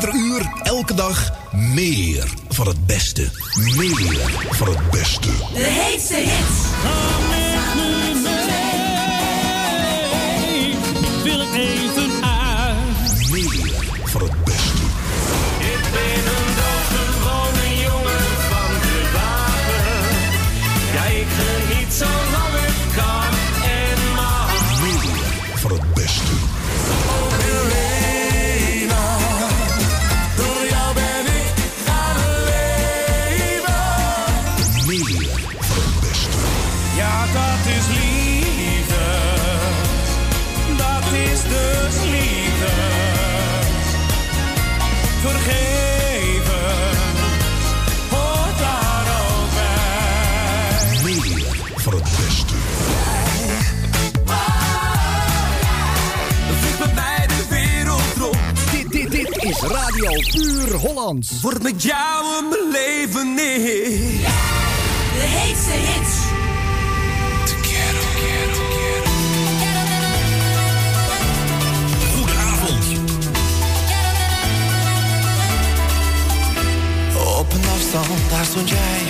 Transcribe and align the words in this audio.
Ieder 0.00 0.20
uur, 0.20 0.52
elke 0.62 0.94
dag, 0.94 1.30
meer 1.52 2.28
van 2.48 2.66
het 2.66 2.86
beste. 2.86 3.28
Meer 3.76 4.46
van 4.50 4.68
het 4.68 4.90
beste. 4.90 5.28
De 5.52 5.62
heetste 5.62 6.14
hits. 6.14 6.60
Radio 59.60 60.10
Puur 60.32 60.74
Hollands. 60.74 61.40
Word 61.40 61.62
met 61.62 61.82
jou 61.82 62.38
in 62.38 62.48
mijn 62.48 62.70
leven 62.70 63.34
neer. 63.34 64.20
De 65.14 65.26
heetste 65.26 65.70
hits. 65.70 66.16
Goedenavond. 72.14 72.84
Op 77.38 77.52
een 77.52 77.64
afstand, 77.74 78.30
daar 78.30 78.44
stond 78.44 78.68
jij. 78.68 79.00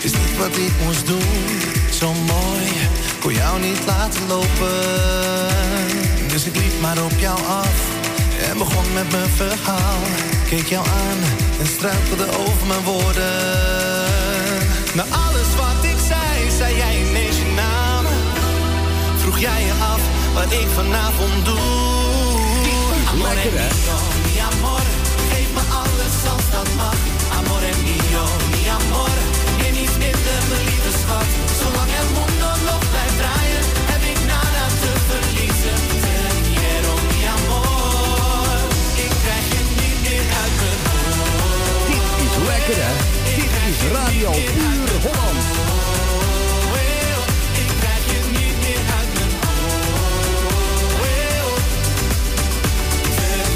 Is 0.00 0.12
niet 0.12 0.36
wat 0.38 0.56
ik 0.56 0.72
moest 0.84 1.06
doen. 1.06 1.20
Zo 1.90 2.12
mooi, 2.12 2.62
kon 3.20 3.32
jou 3.32 3.60
niet 3.60 3.84
laten 3.86 4.26
lopen. 4.28 4.78
Dus 6.28 6.44
ik 6.44 6.54
liep 6.54 6.80
maar 6.80 7.04
op 7.04 7.18
jou 7.18 7.38
af. 7.46 7.95
En 8.56 8.62
begon 8.62 8.92
met 8.92 9.10
mijn 9.12 9.28
verhaal. 9.28 10.00
Keek 10.48 10.66
jou 10.66 10.86
aan 10.86 11.18
en 11.60 11.66
struikelde 11.66 12.24
over 12.24 12.66
mijn 12.66 12.82
woorden. 12.82 14.06
Na 14.94 15.02
alles 15.02 15.50
wat 15.56 15.84
ik 15.92 15.96
zei, 16.06 16.50
zei 16.58 16.76
jij 16.76 17.06
ineens 17.08 17.36
je 17.36 17.52
naam. 17.54 18.04
Vroeg 19.16 19.38
jij 19.38 19.64
je 19.64 19.72
af 19.72 20.00
wat 20.34 20.52
ik 20.52 20.68
vanavond 20.74 21.44
doe. 21.44 21.58
lekker, 23.22 23.58
hè? 23.60 23.68
mio, 23.68 23.98
mi 24.24 24.38
amor, 24.38 24.86
geef 25.30 25.48
me 25.56 25.62
alles 25.82 26.16
als 26.32 26.50
dat 26.50 26.68
mag. 26.76 26.98
Amore 27.38 27.72
mio, 27.84 28.24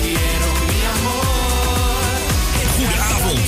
quiero, 0.02 0.50
mi 0.68 0.78
amor, 0.94 2.20
Goedenavond. 2.76 3.40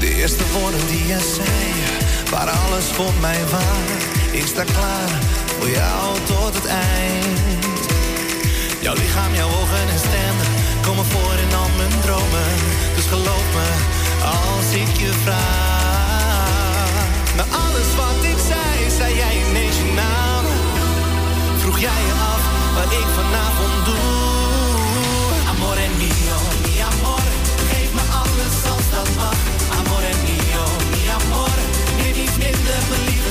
De 0.00 0.14
eerste 0.14 0.44
woorden 0.52 0.86
die 0.86 1.06
je 1.06 1.34
zei, 1.34 1.48
waren 2.30 2.54
alles 2.66 2.84
voor 2.84 3.12
mij 3.20 3.46
waar. 3.50 4.06
Ik 4.32 4.46
sta 4.46 4.64
klaar 4.64 5.37
jou 5.70 6.16
tot 6.26 6.54
het 6.54 6.66
eind. 6.66 7.80
Jouw 8.80 8.94
lichaam, 8.94 9.34
jouw 9.34 9.48
ogen 9.48 9.88
en 9.94 9.98
stem 9.98 10.36
komen 10.80 11.04
voor 11.04 11.34
in 11.44 11.54
al 11.60 11.70
mijn 11.76 12.00
dromen. 12.00 12.50
Dus 12.94 13.06
geloof 13.06 13.46
me 13.56 13.68
als 14.24 14.68
ik 14.82 14.96
je 15.02 15.12
vraag. 15.24 17.06
Na 17.36 17.44
alles 17.64 17.88
wat 18.00 18.20
ik 18.32 18.38
zei, 18.50 18.90
zei 18.98 19.14
jij 19.22 19.34
ineens 19.48 19.76
je 19.76 19.92
naam. 20.02 20.44
Vroeg 21.60 21.78
jij 21.78 22.00
je 22.08 22.14
af 22.34 22.42
wat 22.76 22.90
ik 23.00 23.08
vanavond 23.20 23.76
doe. 23.88 24.28
Amore 25.50 25.86
mio, 26.00 26.38
mi 26.64 26.74
amor, 26.90 27.28
geef 27.70 27.90
me 27.98 28.04
alles 28.22 28.56
als 28.72 28.86
dat 28.94 29.08
mag. 29.16 29.38
Amore 29.78 30.12
mio, 30.26 30.64
mi 30.92 31.02
amor, 31.18 31.56
niet 32.02 32.36
minder, 32.44 32.80
lieve 33.08 33.27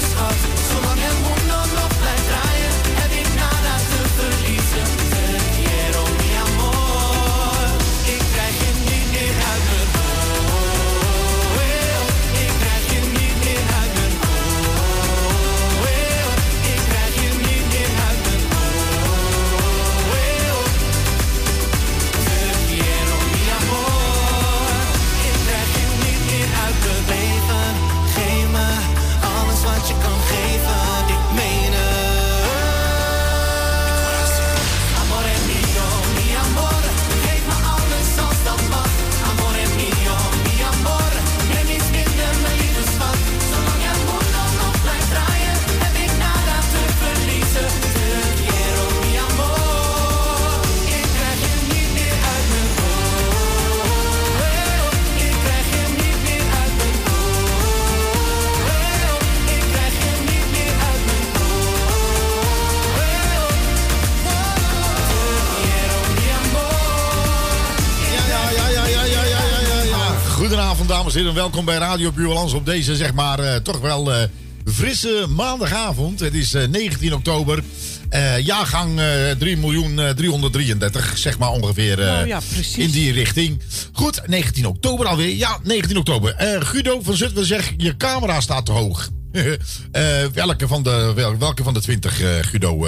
En. 71.17 71.33
Welkom 71.33 71.65
bij 71.65 71.77
Radio 71.77 72.11
Buurlands 72.11 72.53
op 72.53 72.65
deze, 72.65 72.95
zeg 72.95 73.13
maar, 73.13 73.39
eh, 73.39 73.55
toch 73.55 73.79
wel 73.79 74.13
eh, 74.13 74.23
frisse 74.65 75.25
maandagavond. 75.29 76.19
Het 76.19 76.33
is 76.33 76.53
eh, 76.53 76.67
19 76.67 77.13
oktober. 77.13 77.63
Eh, 78.09 78.39
jaargang 78.39 78.99
eh 78.99 79.31
3 79.37 79.57
miljoen 79.57 79.99
eh, 79.99 80.09
333, 80.09 81.17
zeg 81.17 81.37
maar 81.37 81.49
ongeveer. 81.49 81.97
Nou 81.97 82.27
ja. 82.27 82.39
In 82.75 82.91
die 82.91 83.11
richting. 83.11 83.61
Goed, 83.91 84.21
19 84.27 84.65
oktober 84.65 85.05
alweer. 85.05 85.35
Ja, 85.35 85.59
19 85.63 85.97
oktober. 85.97 86.35
Guido 86.59 87.01
van 87.01 87.15
Zutphen 87.15 87.45
zegt, 87.45 87.73
je 87.77 87.97
camera 87.97 88.41
staat 88.41 88.65
te 88.65 88.71
hoog. 88.71 89.09
Welke, 90.33 90.67
van 90.67 90.83
de, 90.83 91.11
wel- 91.15 91.37
welke 91.37 91.63
van 91.63 91.73
de 91.73 91.81
20, 91.81 92.21
eh, 92.21 92.29
Guido? 92.41 92.87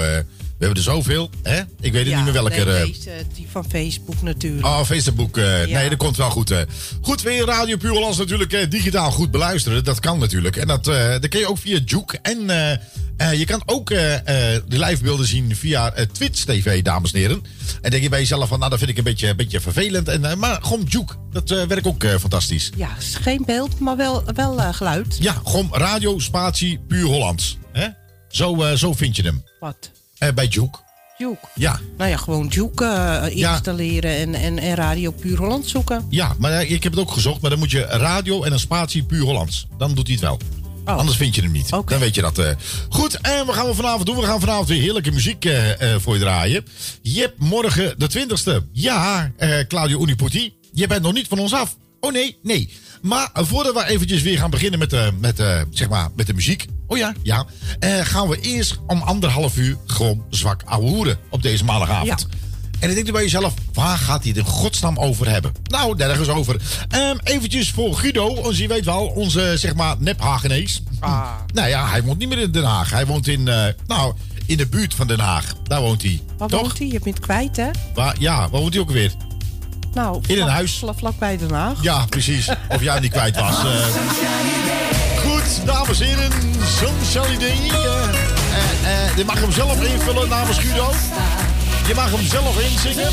Eh, 0.60 0.68
we 0.68 0.74
hebben 0.74 0.76
er 0.76 0.90
zoveel, 1.02 1.30
hè? 1.42 1.60
Ik 1.80 1.92
weet 1.92 2.06
het 2.06 2.14
niet 2.14 2.24
meer 2.24 2.32
welke. 2.32 2.50
nee, 2.64 2.64
eh, 2.80 2.86
deze, 2.86 3.10
die 3.34 3.46
van 3.50 3.64
Facebook 3.70 4.22
natuurlijk. 4.22 4.66
Oh, 4.66 4.82
Facebook. 4.84 5.36
eh, 5.36 5.66
Ja. 5.66 5.78
Nee, 5.78 5.88
dat 5.88 5.98
komt 5.98 6.16
wel 6.16 6.30
goed. 6.30 6.50
eh. 6.50 6.58
Goed, 7.00 7.22
weer 7.22 7.44
Radio 7.44 7.76
Puurlands 7.76 8.18
natuurlijk 8.18 8.52
eh, 8.52 8.70
digitaal 8.70 9.10
goed 9.10 9.30
beluisteren. 9.30 9.84
Dat 9.84 10.00
kan 10.00 10.18
natuurlijk. 10.18 10.56
En 10.56 10.66
dat, 10.66 10.88
eh, 10.88 11.10
dat 11.10 11.28
kun 11.28 11.40
je 11.40 11.48
ook 11.48 11.58
via 11.58 11.78
Juke 11.84 12.18
en, 12.22 12.50
eh, 12.50 12.76
Eh, 13.20 13.38
je 13.38 13.44
kan 13.44 13.62
ook 13.66 13.90
eh, 13.90 14.14
eh, 14.14 14.62
de 14.68 14.78
livebeelden 14.78 15.26
zien 15.26 15.56
via 15.56 15.92
eh, 15.92 16.06
Twitch 16.12 16.44
TV, 16.44 16.82
dames 16.82 17.12
en 17.12 17.18
heren. 17.18 17.42
En 17.82 17.90
denk 17.90 18.02
je 18.02 18.08
bij 18.08 18.18
jezelf 18.18 18.48
van, 18.48 18.58
nou, 18.58 18.70
dat 18.70 18.78
vind 18.78 18.90
ik 18.90 18.98
een 18.98 19.04
beetje, 19.04 19.28
een 19.28 19.36
beetje 19.36 19.60
vervelend. 19.60 20.08
En, 20.08 20.24
eh, 20.24 20.36
maar 20.36 20.58
Gom 20.62 20.82
Juke, 20.88 21.14
dat 21.32 21.50
eh, 21.50 21.62
werkt 21.64 21.86
ook 21.86 22.04
eh, 22.04 22.14
fantastisch. 22.16 22.70
Ja, 22.76 22.88
geen 22.98 23.42
beeld, 23.46 23.78
maar 23.78 23.96
wel, 23.96 24.22
wel 24.34 24.60
eh, 24.60 24.74
geluid. 24.74 25.16
Ja, 25.20 25.32
Gom 25.44 25.68
Radio, 25.72 26.18
spatie, 26.18 26.80
puur 26.88 27.04
Hollands. 27.06 27.58
Hè? 27.72 27.86
Zo, 28.28 28.62
eh, 28.62 28.72
zo 28.76 28.92
vind 28.92 29.16
je 29.16 29.22
hem. 29.22 29.44
Wat? 29.60 29.90
Eh, 30.20 30.32
bij 30.34 30.46
Juke. 30.46 30.78
Juke. 31.18 31.46
Ja, 31.54 31.80
Nou 31.98 32.10
ja, 32.10 32.16
gewoon 32.16 32.46
Juke 32.46 32.84
eh, 32.84 33.36
Ja. 33.36 33.52
installeren 33.52 34.16
en, 34.16 34.34
en, 34.34 34.58
en 34.58 34.74
Radio 34.74 35.10
Puur 35.10 35.38
Holland 35.38 35.68
zoeken. 35.68 36.06
ja, 36.10 36.34
maar 36.38 36.52
eh, 36.52 36.70
ik 36.70 36.82
heb 36.82 36.92
het 36.92 37.00
ook 37.00 37.10
gezocht. 37.12 37.40
Maar 37.40 37.50
dan 37.50 37.58
moet 37.58 37.70
je 37.70 37.80
radio 37.80 38.42
en 38.42 38.52
een 38.52 38.58
spatie, 38.58 39.02
puur 39.02 39.22
Hollands. 39.24 39.66
Dan 39.78 39.94
doet 39.94 40.06
hij 40.06 40.14
het 40.16 40.24
wel. 40.24 40.38
Oh. 40.84 40.96
Anders 40.96 41.16
vind 41.16 41.34
je 41.34 41.42
hem 41.42 41.52
niet. 41.52 41.68
Dan 41.68 41.84
weet 41.98 42.14
je 42.14 42.20
dat. 42.20 42.40
Goed, 42.88 43.20
en 43.20 43.46
wat 43.46 43.54
gaan 43.54 43.66
we 43.66 43.74
vanavond 43.74 44.06
doen? 44.06 44.16
We 44.16 44.22
gaan 44.22 44.40
vanavond 44.40 44.68
weer 44.68 44.80
heerlijke 44.80 45.10
muziek 45.10 45.48
voor 45.98 46.14
je 46.14 46.20
draaien. 46.20 46.64
Je 47.02 47.20
hebt 47.20 47.38
morgen 47.38 47.94
de 47.98 48.10
20ste. 48.10 48.70
Ja, 48.72 49.30
Claudio 49.68 50.00
Uniputi. 50.02 50.52
Je 50.72 50.86
bent 50.86 51.02
nog 51.02 51.12
niet 51.12 51.28
van 51.28 51.38
ons 51.38 51.54
af. 51.54 51.76
Oh 52.00 52.12
nee, 52.12 52.38
nee. 52.42 52.72
Maar 53.02 53.30
eh, 53.32 53.44
voordat 53.44 53.74
we 53.74 53.86
eventjes 53.86 54.22
weer 54.22 54.38
gaan 54.38 54.50
beginnen 54.50 54.78
met, 54.78 54.90
de 54.90 55.10
met, 55.20 55.40
eh, 55.40 55.60
zeg 55.70 55.88
maar, 55.88 56.08
met 56.16 56.26
de 56.26 56.34
muziek. 56.34 56.66
Oh 56.86 56.98
ja, 56.98 57.14
ja. 57.22 57.46
eh, 57.78 58.00
gaan 58.02 58.28
we 58.28 58.40
eerst 58.40 58.78
om 58.86 59.02
anderhalf 59.02 59.56
uur 59.56 59.76
gewoon 59.86 60.24
zwak 60.30 60.62
ouwehoeren 60.64 61.18
op 61.30 61.42
deze 61.42 61.64
maandagavond. 61.64 62.26
Ja. 62.30 62.36
En 62.80 62.86
dan 62.86 62.94
denk 62.94 63.06
je 63.06 63.12
bij 63.12 63.22
jezelf, 63.22 63.54
waar 63.72 63.98
gaat 63.98 64.22
hij 64.22 64.28
het 64.28 64.38
in 64.38 64.52
godsnaam 64.52 64.98
over 64.98 65.30
hebben? 65.30 65.52
Nou, 65.64 65.96
nergens 65.96 66.28
over. 66.28 66.60
Ehm 66.88 67.16
eventjes 67.22 67.70
voor 67.70 67.94
Guido, 67.94 68.26
ons, 68.26 68.58
je 68.58 68.68
weet 68.68 68.84
wel, 68.84 69.06
onze 69.06 69.52
zeg 69.56 69.74
maar 69.74 69.96
nep-Hagenees. 69.98 70.82
Ah. 71.00 71.30
Nou 71.54 71.68
ja, 71.68 71.88
hij 71.88 72.02
woont 72.02 72.18
niet 72.18 72.28
meer 72.28 72.38
in 72.38 72.50
Den 72.50 72.64
Haag. 72.64 72.90
Hij 72.90 73.06
woont 73.06 73.26
in, 73.26 73.48
eh, 73.48 73.64
nou, 73.86 74.14
in 74.46 74.56
de 74.56 74.66
buurt 74.66 74.94
van 74.94 75.06
Den 75.06 75.20
Haag. 75.20 75.54
Daar 75.62 75.80
woont 75.80 76.02
hij. 76.02 76.20
Waar 76.38 76.48
Toch? 76.48 76.60
woont 76.60 76.78
hij? 76.78 76.86
Je 76.86 77.00
bent 77.02 77.20
kwijt, 77.20 77.56
hè? 77.56 77.70
Waar, 77.94 78.16
ja, 78.18 78.36
waar 78.38 78.60
woont 78.60 78.72
hij 78.72 78.82
ook 78.82 78.90
weer? 78.90 79.12
Nou, 79.94 80.20
In 80.26 80.40
een 80.40 80.48
huis. 80.48 80.78
Vlak, 80.78 80.98
vlakbij 80.98 81.36
Den 81.38 81.52
Haag. 81.52 81.78
Ja, 81.80 82.04
precies. 82.08 82.48
Of 82.68 82.82
jij 82.82 83.00
niet 83.00 83.10
kwijt 83.12 83.36
was. 83.40 83.64
eh. 83.64 83.86
Goed, 85.18 85.66
dames 85.66 86.00
en 86.00 86.06
heren. 86.06 86.30
Sunshine 86.78 87.38
Day. 87.38 87.70
eh, 87.70 89.04
eh, 89.08 89.16
je 89.16 89.24
mag 89.24 89.40
hem 89.40 89.52
zelf 89.52 89.82
invullen 89.82 90.28
namens 90.28 90.58
Guido. 90.58 90.90
Je 91.86 91.94
mag 91.94 92.10
hem 92.10 92.26
zelf 92.26 92.60
inzingen. 92.60 93.12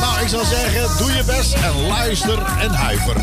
Nou, 0.00 0.20
ik 0.22 0.28
zou 0.28 0.44
zeggen, 0.44 0.96
doe 0.98 1.12
je 1.12 1.24
best 1.24 1.52
en 1.52 1.86
luister 1.88 2.38
en 2.60 2.70
huiver. 2.70 3.16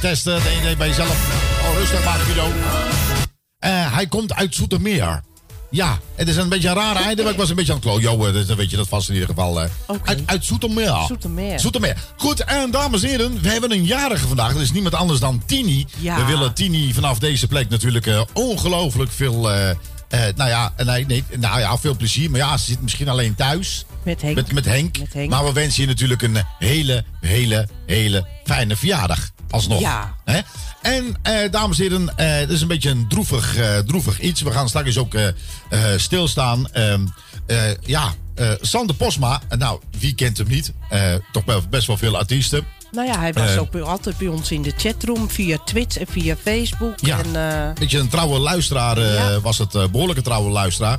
Testen. 0.00 0.42
Denk 0.42 0.62
je 0.68 0.76
bij 0.76 0.88
jezelf, 0.88 1.10
oh 1.62 1.78
rustig 1.78 2.04
maar, 2.04 2.18
Guido. 2.18 2.46
Eh, 3.58 3.94
hij 3.94 4.06
komt 4.06 4.34
uit 4.34 4.54
Zoetermeer. 4.54 5.20
Ja, 5.70 5.98
het 6.14 6.28
is 6.28 6.36
een 6.36 6.48
beetje 6.48 6.68
een 6.68 6.74
rare 6.74 6.98
einde, 6.98 7.22
maar 7.22 7.32
ik 7.32 7.38
was 7.38 7.50
een 7.50 7.56
beetje 7.56 7.72
aan 7.72 7.78
het 7.78 7.88
klojoen. 7.88 8.32
Dus 8.32 8.46
dan 8.46 8.56
weet 8.56 8.70
je 8.70 8.76
dat 8.76 8.88
vast 8.88 9.08
in 9.08 9.14
ieder 9.14 9.28
geval. 9.28 9.62
eh, 9.62 9.68
uit, 10.04 10.22
uit 10.26 10.44
Zoetermeer. 10.44 11.04
Zoetermeer. 11.06 11.60
Zoetermeer. 11.60 11.96
Goed, 12.16 12.40
en 12.44 12.70
dames 12.70 13.02
en 13.02 13.08
heren, 13.08 13.40
we 13.42 13.48
hebben 13.48 13.72
een 13.72 13.84
jarige 13.84 14.26
vandaag. 14.26 14.52
Dat 14.52 14.62
is 14.62 14.72
niemand 14.72 14.94
anders 14.94 15.20
dan 15.20 15.42
Tini. 15.46 15.86
Ja. 15.98 16.16
We 16.16 16.24
willen 16.24 16.54
Tini 16.54 16.92
vanaf 16.94 17.18
deze 17.18 17.46
plek 17.46 17.68
natuurlijk 17.68 18.06
eh, 18.06 18.20
ongelooflijk 18.32 19.10
veel... 19.12 19.50
eh, 19.52 19.70
eh, 19.70 19.76
nou 20.36 20.50
ja, 20.50 20.72
nee, 20.84 21.06
nee, 21.06 21.24
nou 21.38 21.60
ja, 21.60 21.78
veel 21.78 21.96
plezier. 21.96 22.30
Maar 22.30 22.40
ja, 22.40 22.56
ze 22.56 22.64
zit 22.64 22.82
misschien 22.82 23.08
alleen 23.08 23.34
thuis. 23.34 23.84
Met 24.02 24.22
Henk. 24.22 24.34
Met, 24.34 24.52
met 24.52 24.64
Henk. 24.64 24.98
Met 24.98 25.12
Henk. 25.12 25.30
Maar 25.30 25.44
we 25.44 25.52
wensen 25.52 25.82
je 25.82 25.88
natuurlijk 25.88 26.22
een 26.22 26.36
hele, 26.58 27.04
hele, 27.20 27.68
hele 27.86 28.26
fijne 28.44 28.76
verjaardag. 28.76 29.30
Alsnog. 29.50 29.80
Ja. 29.80 30.14
Hè? 30.24 30.40
En 30.82 31.16
eh, 31.22 31.50
dames 31.50 31.78
en 31.78 31.82
heren, 31.82 32.16
eh 32.16 32.38
het 32.38 32.50
is 32.50 32.60
een 32.60 32.68
beetje 32.68 32.90
een 32.90 33.08
droevig, 33.08 33.56
eh, 33.56 33.78
droevig 33.78 34.20
iets. 34.20 34.40
We 34.42 34.50
gaan 34.50 34.68
straks 34.68 34.98
ook 34.98 35.14
eh, 35.14 35.26
eh, 35.28 35.34
stilstaan. 35.96 36.72
Ehm, 36.72 37.06
eh, 37.46 37.58
ja, 37.80 38.12
Sander 38.60 38.94
Posma. 38.96 39.40
nou, 39.58 39.80
wie 39.98 40.14
kent 40.14 40.38
hem 40.38 40.48
niet? 40.48 40.72
Toch 41.32 41.44
wel 41.44 41.62
best 41.70 41.86
wel 41.86 41.96
veel 41.96 42.16
artiesten. 42.18 42.64
Nou 42.92 43.06
ja, 43.06 43.18
hij 43.18 43.32
was 43.32 43.56
ook 43.56 43.74
altijd 43.76 44.18
bij 44.18 44.28
ons 44.28 44.50
in 44.50 44.62
de 44.62 44.72
chatroom. 44.76 45.30
Via 45.30 45.58
Twitch 45.64 45.96
en 45.96 46.06
via 46.10 46.36
Facebook. 46.44 46.94
Ja. 47.00 47.18
En, 47.18 47.74
Beetje 47.74 47.98
een 47.98 48.08
trouwe 48.08 48.38
luisteraar 48.38 49.00
Ja. 49.00 49.40
was 49.40 49.58
het. 49.58 49.74
eh, 49.74 49.86
behoorlijke 49.88 50.22
trouwe 50.22 50.50
luisteraar. 50.50 50.98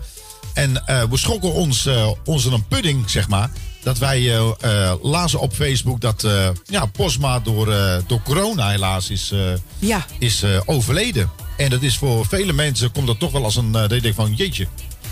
En 0.54 0.74
we 1.10 1.18
schrokken 1.18 1.54
ons, 1.54 1.90
ons 2.26 2.46
een 2.46 2.68
pudding, 2.68 3.10
zeg 3.10 3.28
maar. 3.28 3.50
Dat 3.84 3.98
wij 3.98 4.38
eh, 4.38 4.94
lazen 5.02 5.40
op 5.40 5.54
Facebook 5.54 6.02
dat 6.02 6.24
eh, 6.24 6.50
ja, 6.66 6.86
Posma 6.86 7.40
door, 7.40 7.66
door 8.08 8.22
corona 8.22 8.70
helaas 8.70 9.10
is, 9.10 9.34
ja, 9.80 10.06
is 10.20 10.44
overleden. 10.66 11.32
En 11.58 11.70
dat 11.70 11.82
is 11.82 11.98
voor 11.98 12.26
vele 12.26 12.54
mensen, 12.54 12.92
komt 12.92 13.08
dat 13.08 13.20
toch 13.20 13.32
wel 13.32 13.44
als 13.44 13.56
een... 13.56 13.72
dat 13.72 13.92
je 13.92 14.02
denkt 14.02 14.18
van, 14.18 14.34
jeetje, 14.34 14.68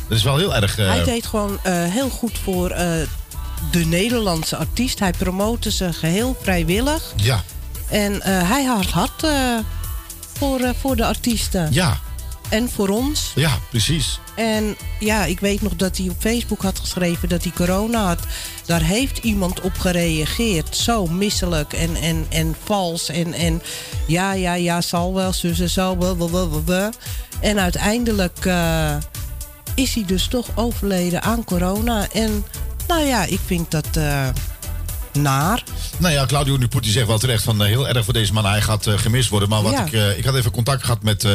dat 0.08 0.18
is 0.18 0.24
wel 0.24 0.38
heel 0.38 0.56
erg... 0.56 0.76
hij 0.76 1.04
deed 1.04 1.26
gewoon 1.26 1.60
heel 1.64 2.10
goed 2.10 2.38
voor 2.44 2.70
de 3.72 3.86
Nederlandse 3.86 4.58
artiest. 4.58 5.00
Hij 5.00 5.12
promote 5.12 5.72
ze 5.72 5.94
geheel 5.94 6.38
vrijwillig. 6.42 7.14
Ja, 7.16 7.44
En 7.90 8.22
hij 8.24 8.64
had 8.64 8.86
hard 8.86 9.28
voor, 10.38 10.74
voor 10.80 10.96
de 10.96 11.06
artiesten. 11.06 11.74
ja, 11.74 12.00
En 12.50 12.70
voor 12.70 12.90
ons. 12.90 13.32
ja, 13.36 13.60
precies. 13.70 14.20
En 14.36 14.76
ja, 15.00 15.26
ik 15.26 15.40
weet 15.40 15.62
nog 15.62 15.76
dat 15.76 15.98
hij 15.98 16.10
op 16.10 16.16
Facebook 16.20 16.62
had 16.62 16.80
geschreven 16.80 17.30
dat 17.30 17.44
hij 17.44 17.52
corona 17.56 18.06
had. 18.06 18.20
Daar 18.66 18.82
heeft 18.82 19.18
iemand 19.18 19.62
op 19.62 19.78
gereageerd. 19.80 20.76
Zo 20.76 21.08
misselijk 21.08 21.74
en, 21.74 21.96
en, 21.96 22.26
en 22.30 22.56
vals. 22.64 23.10
En, 23.10 23.34
en 23.34 23.62
ja, 24.08 24.34
ja, 24.34 24.54
ja, 24.54 24.82
zal 24.82 25.14
wel, 25.14 25.34
zus 25.34 25.60
en 25.60 25.70
zo. 25.70 25.96
blah. 25.96 26.94
En 27.40 27.60
uiteindelijk 27.60 28.46
eh, 28.46 28.96
is 29.76 29.94
hij 29.94 30.04
dus 30.06 30.28
toch 30.28 30.48
overleden 30.56 31.22
aan 31.22 31.44
corona. 31.44 32.08
En 32.14 32.46
nou 32.88 33.06
ja, 33.06 33.24
ik 33.26 33.40
vind 33.46 33.72
dat 33.72 33.88
eh, 33.94 34.28
naar. 35.14 35.64
Nou 35.98 36.14
ja, 36.14 36.26
Claudio 36.26 36.58
Nuputi 36.58 36.90
zegt 36.90 37.08
wel 37.08 37.20
terecht 37.20 37.44
van 37.44 37.62
eh, 37.62 37.68
heel 37.68 37.88
erg 37.88 38.04
voor 38.06 38.14
deze 38.14 38.34
man. 38.34 38.46
Hij 38.46 38.62
gaat 38.62 38.88
gemist 38.90 39.30
worden. 39.30 39.50
Maar 39.50 39.62
wat 39.62 39.72
Ja. 39.72 39.86
ik, 39.86 40.18
ik 40.18 40.26
had 40.26 40.36
even 40.36 40.52
contact 40.52 40.84
gehad 40.84 41.04
met, 41.04 41.26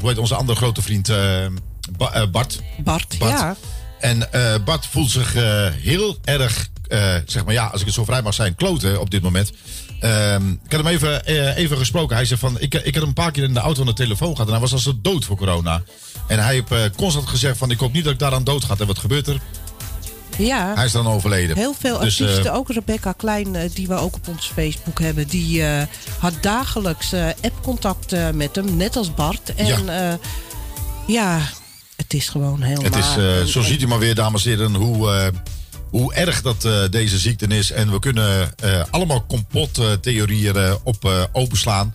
hoe 0.00 0.08
heet 0.08 0.18
onze 0.18 0.34
andere 0.34 0.58
grote 0.58 0.82
vriend, 0.82 1.08
eh, 1.08 1.46
Ba- 1.96 2.12
eh, 2.12 2.26
Bart. 2.30 2.60
Bart, 2.78 3.18
Bart. 3.18 3.30
ja. 3.38 3.56
En 4.00 4.32
eh, 4.32 4.54
Bart 4.64 4.86
voelt 4.86 5.10
zich 5.10 5.34
eh, 5.34 5.66
heel 5.72 6.18
erg, 6.24 6.68
zeg 7.26 7.44
maar 7.44 7.54
ja, 7.54 7.66
als 7.66 7.80
ik 7.80 7.86
het 7.86 7.94
zo 7.94 8.04
vrij 8.04 8.22
mag 8.22 8.34
zijn, 8.34 8.54
kloten 8.54 9.00
op 9.00 9.10
dit 9.10 9.22
moment. 9.22 9.52
Ehm, 10.00 10.50
ik 10.50 10.72
had 10.72 10.84
hem 10.84 10.86
even, 10.86 11.24
even 11.56 11.76
gesproken. 11.78 12.16
Hij 12.16 12.24
zei 12.24 12.40
van, 12.40 12.60
ik, 12.60 12.74
ik 12.74 12.84
had 12.84 12.94
hem 12.94 13.02
een 13.02 13.12
paar 13.12 13.30
keer 13.30 13.42
in 13.44 13.54
de 13.54 13.60
auto 13.60 13.80
aan 13.80 13.86
de 13.86 13.92
telefoon 13.92 14.30
gehad. 14.32 14.46
En 14.46 14.52
hij 14.52 14.60
was 14.60 14.72
als 14.72 14.92
dood 15.02 15.24
voor 15.24 15.36
corona. 15.36 15.82
En 16.26 16.38
hij 16.44 16.64
heeft 16.68 16.96
constant 16.96 17.28
gezegd 17.28 17.58
van, 17.58 17.70
ik 17.70 17.78
hoop 17.78 17.92
niet 17.92 18.04
dat 18.04 18.12
ik 18.12 18.18
daaraan 18.18 18.44
dood 18.44 18.64
ga. 18.64 18.74
En 18.78 18.86
wat 18.86 18.98
gebeurt 18.98 19.26
er? 19.26 19.40
Ja. 20.38 20.72
Hij 20.74 20.84
is 20.84 20.92
dan 20.92 21.06
overleden. 21.06 21.56
Heel 21.56 21.74
veel 21.78 21.98
Dus, 21.98 22.20
eh, 22.20 22.26
artiesten, 22.26 22.52
ook 22.52 22.70
Rebecca 22.70 23.12
Klein, 23.12 23.56
eh, 23.56 23.70
die 23.74 23.88
we 23.88 23.94
ook 23.94 24.14
op 24.14 24.28
ons 24.28 24.50
Facebook 24.54 25.00
hebben, 25.00 25.28
die 25.28 25.62
eh, 25.62 25.82
had 26.18 26.32
dagelijks 26.40 27.14
appcontact 27.40 28.14
met 28.34 28.56
hem, 28.56 28.76
net 28.76 28.96
als 28.96 29.14
Bart. 29.14 29.54
En 29.54 29.84
ja, 29.84 30.18
ja 31.06 31.40
het 31.96 32.14
is 32.14 32.28
gewoon 32.28 32.62
heel 32.62 32.82
Het 32.82 32.96
is, 32.96 33.16
En- 33.16 33.48
zo 33.48 33.58
en- 33.58 33.64
ziet 33.66 33.82
u 33.82 33.86
maar 33.86 33.98
weer, 33.98 34.14
dames 34.14 34.44
en 34.44 34.50
heren, 34.50 34.74
hoe, 34.74 35.32
hoe 35.90 36.14
erg 36.14 36.42
dat 36.42 36.68
deze 36.90 37.18
ziekte 37.18 37.46
is. 37.46 37.70
En 37.70 37.90
we 37.90 37.98
kunnen 37.98 38.54
allemaal 38.90 39.24
complottheorieën 39.26 40.56
eh, 40.56 40.74
op 40.82 41.28
openslaan. 41.32 41.94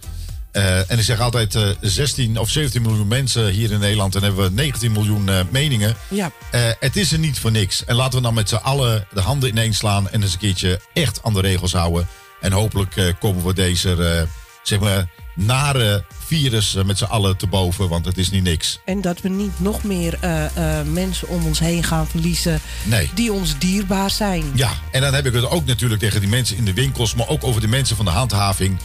Eh, 0.52 0.92
en 0.92 0.98
ik 0.98 1.04
zeg 1.04 1.20
altijd 1.20 1.56
eh, 1.56 1.68
16 1.82 2.40
of 2.40 2.50
17 2.50 2.82
miljoen 2.82 3.08
mensen 3.08 3.48
hier 3.50 3.72
in 3.72 3.80
Nederland. 3.80 4.16
En 4.16 4.24
hebben 4.24 4.44
we 4.44 4.52
19 4.52 4.92
miljoen 4.92 5.30
eh, 5.30 5.40
meningen. 5.50 5.96
Ja, 6.08 6.32
Eh, 6.52 6.62
het 6.80 6.96
is 6.96 7.12
er 7.12 7.20
niet 7.20 7.40
voor 7.40 7.52
niks. 7.52 7.86
En 7.86 7.96
laten 7.96 8.18
we 8.18 8.24
dan 8.24 8.34
met 8.34 8.50
z'n 8.50 8.56
allen 8.56 9.08
de 9.14 9.22
handen 9.22 9.50
ineens 9.50 9.78
slaan. 9.78 10.10
En 10.10 10.22
eens 10.22 10.34
een 10.34 10.40
keertje 10.40 10.80
echt 10.94 11.20
aan 11.24 11.34
de 11.34 11.42
regels 11.42 11.74
houden. 11.74 12.08
En 12.42 12.52
hopelijk 12.52 12.96
eh, 12.98 13.06
komen 13.20 13.46
we 13.46 13.54
deze, 13.54 13.92
eh, 14.18 14.22
zeg 14.64 14.80
maar, 14.80 15.08
nare 15.36 16.04
virus 16.26 16.76
eh, 16.76 16.84
met 16.84 16.98
z'n 16.98 17.04
allen 17.04 17.38
te 17.38 17.48
boven. 17.48 17.90
Want 17.90 18.06
het 18.06 18.18
is 18.18 18.30
niet 18.30 18.44
niks. 18.44 18.80
en 18.86 19.02
dat 19.02 19.22
we 19.22 19.30
niet 19.30 19.60
nog 19.60 19.84
meer 19.84 20.18
eh, 20.20 20.46
eh, 20.80 20.86
mensen 20.88 21.28
om 21.28 21.46
ons 21.46 21.60
heen 21.60 21.84
gaan 21.84 22.08
verliezen 22.08 22.60
Nee. 22.84 23.10
die 23.14 23.34
ons 23.34 23.58
dierbaar 23.58 24.10
zijn. 24.10 24.44
Ja, 24.56 24.72
en 24.92 25.02
dan 25.02 25.14
heb 25.14 25.26
ik 25.26 25.34
het 25.34 25.46
ook 25.50 25.66
natuurlijk 25.66 26.02
tegen 26.02 26.20
die 26.20 26.30
mensen 26.30 26.58
in 26.58 26.66
de 26.66 26.74
winkels, 26.74 27.16
maar 27.16 27.28
ook 27.28 27.44
over 27.44 27.62
de 27.62 27.68
mensen 27.68 27.96
van 27.96 28.06
de 28.06 28.12
handhaving. 28.12 28.78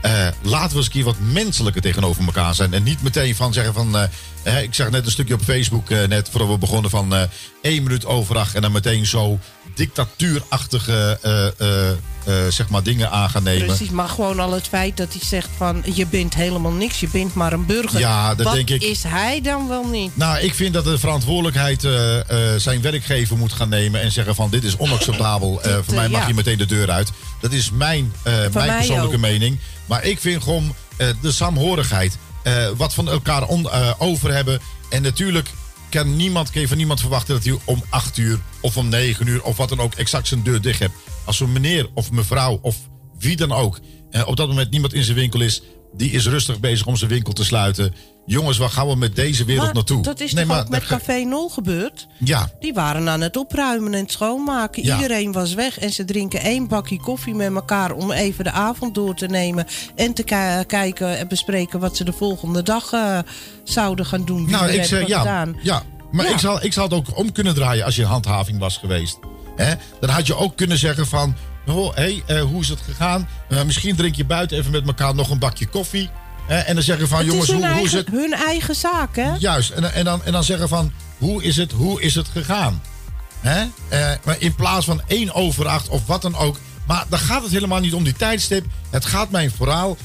Eh, 0.00 0.28
laten 0.42 0.70
we 0.70 0.76
eens 0.76 0.86
een 0.86 0.92
keer 0.92 1.04
wat 1.04 1.18
menselijker 1.18 1.82
tegenover 1.82 2.24
elkaar 2.24 2.54
zijn. 2.54 2.74
En 2.74 2.82
niet 2.82 3.02
meteen 3.02 3.34
van 3.34 3.52
zeggen 3.52 3.74
van. 3.74 3.96
eh, 4.42 4.62
ik 4.62 4.74
zag 4.74 4.90
net 4.90 5.04
een 5.04 5.10
stukje 5.10 5.34
op 5.34 5.42
Facebook, 5.42 5.90
eh, 5.90 6.04
net 6.08 6.28
voordat 6.30 6.48
we 6.48 6.58
begonnen, 6.58 6.90
van 6.90 7.14
één 7.62 7.82
minuut 7.82 8.06
over 8.06 8.38
acht. 8.38 8.54
En 8.54 8.62
dan 8.62 8.72
meteen 8.72 9.06
zo 9.06 9.38
dictatuurachtige 9.74 11.18
eh, 11.22 11.46
eh, 11.60 11.90
eh, 11.90 11.96
zeg 12.48 12.68
maar 12.68 12.82
dingen 12.82 13.10
aan 13.10 13.30
gaan 13.30 13.42
nemen. 13.42 13.66
Precies, 13.66 13.90
maar 13.90 14.08
gewoon 14.08 14.40
al 14.40 14.52
het 14.52 14.68
feit 14.68 14.96
dat 14.96 15.12
hij 15.12 15.20
zegt 15.24 15.48
van 15.56 15.82
je 15.94 16.06
bent 16.06 16.34
helemaal 16.34 16.72
niks, 16.72 17.00
je 17.00 17.08
bent 17.08 17.34
maar 17.34 17.52
een 17.52 17.66
burger. 17.66 17.98
Ja, 17.98 18.34
dat 18.34 18.46
Wat 18.46 18.54
denk 18.54 18.70
ik. 18.70 18.82
is 18.82 19.02
hij 19.02 19.40
dan 19.40 19.68
wel 19.68 19.84
niet? 19.86 20.16
Nou, 20.16 20.38
ik 20.38 20.54
vind 20.54 20.74
dat 20.74 20.84
de 20.84 20.98
verantwoordelijkheid 20.98 21.80
zijn 22.60 22.80
werkgever 22.80 23.36
moet 23.36 23.52
gaan 23.52 23.68
nemen 23.68 24.00
en 24.00 24.12
zeggen 24.12 24.34
van 24.34 24.50
dit 24.50 24.64
is 24.64 24.76
onacceptabel. 24.76 25.60
Dit, 25.62 25.72
voor 25.84 25.94
mij 25.94 26.08
mag 26.08 26.20
ja. 26.20 26.28
je 26.28 26.34
meteen 26.34 26.58
de 26.58 26.66
deur 26.66 26.90
uit. 26.90 27.10
Dat 27.40 27.52
is 27.52 27.70
mijn, 27.70 28.12
mijn 28.24 28.50
mij 28.52 28.76
persoonlijke 28.76 29.14
ook. 29.14 29.20
mening. 29.20 29.58
Maar 29.86 30.04
ik 30.04 30.20
vind 30.20 30.42
gewoon 30.42 30.74
de 31.20 31.32
saamhorigheid. 31.32 32.18
wat 32.76 32.94
van 32.94 33.08
elkaar 33.08 33.44
on- 33.46 33.70
over 33.98 34.32
hebben. 34.34 34.60
En 34.88 35.02
natuurlijk 35.02 35.48
kan 35.90 36.16
niemand, 36.16 36.50
kan 36.50 36.60
je 36.60 36.68
van 36.68 36.76
niemand 36.76 37.00
verwachten 37.00 37.34
dat 37.34 37.44
hij 37.44 37.58
om 37.64 37.82
8 37.88 38.16
uur 38.16 38.40
of 38.60 38.76
om 38.76 38.88
9 38.88 39.26
uur 39.26 39.42
of 39.42 39.56
wat 39.56 39.68
dan 39.68 39.80
ook 39.80 39.94
exact 39.94 40.28
zijn 40.28 40.42
deur 40.42 40.60
dicht 40.60 40.78
hebt. 40.78 40.94
Als 41.24 41.36
zo'n 41.36 41.52
meneer 41.52 41.88
of 41.94 42.10
mevrouw 42.10 42.58
of 42.62 42.76
wie 43.18 43.36
dan 43.36 43.52
ook 43.52 43.80
eh, 44.10 44.26
op 44.26 44.36
dat 44.36 44.48
moment 44.48 44.70
niemand 44.70 44.94
in 44.94 45.04
zijn 45.04 45.16
winkel 45.16 45.40
is, 45.40 45.62
die 45.96 46.10
is 46.10 46.26
rustig 46.26 46.60
bezig 46.60 46.86
om 46.86 46.96
zijn 46.96 47.10
winkel 47.10 47.32
te 47.32 47.44
sluiten. 47.44 47.94
Jongens, 48.26 48.58
waar 48.58 48.70
gaan 48.70 48.88
we 48.88 48.96
met 48.96 49.16
deze 49.16 49.44
wereld 49.44 49.64
Maar 49.64 49.74
naartoe? 49.74 50.02
dat 50.02 50.20
is 50.20 50.32
Nee, 50.32 50.44
toch 50.44 50.52
maar 50.54 50.62
ook 50.64 50.68
met 50.70 50.86
Café 50.86 51.18
Nol 51.24 51.48
gebeurd? 51.48 52.06
Ja, 52.18 52.50
Die 52.60 52.72
waren 52.72 53.08
aan 53.08 53.20
het 53.20 53.36
opruimen 53.36 53.94
en 53.94 54.00
het 54.00 54.12
schoonmaken. 54.12 54.84
Ja. 54.84 54.94
Iedereen 54.96 55.32
was 55.32 55.54
weg 55.54 55.78
en 55.78 55.92
ze 55.92 56.04
drinken 56.04 56.40
één 56.40 56.68
bakje 56.68 57.00
koffie 57.00 57.34
met 57.34 57.54
elkaar 57.54 57.92
om 57.92 58.10
even 58.12 58.44
de 58.44 58.50
avond 58.50 58.94
door 58.94 59.14
te 59.14 59.26
nemen. 59.26 59.66
En 59.96 60.12
te 60.14 60.22
ki- 60.22 60.64
kijken 60.66 61.18
en 61.18 61.28
bespreken 61.28 61.80
wat 61.80 61.96
ze 61.96 62.04
de 62.04 62.12
volgende 62.12 62.62
dag 62.62 62.92
eh, 62.92 63.18
zouden 63.64 64.06
gaan 64.06 64.24
doen. 64.24 64.50
Nou, 64.50 64.70
ik 64.70 64.84
zeg 64.84 65.06
ja. 65.06 65.18
gedaan. 65.18 65.56
ja. 65.62 65.82
Maar 66.10 66.24
Ja. 66.26 66.32
Ik, 66.32 66.38
zal, 66.38 66.64
ik 66.64 66.72
zal 66.72 66.84
het 66.84 66.92
ook 66.92 67.16
om 67.18 67.32
kunnen 67.32 67.54
draaien 67.54 67.84
als 67.84 67.96
je 67.96 68.04
handhaving 68.04 68.58
was 68.58 68.76
geweest. 68.76 69.18
Dan 70.00 70.10
had 70.10 70.26
je 70.26 70.36
ook 70.36 70.56
kunnen 70.56 70.78
zeggen 70.78 71.06
van... 71.06 71.34
Hey, 71.78 72.22
eh, 72.26 72.42
hoe 72.42 72.60
is 72.60 72.68
het 72.68 72.80
gegaan? 72.80 73.28
Eh, 73.48 73.62
misschien 73.62 73.96
drink 73.96 74.14
je 74.14 74.24
buiten 74.24 74.58
even 74.58 74.70
met 74.70 74.86
elkaar 74.86 75.14
nog 75.14 75.30
een 75.30 75.38
bakje 75.38 75.66
koffie. 75.66 76.10
Hè? 76.46 76.58
En 76.58 76.74
dan 76.74 76.82
zeggen 76.82 77.08
van, 77.08 77.18
Het 77.18 77.26
jongens, 77.26 77.48
is 77.48 77.54
hoe, 77.54 77.68
hoe 77.68 77.82
is 77.84 77.92
het? 77.92 78.08
hun 78.10 78.32
eigen 78.34 78.74
zaak, 78.74 79.16
hè? 79.16 79.32
Juist, 79.38 79.70
en, 79.70 79.92
en, 79.92 80.04
dan, 80.04 80.24
en 80.24 80.32
dan 80.32 80.44
zeggen 80.44 80.68
van, 80.68 80.92
hoe 81.18 81.42
is 81.42 81.56
het, 81.56 81.72
hoe 81.72 82.02
is 82.02 82.14
het 82.14 82.28
gegaan? 82.28 82.82
Hè? 83.40 83.60
Eh, 83.88 84.16
maar 84.24 84.36
in 84.38 84.54
plaats 84.54 84.86
van 84.86 85.02
één 85.06 85.34
over 85.34 85.66
acht 85.68 85.88
of 85.88 86.06
wat 86.06 86.22
dan 86.22 86.36
ook. 86.36 86.56
Maar 86.86 87.04
dan 87.08 87.18
gaat 87.18 87.42
het 87.42 87.52
helemaal 87.52 87.80
niet 87.80 87.94
om 87.94 88.04
die 88.04 88.12
tijdstip. 88.12 88.66
Het 88.90 89.04
gaat 89.04 89.30
mij 89.30 89.50
vooral, 89.50 89.96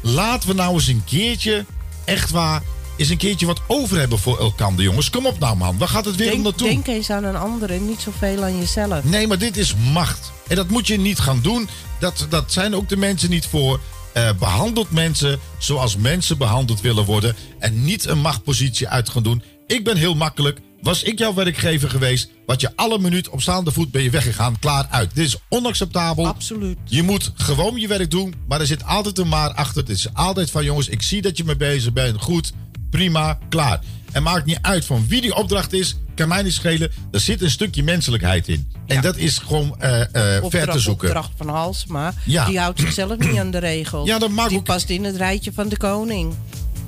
laten 0.00 0.48
we 0.48 0.54
nou 0.54 0.74
eens 0.74 0.86
een 0.86 1.04
keertje, 1.04 1.64
echt 2.04 2.30
waar, 2.30 2.62
eens 2.96 3.08
een 3.08 3.16
keertje 3.16 3.46
wat 3.46 3.60
over 3.66 3.98
hebben 3.98 4.18
voor 4.18 4.38
elkaar, 4.38 4.72
jongens. 4.72 5.10
Kom 5.10 5.26
op 5.26 5.38
nou 5.38 5.56
man, 5.56 5.78
waar 5.78 5.88
gaat 5.88 6.04
het 6.04 6.16
weer 6.16 6.26
om 6.26 6.32
Denk, 6.32 6.44
naartoe? 6.44 6.68
denk 6.68 6.86
eens 6.86 7.10
aan 7.10 7.24
een 7.24 7.36
ander 7.36 7.70
en 7.70 7.86
niet 7.86 8.00
zoveel 8.00 8.42
aan 8.42 8.58
jezelf. 8.58 9.04
Nee, 9.04 9.26
maar 9.26 9.38
dit 9.38 9.56
is 9.56 9.74
macht. 9.92 10.32
En 10.48 10.56
dat 10.56 10.68
moet 10.68 10.86
je 10.86 10.98
niet 10.98 11.18
gaan 11.18 11.40
doen. 11.42 11.68
Dat, 12.00 12.26
dat 12.28 12.52
zijn 12.52 12.74
ook 12.74 12.88
de 12.88 12.96
mensen 12.96 13.30
niet 13.30 13.46
voor. 13.46 13.80
Eh 14.12 14.30
behandelt 14.38 14.90
mensen 14.90 15.38
zoals 15.58 15.96
mensen 15.96 16.38
behandeld 16.38 16.80
willen 16.80 17.04
worden. 17.04 17.36
En 17.58 17.84
niet 17.84 18.06
een 18.06 18.20
machtpositie 18.20 18.88
uit 18.88 19.08
gaan 19.08 19.22
doen. 19.22 19.42
Ik 19.66 19.84
ben 19.84 19.96
heel 19.96 20.14
makkelijk. 20.14 20.60
Was 20.82 21.02
ik 21.02 21.18
jouw 21.18 21.34
werkgever 21.34 21.90
geweest, 21.90 22.30
wat 22.46 22.60
je 22.60 22.76
alle 22.76 22.98
minuut 22.98 23.28
op 23.28 23.40
staande 23.40 23.72
voet 23.72 23.90
ben 23.90 24.02
je 24.02 24.10
weggegaan, 24.10 24.58
klaar 24.58 24.86
uit. 24.90 25.14
Dit 25.14 25.26
is 25.26 25.36
onacceptabel. 25.48 26.26
Absoluut. 26.26 26.78
Je 26.84 27.02
moet 27.02 27.32
gewoon 27.34 27.76
je 27.76 27.88
werk 27.88 28.10
doen, 28.10 28.34
maar 28.48 28.60
er 28.60 28.66
zit 28.66 28.84
altijd 28.84 29.18
een 29.18 29.28
maar 29.28 29.50
achter. 29.50 29.80
Het 29.80 29.90
is 29.90 30.14
altijd 30.14 30.50
van 30.50 30.64
jongens, 30.64 30.88
ik 30.88 31.02
zie 31.02 31.22
dat 31.22 31.36
je 31.36 31.44
mee 31.44 31.56
bezig 31.56 31.92
bent. 31.92 32.20
Goed, 32.20 32.52
prima, 32.90 33.38
klaar. 33.48 33.80
En 34.12 34.22
maakt 34.22 34.44
niet 34.46 34.58
uit 34.62 34.84
van 34.84 35.06
wie 35.08 35.20
die 35.20 35.34
opdracht 35.34 35.72
is, 35.72 35.96
kan 36.14 36.28
mij 36.28 36.42
niet 36.42 36.52
schelen. 36.52 36.90
Er 37.10 37.20
zit 37.20 37.42
een 37.42 37.50
stukje 37.50 37.82
menselijkheid 37.82 38.48
in. 38.48 38.68
En 38.86 38.94
Ja. 38.96 39.00
dat 39.00 39.16
is 39.16 39.38
gewoon 39.38 39.80
eh, 39.80 40.00
eh, 40.00 40.08
ver 40.12 40.42
Opdracht, 40.42 40.72
te 40.72 40.78
zoeken. 40.78 41.06
opdracht 41.08 41.30
van 41.36 41.48
Halsema. 41.48 42.14
Ja. 42.24 42.44
Die 42.46 42.58
houdt 42.58 42.80
zichzelf 42.80 43.18
niet 43.18 43.38
aan 43.38 43.50
de 43.50 43.58
regels. 43.58 44.08
Ja, 44.08 44.18
dat 44.18 44.30
maakt 44.30 44.48
die 44.48 44.58
ook- 44.58 44.64
past 44.64 44.88
in 44.88 45.04
het 45.04 45.16
rijtje 45.16 45.52
van 45.54 45.68
de 45.68 45.76
koning. 45.76 46.34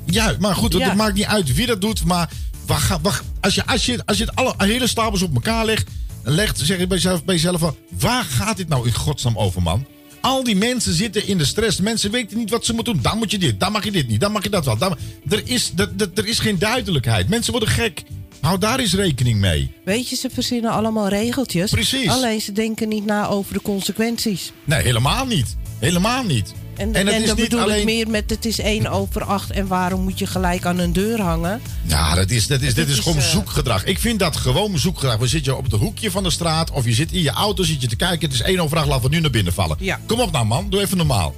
Ja, 0.07 0.35
maar 0.39 0.55
goed, 0.55 0.73
het 0.73 0.83
Ja. 0.83 0.95
maakt 0.95 1.15
niet 1.15 1.25
uit 1.25 1.55
wie 1.55 1.67
dat 1.67 1.81
doet. 1.81 2.05
Maar 2.05 2.31
wacht, 2.67 2.83
ga- 2.83 3.00
wacht, 3.00 3.23
als, 3.41 3.55
je, 3.55 3.67
als, 3.67 3.87
je, 3.87 4.03
als 4.07 4.19
je 4.19 4.25
het 4.25 4.35
alle 4.37 4.55
hele 4.59 4.87
stapels 4.87 5.23
op 5.23 5.35
elkaar 5.35 5.65
legt, 5.65 5.89
legt 6.23 6.59
zeg 6.59 6.79
je 6.79 6.87
bij 6.87 6.97
jezelf, 6.97 7.25
bij 7.25 7.35
jezelf 7.35 7.61
van, 7.61 7.77
waar 7.99 8.25
gaat 8.25 8.57
dit 8.57 8.69
nou 8.69 8.87
in 8.87 8.95
godsnaam 8.95 9.39
over, 9.39 9.62
man? 9.62 9.87
Al 10.21 10.45
die 10.45 10.57
mensen 10.57 10.95
zitten 10.95 11.27
in 11.27 11.39
de 11.39 11.45
stress. 11.45 11.81
Mensen 11.81 12.11
weten 12.11 12.39
niet 12.39 12.50
wat 12.50 12.65
ze 12.65 12.73
moeten 12.73 12.93
doen. 12.93 13.03
Dan 13.03 13.19
moet 13.19 13.31
je 13.31 13.39
dit, 13.39 13.61
dan 13.61 13.73
mag 13.73 13.85
je 13.85 13.91
dit 13.91 14.09
niet, 14.09 14.21
dan 14.21 14.33
mag 14.33 14.43
je 14.43 14.50
dat 14.50 14.65
wel. 14.65 14.79
Dan, 14.79 14.97
er, 15.29 15.43
is, 15.45 15.73
er, 15.77 15.93
er, 15.99 16.11
er 16.15 16.27
is 16.27 16.39
geen 16.39 16.59
duidelijkheid. 16.59 17.29
Mensen 17.29 17.53
worden 17.53 17.71
gek. 17.71 18.03
Hou 18.41 18.59
daar 18.59 18.79
eens 18.79 18.95
rekening 18.95 19.41
mee. 19.41 19.75
Weet 19.85 20.09
je, 20.09 20.17
ze 20.17 20.31
verzinnen 20.31 20.71
allemaal 20.71 21.09
regeltjes. 21.09 21.71
Precies. 21.71 22.09
Alleen 22.09 22.41
ze 22.41 22.53
denken 22.53 22.89
niet 22.89 23.05
na 23.05 23.29
over 23.29 23.53
de 23.53 23.62
consequenties. 23.62 24.53
Nee, 24.65 24.83
helemaal 24.83 25.27
niet. 25.27 25.57
Helemaal 25.79 26.23
niet. 26.23 26.53
En, 26.81 26.95
en, 26.95 27.23
niet 27.23 27.35
bedoel 27.35 27.61
alleen- 27.61 27.79
ik 27.79 27.85
meer 27.85 28.09
met 28.09 28.31
het 28.31 28.45
is 28.45 28.59
1 28.59 28.87
over 28.87 29.25
8 29.25 29.51
en 29.51 29.67
waarom 29.67 30.03
moet 30.03 30.19
je 30.19 30.27
gelijk 30.27 30.67
aan 30.67 30.79
een 30.79 30.93
deur 30.93 31.21
hangen? 31.21 31.61
Ja, 31.83 32.15
dat 32.15 32.31
is, 32.31 32.47
dat 32.47 32.61
is, 32.61 32.75
dit 32.75 32.87
Dit 32.87 32.97
is 32.97 33.03
gewoon 33.03 33.19
eh, 33.19 33.25
zoekgedrag. 33.25 33.85
Ik 33.85 33.99
vind 33.99 34.19
dat 34.19 34.37
gewoon 34.37 34.79
zoekgedrag. 34.79 35.17
We 35.19 35.27
zitten 35.27 35.57
op 35.57 35.65
het 35.65 35.73
hoekje 35.81 36.11
van 36.11 36.23
de 36.23 36.31
straat 36.31 36.71
of 36.71 36.85
je 36.85 36.93
zit 36.93 37.13
in 37.13 37.23
je 37.23 37.31
auto, 37.31 37.63
zit 37.63 37.81
je 37.81 37.87
te 37.89 37.97
kijken. 37.97 38.21
Het 38.29 38.33
is 38.33 38.43
één 38.43 38.61
overdag, 38.61 38.87
laten 38.87 39.09
we 39.11 39.15
nu 39.15 39.21
naar 39.21 39.31
binnen 39.31 39.53
vallen. 39.53 39.77
Ja. 39.81 40.01
Kom 40.07 40.21
op 40.21 40.33
nou 40.33 40.47
man, 40.47 40.71
doe 40.71 40.81
even 40.81 40.97
normaal. 40.97 41.35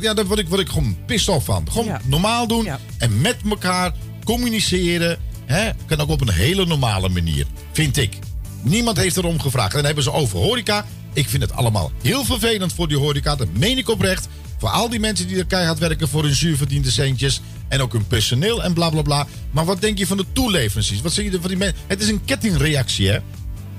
Ja, 0.00 0.14
daar 0.14 0.26
word 0.26 0.38
ik, 0.38 0.48
word 0.48 0.60
ik 0.60 0.68
gewoon 0.68 0.96
pissed 1.06 1.34
off 1.34 1.44
van. 1.44 1.66
Gewoon 1.70 1.86
Ja. 1.86 2.00
normaal 2.04 2.46
doen 2.46 2.64
Ja. 2.64 2.78
en 2.98 3.20
met 3.20 3.36
elkaar 3.50 3.92
communiceren. 4.24 5.18
Hè, 5.46 5.70
kan 5.86 6.00
ook 6.00 6.08
op 6.08 6.20
een 6.20 6.32
hele 6.32 6.66
normale 6.66 7.08
manier, 7.08 7.46
vind 7.72 7.96
ik. 7.96 8.18
Niemand 8.62 8.96
heeft 8.96 9.16
erom 9.16 9.40
gevraagd. 9.40 9.70
En 9.70 9.76
dan 9.76 9.84
hebben 9.86 10.04
ze 10.04 10.12
over 10.12 10.38
horeca. 10.38 10.84
Ik 11.12 11.28
vind 11.28 11.42
het 11.42 11.52
allemaal 11.52 11.90
heel 12.02 12.24
vervelend 12.24 12.72
voor 12.72 12.88
die 12.88 12.96
horeca. 12.96 13.36
Dat 13.36 13.48
meen 13.52 13.78
ik 13.78 13.88
oprecht. 13.88 14.28
Voor 14.60 14.68
al 14.68 14.88
die 14.88 15.00
mensen 15.00 15.26
die 15.28 15.38
er 15.38 15.46
keihard 15.46 15.78
werken 15.78 16.08
voor 16.08 16.22
hun 16.22 16.34
zuurverdiende 16.34 16.90
centjes. 16.90 17.40
En 17.68 17.80
ook 17.80 17.92
hun 17.92 18.06
personeel 18.06 18.62
en 18.62 18.72
bla 18.72 18.90
bla 18.90 19.02
bla. 19.02 19.26
Maar 19.50 19.64
wat 19.64 19.80
denk 19.80 19.98
je 19.98 20.06
van 20.06 20.16
de 20.16 20.24
toeleveranciers? 20.32 21.00
Wat 21.00 21.12
zeg 21.12 21.24
je 21.24 21.38
van 21.40 21.48
die 21.48 21.56
mensen? 21.56 21.76
Het 21.86 22.02
is 22.02 22.08
een 22.08 22.24
kettingreactie, 22.24 23.08
hè? 23.08 23.18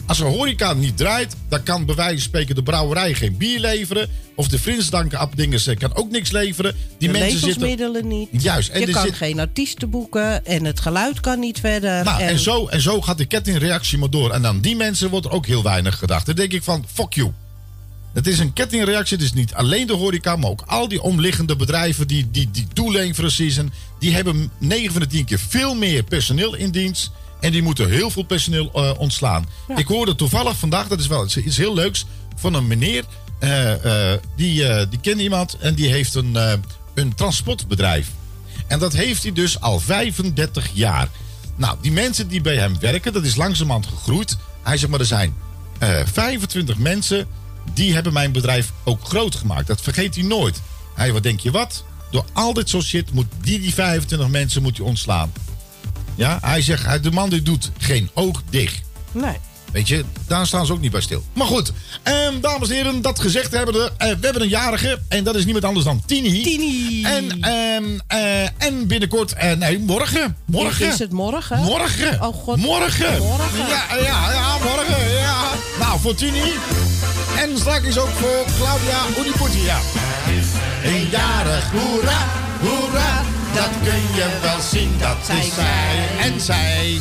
Als 0.05 0.19
een 0.19 0.27
horeca 0.27 0.73
niet 0.73 0.97
draait, 0.97 1.35
dan 1.49 1.63
kan 1.63 1.85
bij 1.85 1.95
wijze 1.95 2.13
van 2.13 2.21
spreken 2.21 2.55
de 2.55 2.63
brouwerij 2.63 3.13
geen 3.13 3.37
bier 3.37 3.59
leveren. 3.59 4.09
Of 4.35 4.47
de 4.47 4.59
frisdrankenafdingers 4.59 5.67
eh, 5.67 5.77
kan 5.77 5.95
ook 5.95 6.11
niks 6.11 6.31
leveren. 6.31 6.75
Die 6.97 7.11
de 7.11 7.17
mensen 7.19 7.39
zitten. 7.39 7.61
levensmiddelen 7.61 8.07
niet. 8.31 8.43
Juist, 8.43 8.69
en 8.69 8.79
je 8.79 8.87
kan 8.91 9.03
zit- 9.05 9.13
geen 9.15 9.39
artiesten 9.39 9.89
boeken 9.89 10.45
en 10.45 10.65
het 10.65 10.79
geluid 10.79 11.19
kan 11.19 11.39
niet 11.39 11.59
verder. 11.59 12.03
Nou, 12.03 12.21
en, 12.21 12.39
zo, 12.39 12.67
en 12.67 12.81
zo 12.81 13.01
gaat 13.01 13.17
de 13.17 13.25
kettingreactie 13.25 13.97
maar 13.97 14.09
door. 14.09 14.31
En 14.31 14.45
aan 14.45 14.59
die 14.61 14.75
mensen 14.75 15.09
wordt 15.09 15.25
er 15.25 15.31
ook 15.31 15.45
heel 15.45 15.63
weinig 15.63 15.97
gedacht. 15.97 16.25
Dan 16.25 16.35
denk 16.35 16.51
ik 16.53 16.63
van, 16.63 16.85
fuck 16.93 17.13
you. 17.13 17.31
Het 18.13 18.27
is 18.27 18.39
een 18.39 18.53
kettingreactie. 18.53 19.17
Het 19.17 19.25
is 19.25 19.33
niet 19.33 19.53
alleen 19.53 19.87
de 19.87 19.93
horeca, 19.93 20.35
maar 20.35 20.49
ook 20.49 20.63
al 20.65 20.87
die 20.87 21.01
omliggende 21.01 21.55
bedrijven 21.55 22.07
die, 22.07 22.31
die, 22.31 22.51
die 22.51 22.67
toeleveranciers 22.73 23.53
zijn. 23.53 23.73
Die 23.99 24.13
hebben 24.13 24.51
9 24.57 24.91
van 24.91 25.01
de 25.01 25.07
10 25.07 25.25
keer 25.25 25.39
veel 25.39 25.75
meer 25.75 26.03
personeel 26.03 26.55
in 26.55 26.71
dienst. 26.71 27.11
En 27.39 27.51
die 27.51 27.61
moeten 27.61 27.89
heel 27.89 28.09
veel 28.09 28.23
personeel 28.23 28.71
eh, 28.73 28.91
ontslaan. 28.97 29.45
Ik 29.75 29.87
hoorde 29.87 30.15
toevallig 30.15 30.57
vandaag, 30.57 30.87
dat 30.87 30.99
is 30.99 31.07
wel 31.07 31.25
iets, 31.25 31.57
heel 31.57 31.73
leuks, 31.73 32.05
van 32.35 32.53
een 32.53 32.67
meneer. 32.67 33.03
eh, 33.39 34.13
eh, 34.13 34.19
die, 34.35 34.87
die 34.89 34.99
kent 35.01 35.19
iemand 35.21 35.57
en 35.57 35.75
die 35.75 35.89
heeft 35.89 36.15
een, 36.15 36.37
een 36.93 37.15
transportbedrijf. 37.15 38.07
En 38.67 38.79
dat 38.79 38.93
heeft 38.93 39.23
hij 39.23 39.31
dus 39.31 39.59
al 39.59 39.79
35 39.79 40.69
jaar. 40.73 41.09
Nou, 41.55 41.77
die 41.81 41.91
mensen 41.91 42.27
die 42.27 42.41
bij 42.41 42.55
hem 42.55 42.79
werken, 42.79 43.13
dat 43.13 43.23
is 43.23 43.35
langzamerhand 43.35 43.85
gegroeid. 43.85 44.37
Hij 44.63 44.77
zegt 44.77 44.91
maar, 44.91 44.99
er 44.99 45.05
zijn 45.05 45.33
eh 45.79 46.05
25 46.11 46.77
mensen 46.77 47.27
die 47.73 47.93
hebben 47.93 48.13
mijn 48.13 48.31
bedrijf 48.31 48.71
ook 48.83 49.05
groot 49.05 49.35
gemaakt. 49.35 49.67
Dat 49.67 49.81
vergeet 49.81 50.15
hij 50.15 50.23
nooit. 50.23 50.61
Hij, 50.95 51.11
wat 51.13 51.23
denk 51.23 51.39
je 51.39 51.51
wat? 51.51 51.83
Door 52.11 52.25
al 52.33 52.53
dit 52.53 52.69
soort 52.69 52.85
shit 52.85 53.13
moet 53.13 53.27
die, 53.41 53.59
die 53.59 53.73
25 53.73 54.27
mensen 54.29 54.61
moet 54.61 54.77
je 54.77 54.83
ontslaan. 54.83 55.31
Ja, 56.15 56.37
hij 56.41 56.61
zegt, 56.61 56.85
hij- 56.85 56.99
de 56.99 57.11
man 57.11 57.29
die 57.29 57.41
doet 57.41 57.71
geen 57.77 58.09
oog 58.13 58.41
dicht. 58.49 58.81
Nee. 59.11 59.37
Weet 59.71 59.87
je, 59.87 60.05
daar 60.27 60.47
staan 60.47 60.65
ze 60.65 60.73
ook 60.73 60.81
niet 60.81 60.91
bij 60.91 61.01
stil. 61.01 61.23
Maar 61.33 61.47
goed, 61.47 61.71
ehm, 62.03 62.39
dames 62.41 62.69
en 62.69 62.75
heren, 62.75 63.01
dat 63.01 63.19
gezegd 63.19 63.51
hebben 63.51 63.73
we. 63.73 63.91
eh, 63.97 64.07
we 64.07 64.17
hebben 64.21 64.41
een 64.41 64.49
jarige. 64.49 64.99
En 65.07 65.23
dat 65.23 65.35
is 65.35 65.43
niemand 65.43 65.65
anders 65.65 65.85
dan 65.85 66.03
Tini. 66.05 66.43
Tini. 66.43 67.03
En, 67.03 67.41
ehm, 67.41 67.99
eh, 68.07 68.43
en 68.67 68.87
binnenkort, 68.87 69.33
eh, 69.33 69.51
nee, 69.51 69.79
morgen. 69.79 70.37
Morgen. 70.45 70.87
Is 70.91 70.99
het 70.99 71.11
morgen? 71.11 71.59
Morgen. 71.63 72.21
Oh, 72.21 72.35
god. 72.35 72.57
Morgen. 72.57 73.17
Morgen. 73.17 73.57
Ja, 73.67 73.83
ja, 73.95 74.31
ja, 74.33 74.57
morgen. 74.57 75.11
Ja. 75.11 75.49
Nou, 75.79 75.99
voor 75.99 76.15
Tini. 76.15 76.41
En 77.37 77.57
straks 77.57 77.97
ook 77.99 78.09
voor 78.09 78.45
Claudia 78.57 78.99
Oedipoetie, 79.17 79.63
ja. 79.63 79.79
Een 80.83 81.07
jarig, 81.11 81.71
hoera, 81.71 82.17
hoera. 82.59 83.21
Dat 83.53 83.69
kun 83.83 84.01
je 84.15 84.27
wel 84.41 84.59
zien, 84.71 84.95
dat 84.99 85.17
is 85.39 85.53
zij. 85.53 86.27
En 86.31 86.41
zij. 86.41 86.99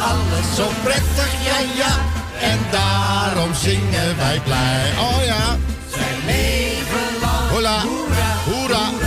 Alles 0.00 0.56
zo 0.56 0.68
prettig, 0.82 1.32
ja, 1.44 1.58
ja. 1.76 1.98
En 2.40 2.58
daarom 2.70 3.54
zingen 3.54 4.16
wij 4.16 4.40
blij. 4.44 4.92
Oh 4.98 5.24
ja. 5.24 5.56
Zijn 5.94 6.16
leven 6.26 7.20
lang. 7.20 7.50
Hoera, 7.50 7.80
hoera, 7.80 8.36
hoera. 8.44 8.99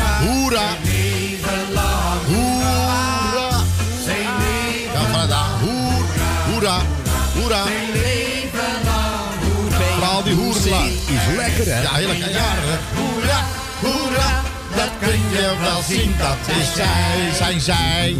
Hè? 11.73 11.81
Ja, 11.81 11.93
heerlijk. 11.93 12.19
Ja, 12.19 12.51
hoera, 12.95 13.39
hoera. 13.81 14.41
Dat 14.75 14.89
kun 14.99 15.19
je 15.31 15.55
wel 15.61 15.81
zien, 15.87 16.15
dat 16.17 16.55
is 16.57 16.73
zij, 16.75 17.31
zijn 17.37 17.61
zij. 17.61 18.15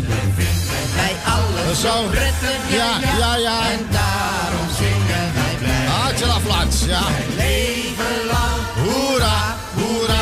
Bij 0.96 1.16
alles 1.34 1.82
Zo. 1.82 2.08
prettig, 2.10 2.58
Ja, 2.70 2.92
ja, 3.18 3.36
ja. 3.36 3.58
En 3.72 3.88
daarom 3.92 4.68
zingen 4.78 5.32
wij 5.34 5.56
blij. 5.60 5.86
Hartje 5.88 6.26
la 6.26 6.40
flats, 6.46 6.86
ja. 6.86 7.02
Leven 7.36 8.26
lang, 8.32 8.62
Hoera, 8.84 9.56
hoera. 9.74 10.22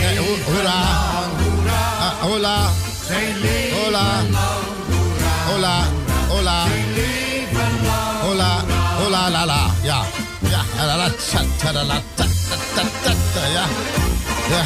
Nee, 0.00 0.18
ho- 0.18 0.52
hoera. 0.52 0.80
Ah, 2.00 2.12
Hola. 2.20 2.68
Hola. 3.84 4.22
Hola. 5.48 5.84
Hola. 6.28 6.66
Hola. 8.22 8.64
Hola 9.02 9.30
la 9.30 9.44
la. 9.46 9.70
Ja. 9.82 10.02
Ja. 10.50 10.60
La 10.86 10.96
la 10.96 11.08
tsa, 11.16 11.40
ta, 11.62 11.72
la, 11.72 11.82
la, 11.82 12.00
Ja. 12.80 13.66
Ja. 14.50 14.64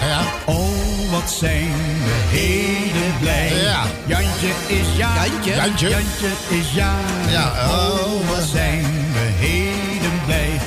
ja, 0.00 0.06
ja. 0.08 0.20
Oh, 0.44 1.10
wat 1.10 1.30
zijn 1.30 1.72
we 2.04 2.36
heden 2.36 3.18
blij. 3.20 3.52
Ja. 3.62 3.82
Jantje 4.06 4.48
is 4.66 4.96
jarig. 4.96 5.32
Jantje? 5.32 5.54
Jantje. 5.54 5.88
Jantje 5.88 6.30
is 6.48 6.72
jarig. 6.72 7.30
Ja, 7.30 7.52
oh, 7.68 8.28
wat 8.28 8.44
zijn 8.52 8.84
we 9.12 9.46
heden 9.46 10.20
blij. 10.26 10.60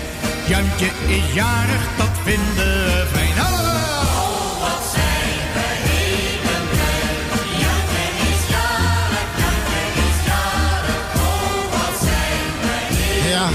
Jantje 0.47 0.89
is 1.07 1.33
jarig, 1.33 1.81
dat 1.97 2.09
vinden 2.23 2.85
we 2.85 3.07
fijn. 3.13 3.37
Hallo! 3.37 3.69
Ja. 13.29 13.49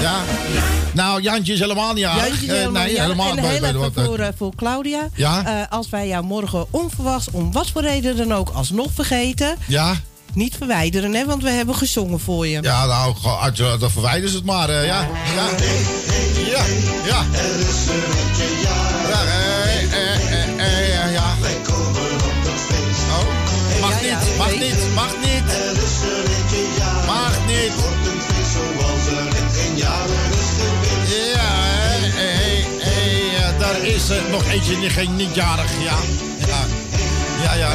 Ja. 0.00 0.69
Nou, 1.00 1.22
Jantje 1.22 1.52
is 1.52 1.60
helemaal 1.60 1.92
niet 1.92 2.02
jarig. 2.02 2.26
Jantje 2.26 2.46
is 2.46 2.52
Eh, 2.52 2.58
helemaal 2.58 2.82
nee, 2.82 2.90
niet 2.92 3.00
helemaal 3.00 3.30
En 3.36 3.38
heel 3.38 3.64
even 3.64 3.92
voor, 4.04 4.18
eh, 4.18 4.28
voor 4.36 4.54
Claudia. 4.56 5.08
Ja? 5.14 5.44
Eh, 5.46 5.66
als 5.70 5.88
wij 5.88 6.08
jou 6.08 6.24
morgen 6.24 6.66
onverwachts, 6.70 7.30
om 7.30 7.52
wat 7.52 7.70
voor 7.70 7.82
reden 7.82 8.16
dan 8.16 8.34
ook, 8.34 8.48
alsnog 8.48 8.88
vergeten. 8.94 9.56
Ja. 9.66 9.94
Niet 10.34 10.56
verwijderen, 10.56 11.14
hè, 11.14 11.24
want 11.24 11.42
we 11.42 11.50
hebben 11.50 11.74
gezongen 11.74 12.20
voor 12.20 12.46
je. 12.46 12.62
Ja, 12.62 12.86
nou, 12.86 13.14
dan 13.78 13.90
verwijderen 13.90 14.30
ze 14.30 14.36
het 14.36 14.44
maar. 14.44 14.72
ja. 14.72 14.80
Ja. 14.84 15.06
Ja. 16.50 16.64
Ja. 17.04 17.24
Er 17.38 17.60
is 17.60 17.86
een 17.86 18.18
Ja. 21.12 21.34
Wij 21.40 21.56
komen 21.62 22.12
op 22.12 22.20
het 22.44 22.60
feest. 22.68 23.80
Mag 23.80 24.00
niet, 24.02 24.36
mag 24.38 24.50
niet, 24.58 24.94
mag 24.94 25.14
niet. 25.20 25.44
Mag 27.06 27.46
niet. 27.46 27.99
nog 34.30 34.44
eentje 34.44 34.80
die 34.80 34.90
ging 34.90 35.16
niet 35.16 35.34
jarig. 35.34 35.70
Ja, 35.82 35.96
ja, 36.46 36.64
ja. 37.42 37.54
ja. 37.54 37.72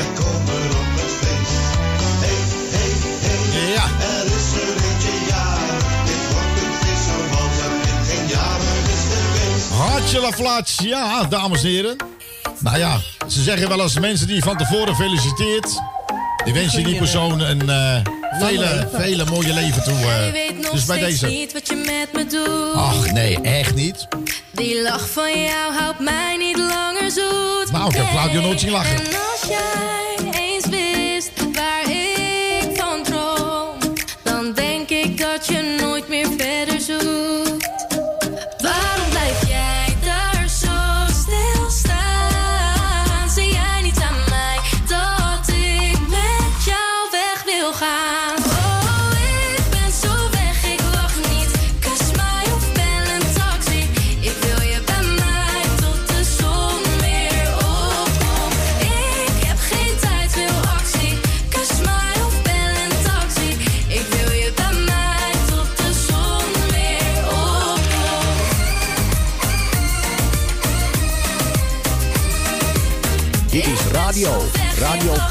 Ja. 3.73 3.83
Dit 6.05 6.21
wordt 6.31 6.55
is. 9.55 9.69
Hartje 9.77 10.19
laflaats, 10.19 10.75
ja, 10.83 11.23
dames 11.23 11.63
en 11.63 11.69
heren. 11.69 11.95
Nou 12.59 12.77
ja, 12.77 12.99
ze 13.27 13.43
zeggen 13.43 13.69
wel 13.69 13.81
als 13.81 13.99
mensen 13.99 14.27
die 14.27 14.35
je 14.35 14.41
van 14.41 14.57
tevoren 14.57 14.95
feliciteert... 14.95 15.81
die 16.43 16.53
wens 16.53 16.73
je 16.73 16.83
die 16.83 16.97
persoon 16.97 17.39
een 17.39 17.69
vele, 18.39 18.87
vele 18.93 19.25
mooie 19.25 19.53
leven 19.53 19.83
toe. 19.83 19.93
Uh, 19.93 20.71
dus 20.71 20.85
bij 20.85 20.99
deze. 20.99 21.27
niet 21.27 21.53
wat 21.53 21.67
je 21.67 21.75
met 21.75 22.13
me 22.13 22.25
doet. 22.25 22.73
Ach 22.73 23.11
nee, 23.11 23.41
echt 23.41 23.75
niet. 23.75 24.07
Die 24.51 24.81
lach 24.81 25.09
van 25.09 25.41
jou 25.41 25.73
houdt 25.73 25.99
mij 25.99 26.37
niet 26.37 26.57
langer 26.57 27.11
zoet. 27.11 27.71
Nou, 27.71 27.89
ik 27.89 27.95
heb 27.95 28.09
Claudio 28.09 28.41
nooit 28.41 28.59
zien 28.59 28.71
lachen. 28.71 28.95
En 28.95 29.05
als 29.05 29.49
jij 29.49 30.34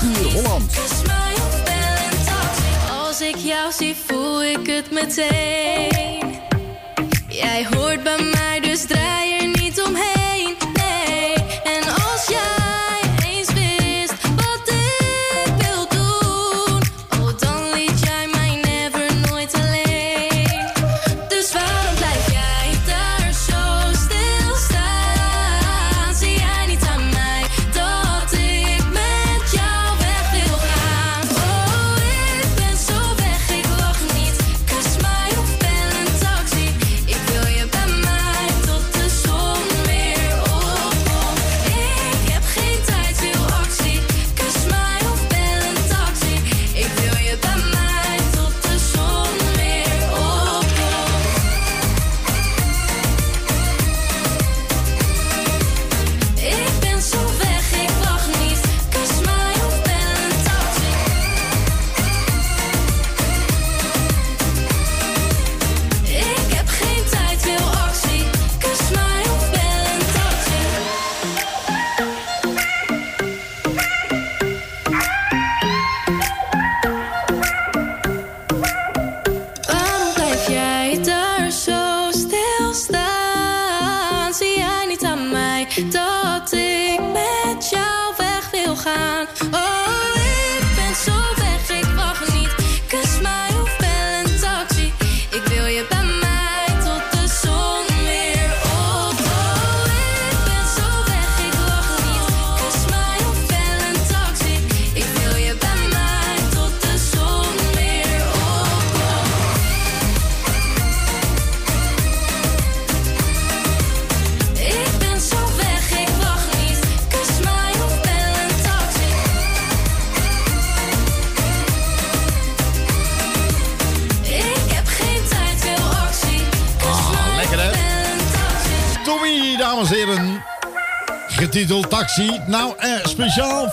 Puur 0.01 0.33
Holland. 0.33 0.77
Als 2.91 3.21
ik 3.21 3.37
jou 3.37 3.73
zie, 3.73 3.97
voel 4.07 4.45
ik 4.45 4.67
het 4.67 4.91
meteen. 4.91 6.43
Jij 7.29 7.67
hoort 7.71 8.03
bij 8.03 8.23
mij, 8.33 8.61
dus 8.61 8.85
draai 8.87 9.34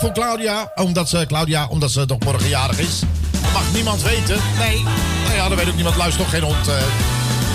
voor 0.02 0.12
Claudia. 0.12 0.72
Omdat 0.74 1.08
ze, 1.08 1.24
Claudia, 1.26 1.66
omdat 1.68 1.90
ze 1.90 2.06
toch 2.06 2.18
morgen 2.18 2.48
jarig 2.48 2.78
is. 2.78 2.98
Dat 3.30 3.52
mag 3.52 3.72
niemand 3.72 4.02
weten. 4.02 4.38
Nee. 4.58 4.82
Nou 5.24 5.34
ja, 5.34 5.48
dat 5.48 5.58
weet 5.58 5.68
ook 5.68 5.74
niemand. 5.74 5.96
Luister 5.96 6.22
toch 6.22 6.30
geen 6.32 6.42
hond. 6.42 6.68
eh. 6.68 6.74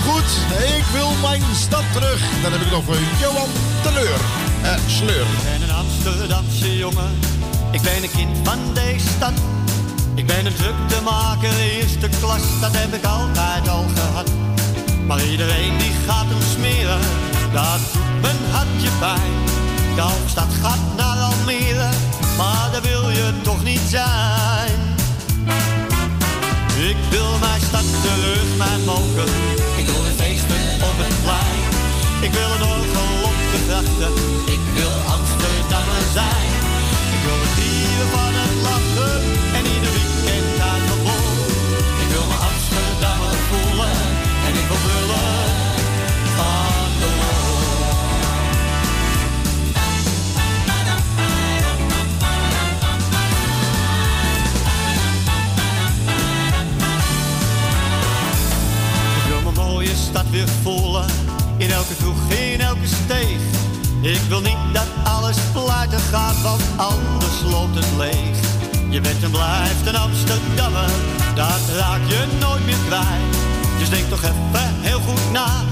Goed, 0.06 0.30
ik 0.76 0.84
wil 0.92 1.10
mijn 1.22 1.42
stad 1.66 1.82
terug. 1.92 2.20
Dan 2.42 2.52
heb 2.52 2.60
ik 2.60 2.70
nog 2.70 2.84
voor 2.84 2.96
Johan 3.20 3.48
Teleur. 3.82 4.20
Eh, 4.62 4.74
sleur. 4.86 5.20
Ik 5.20 5.42
ben 5.50 5.62
een 5.68 5.74
Amsterdamse 5.74 6.76
jongen. 6.76 7.10
Ik 7.70 7.80
ben 7.82 8.02
een 8.02 8.10
kind 8.10 8.36
van 8.48 8.58
deze 8.74 9.06
stad. 9.16 9.32
Ik 10.14 10.26
ben 10.26 10.46
een 10.46 10.54
druktemaker, 10.54 11.58
eerste 11.58 12.08
klas. 12.20 12.42
Dat 12.60 12.70
heb 12.72 12.94
ik 12.94 13.04
altijd 13.04 13.68
al 13.68 13.84
gehad. 13.94 14.30
Maar 15.06 15.24
iedereen 15.24 15.78
die 15.78 15.92
gaat 16.06 16.26
hem 16.28 16.42
smeren. 16.54 16.98
Dat 17.52 17.80
doet 17.92 18.20
mijn 18.20 18.36
hartje 18.50 18.90
pijn. 19.00 19.32
De 19.94 20.00
hoofdstad 20.00 20.48
gaat 20.62 20.84
naar 20.96 21.18
Almere. 21.18 21.88
Maar 22.38 22.68
daar 22.72 22.82
wil 22.82 23.10
je 23.10 23.32
toch 23.42 23.62
niet 23.64 23.84
zijn. 23.88 24.78
Ik 26.90 26.96
wil 27.10 27.38
mijn 27.38 27.60
stad 27.60 27.86
terug, 28.02 28.56
mijn 28.56 28.84
mogen. 28.84 29.28
Ik 29.76 29.86
wil 29.86 30.04
een 30.04 30.16
feesten 30.22 30.64
op 30.88 30.96
het 31.02 31.16
plein. 31.24 31.60
Ik 32.26 32.32
wil 32.38 32.50
een 32.56 32.66
orgel 32.76 33.10
op 33.28 33.36
de 33.52 33.58
grachten. 33.66 34.12
Ik 34.54 34.62
wil 34.74 34.94
Amsterdammer 35.16 36.04
zijn. 36.18 36.50
Ik 37.14 37.20
wil 37.26 37.38
het 37.44 37.54
dieren 37.58 38.08
van 38.14 38.27
In 60.38 61.70
elke 61.70 61.94
kroeg, 61.94 62.30
in 62.30 62.60
elke 62.60 62.86
steeg. 62.86 63.40
Ik 64.00 64.20
wil 64.28 64.40
niet 64.40 64.56
dat 64.72 64.86
alles 65.04 65.36
pleiten 65.52 65.98
gaat, 65.98 66.42
want 66.42 66.62
anders 66.76 67.40
loopt 67.50 67.74
het 67.74 67.86
leeg. 67.96 68.38
Je 68.90 69.00
bent 69.00 69.22
en 69.22 69.30
blijft 69.30 69.86
een 69.86 69.96
Amsterdammer, 69.96 70.90
dat 71.34 71.60
raak 71.76 72.00
je 72.06 72.26
nooit 72.40 72.64
meer 72.64 72.78
kwijt. 72.86 73.36
Dus 73.78 73.90
denk 73.90 74.08
toch 74.08 74.22
even 74.22 74.74
heel 74.80 75.00
goed 75.00 75.32
na, 75.32 75.64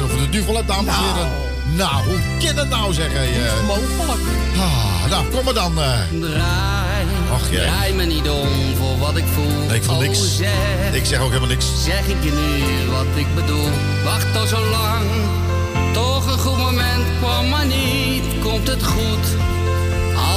als 0.00 0.02
je 0.10 0.16
voor 0.16 0.20
de 0.26 0.28
duvel 0.28 0.54
hebt, 0.54 0.68
dames 0.68 0.94
en 0.94 1.00
heren. 1.00 1.30
Nou, 1.74 2.04
hoe 2.04 2.18
kan 2.46 2.56
het 2.56 2.68
nou 2.68 2.92
zeggen? 2.92 3.20
eh? 3.20 3.66
Mogelijk. 3.66 4.20
Ah, 4.58 5.10
nou, 5.10 5.26
kom 5.26 5.44
maar 5.44 5.54
dan. 5.54 5.78
eh. 5.82 5.98
Draai, 6.20 7.04
Ach, 7.32 7.50
jij. 7.50 7.66
draai 7.66 7.92
me 7.94 8.04
niet 8.04 8.28
om 8.28 8.48
voor 8.76 8.98
wat 8.98 9.16
ik 9.16 9.24
voel. 9.34 9.66
Nee, 9.68 9.76
ik 9.76 9.82
voel 9.82 9.94
Oh, 9.94 10.00
niks. 10.00 10.36
zeg, 10.36 10.92
Ik 10.92 11.04
zeg 11.04 11.18
ook 11.20 11.26
helemaal 11.28 11.48
niks. 11.48 11.66
zeg 11.84 12.06
ik 12.06 12.16
je 12.24 12.30
nu 12.32 12.90
wat 12.90 13.06
ik 13.14 13.34
bedoel. 13.34 13.68
Wacht 14.04 14.36
al 14.36 14.46
zo 14.46 14.60
lang, 14.70 15.04
toch 15.92 16.26
een 16.32 16.38
goed 16.38 16.56
moment 16.58 17.04
kwam 17.20 17.48
maar 17.48 17.66
niet. 17.66 18.24
Komt 18.42 18.68
het 18.68 18.84
goed, 18.84 19.26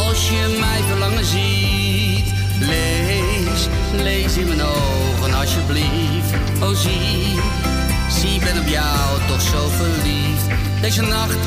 als 0.05 0.29
je 0.29 0.57
mij 0.59 0.81
verlangen 0.89 1.25
ziet. 1.25 2.33
Lees, 2.59 3.67
lees 4.03 4.37
in 4.37 4.47
mijn 4.47 4.61
ogen 4.61 5.33
alsjeblieft. 5.33 6.31
Oh 6.61 6.69
zie, 6.75 7.39
ben 8.53 8.61
op 8.61 8.67
jou 8.67 9.21
toch 9.27 9.41
zo 9.41 9.67
verliefd. 9.67 10.45
Deze 10.81 11.01
nacht, 11.01 11.37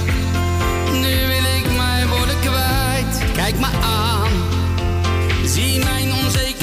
nu 0.93 1.27
wil 1.27 1.45
ik 1.59 1.77
mijn 1.77 2.09
woorden 2.09 2.41
kwijt. 2.41 3.33
Kijk 3.33 3.59
me 3.59 3.67
aan, 3.83 4.31
zie 5.45 5.85
mijn 5.85 6.13
onzekerheid. 6.13 6.60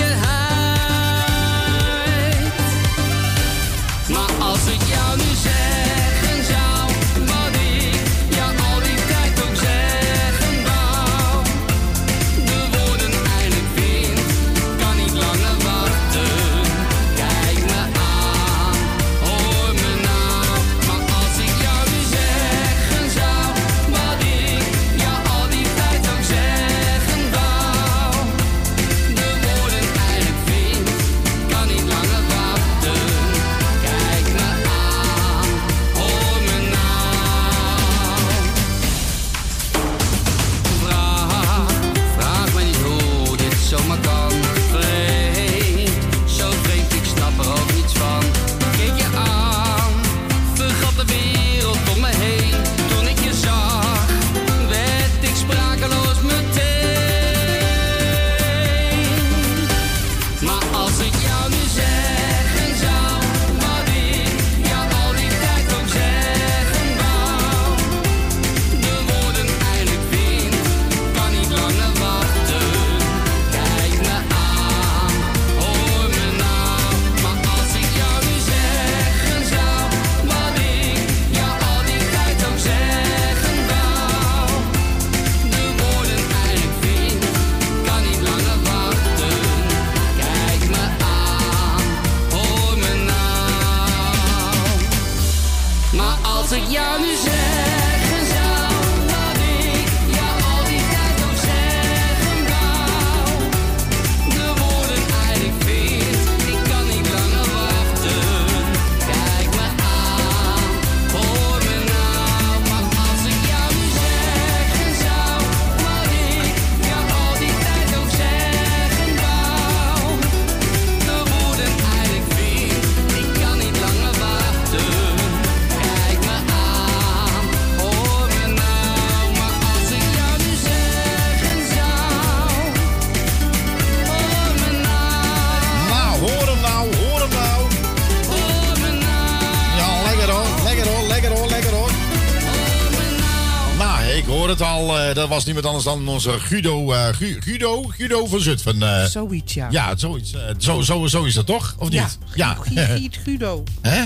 Dat 145.27 145.35
was 145.35 145.45
niemand 145.45 145.65
anders 145.65 145.83
dan 145.83 146.07
onze 146.07 146.39
Guido, 146.39 146.87
Gu- 146.87 147.37
Guido, 147.39 147.83
Guido 147.83 148.25
van 148.25 148.39
Zutphen. 148.39 148.83
eh. 148.83 149.05
Zoiets, 149.05 149.53
ja. 149.53 149.67
ja, 149.71 149.95
zoiets. 149.97 150.33
eh, 150.33 150.41
zo, 150.57 150.81
zo, 150.81 151.07
zo 151.07 151.23
is 151.23 151.33
dat 151.33 151.45
toch? 151.45 151.75
Of 151.79 151.89
niet? 151.89 152.17
Ja. 152.35 152.57
Giet 152.63 153.17
Guido. 153.23 153.63
Hè? 153.81 154.03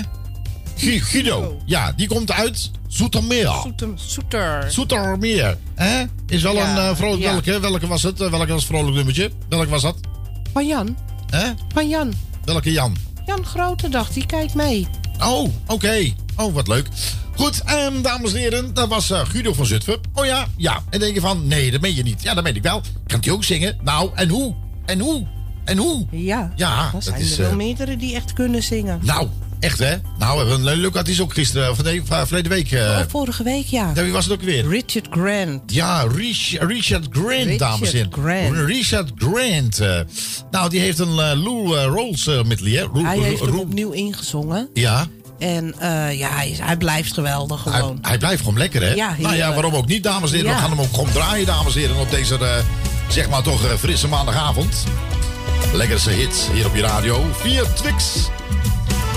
Gu- 0.76 1.00
Guido. 1.00 1.60
Ja, 1.64 1.92
die 1.92 2.06
komt 2.08 2.32
uit 2.32 2.70
Zoetermeer. 2.88 3.52
Soeter. 3.94 4.64
Zoetermeer. 4.70 5.56
Hè? 5.74 6.04
Is 6.26 6.42
wel 6.42 6.54
Ja, 6.54 6.88
een 6.88 6.96
vrolijk... 6.96 7.22
ja. 7.22 7.30
Welke, 7.32 7.60
welke 7.60 7.86
was 7.86 8.02
het? 8.02 8.18
Welke 8.18 8.36
was 8.46 8.48
het 8.48 8.64
vrolijk 8.64 8.94
nummertje? 8.96 9.30
Welke 9.48 9.68
was 9.68 9.82
dat? 9.82 9.96
Van 10.52 10.66
Jan. 10.66 10.96
Hè? 11.30 11.50
Van 11.74 11.88
Jan. 11.88 12.12
Welke 12.44 12.72
Jan? 12.72 12.96
Jan 13.26 13.44
Grote 13.46 13.88
dacht, 13.88 14.14
die 14.14 14.26
kijkt 14.26 14.54
mee. 14.54 14.88
Oh, 15.20 15.48
oké. 15.66 16.12
Oh, 16.36 16.54
wat 16.54 16.68
leuk. 16.68 16.86
Goed, 17.42 17.62
ehm, 17.64 18.02
dames 18.02 18.32
en 18.32 18.38
heren, 18.38 18.74
dat 18.74 18.88
was 18.88 19.10
eh, 19.10 19.20
Guido 19.28 19.52
van 19.52 19.66
Zutphen. 19.66 20.00
Oh 20.14 20.24
ja, 20.24 20.46
ja. 20.56 20.82
En 20.90 20.98
denk 21.00 21.14
je 21.14 21.20
van, 21.20 21.46
nee, 21.46 21.70
dat 21.70 21.80
meen 21.80 21.94
je 21.94 22.02
niet. 22.02 22.22
Ja, 22.22 22.34
dat 22.34 22.44
meen 22.44 22.56
ik 22.56 22.62
wel. 22.62 22.82
Kan 23.06 23.18
hij 23.22 23.32
ook 23.32 23.44
zingen? 23.44 23.78
Nou, 23.84 24.10
en 24.14 24.28
hoe? 24.28 24.54
En 24.86 25.00
hoe? 25.00 25.26
En 25.64 25.76
hoe? 25.78 26.06
Ja, 26.10 26.52
Ja, 26.56 26.90
dat 26.92 27.04
zijn 27.04 27.20
is... 27.20 27.32
er 27.32 27.38
wel 27.42 27.50
eh, 27.50 27.56
meerdere 27.56 27.96
die 27.96 28.14
echt 28.14 28.32
kunnen 28.32 28.62
zingen. 28.62 29.00
nou, 29.02 29.28
echt 29.60 29.78
hè? 29.78 29.96
Nou, 30.18 30.32
we 30.44 30.48
hebben 30.50 30.66
een 30.72 30.76
leuk 30.78 30.96
artiest 30.96 31.20
ook 31.20 31.32
gisteren, 31.34 31.70
of 31.70 31.82
nee, 31.82 32.02
verleden 32.04 32.50
week. 32.50 32.72
eh 32.72 32.80
Oh, 32.80 33.00
vorige 33.08 33.42
week, 33.42 33.66
ja. 33.66 33.92
ja, 33.94 34.02
wie 34.02 34.12
was 34.12 34.24
het 34.24 34.32
ook 34.34 34.42
weer? 34.42 34.68
Richard 34.68 35.06
Grant. 35.10 35.72
Ja, 35.72 36.02
Rich- 36.16 36.56
Richard 36.60 37.06
Grant, 37.10 37.28
Richard 37.28 37.58
dames 37.58 37.92
en 37.92 37.96
heren. 37.96 38.12
Grant. 38.12 38.66
Richard 38.68 39.10
Grant. 39.16 39.78
nou, 40.50 40.68
die 40.70 40.80
heeft 40.80 40.98
een 40.98 41.12
Lou 41.14 41.76
Rolls 41.76 42.26
medley, 42.26 42.72
hè? 42.72 42.84
Lou- 42.92 43.04
Hij 43.04 43.18
heeft 43.18 43.40
hem 43.40 43.58
opnieuw 43.58 43.90
ingezongen. 43.90 44.68
Ja, 44.74 45.06
En 45.42 45.74
eh, 45.78 46.18
ja, 46.18 46.30
hij, 46.30 46.56
hij 46.60 46.76
blijft 46.76 47.14
geweldig 47.14 47.64
hij, 47.64 47.72
gewoon. 47.72 47.98
hij 48.02 48.18
blijft 48.18 48.42
gewoon 48.42 48.58
lekker, 48.58 48.82
hè? 48.82 48.94
Ja, 48.94 49.14
nou 49.18 49.36
ja, 49.36 49.52
waarom 49.52 49.74
ook 49.74 49.86
niet, 49.86 50.02
dames 50.02 50.30
en 50.30 50.36
heren? 50.36 50.50
Ja. 50.50 50.56
We 50.56 50.62
gaan 50.62 50.70
hem 50.70 50.80
ook 50.80 50.94
gewoon 50.94 51.12
draaien, 51.12 51.46
dames 51.46 51.74
en 51.74 51.80
heren, 51.80 51.96
op 51.96 52.10
deze, 52.10 52.38
eh, 52.38 52.50
zeg 53.08 53.28
maar 53.28 53.42
toch, 53.42 53.64
eh, 53.64 53.72
frisse 53.78 54.08
maandagavond. 54.08 54.84
Lekkerste 55.72 56.10
hit 56.10 56.48
hier 56.52 56.66
op 56.66 56.74
je 56.74 56.82
radio. 56.82 57.24
Via 57.32 57.64
Twix. 57.74 58.04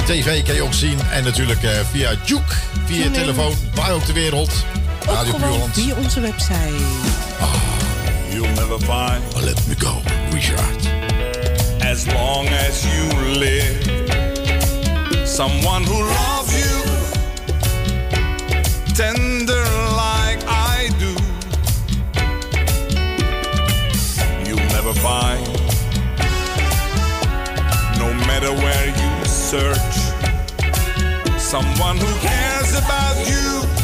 TV 0.05 0.43
kan 0.43 0.55
je 0.55 0.61
ook 0.61 0.73
zien. 0.73 0.99
En 1.11 1.23
natuurlijk 1.23 1.63
eh, 1.63 1.71
via 1.91 2.11
Juke. 2.25 2.53
Via 2.85 3.11
telefoon. 3.11 3.53
Waar 3.73 3.91
ook 3.91 4.03
ter 4.03 4.13
wereld. 4.13 4.51
Ook 5.07 5.15
Radio 5.15 5.33
Puurland. 5.33 5.73
via 5.73 5.95
onze 5.95 6.19
website. 6.19 6.83
You'll 8.29 8.47
never 8.47 8.79
find 8.79 9.43
Let 9.43 9.67
me 9.67 9.75
go, 9.77 10.01
Richard. 10.31 10.89
as 11.91 12.05
long 12.05 12.47
as 12.47 12.85
you 12.85 13.29
live 13.39 14.04
someone 15.35 15.83
who 15.83 15.99
loves 15.99 16.53
you. 16.55 16.75
Tender 18.95 19.65
like 20.03 20.39
I 20.47 20.89
do. 20.97 21.11
You'll 24.47 24.69
never 24.77 24.93
find, 24.93 25.45
no 27.99 28.13
matter 28.25 28.53
where 28.53 28.87
you 28.87 29.25
search, 29.25 29.95
someone 31.37 31.97
who 31.97 32.11
cares 32.21 32.73
about 32.77 33.17
you 33.27 33.74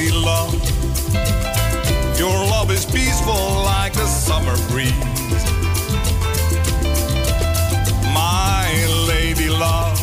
be 0.00 0.10
loved. 0.12 0.64
Your 2.18 2.36
love 2.54 2.70
is 2.70 2.84
peaceful 2.86 3.44
like 3.74 3.94
a 3.96 4.08
summer 4.26 4.56
breeze. 4.70 5.44
My 8.22 8.66
lady 9.10 9.48
love, 9.50 9.98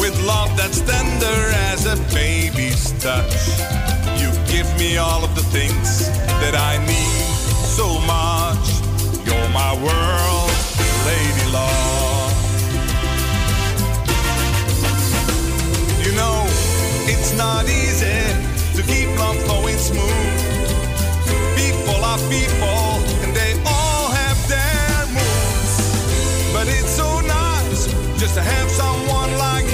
with 0.00 0.16
love 0.32 0.50
that's 0.56 0.80
tender 0.80 1.40
as 1.70 1.80
a 1.94 1.96
baby's 2.14 2.92
touch. 3.04 3.34
You 4.20 4.30
give 4.52 4.68
me 4.78 4.96
all 4.96 5.22
of 5.22 5.32
the 5.34 5.46
things 5.56 6.08
that 6.42 6.54
I 6.70 6.72
need 6.92 7.24
so 7.78 7.88
much. 8.14 8.66
You're 9.26 9.50
my 9.62 9.72
world, 9.86 10.52
lady 11.10 11.46
love. 11.58 12.32
You 16.04 16.12
know, 16.20 16.36
it's 17.12 17.32
not 17.36 17.64
easy 17.68 17.83
people 22.30 23.02
and 23.22 23.34
they 23.34 23.52
all 23.66 24.08
have 24.10 24.38
their 24.48 25.06
moods. 25.14 26.52
But 26.52 26.68
it's 26.68 26.90
so 26.90 27.20
nice 27.20 27.86
just 28.20 28.34
to 28.34 28.42
have 28.42 28.70
someone 28.70 29.36
like 29.38 29.64
you. 29.66 29.73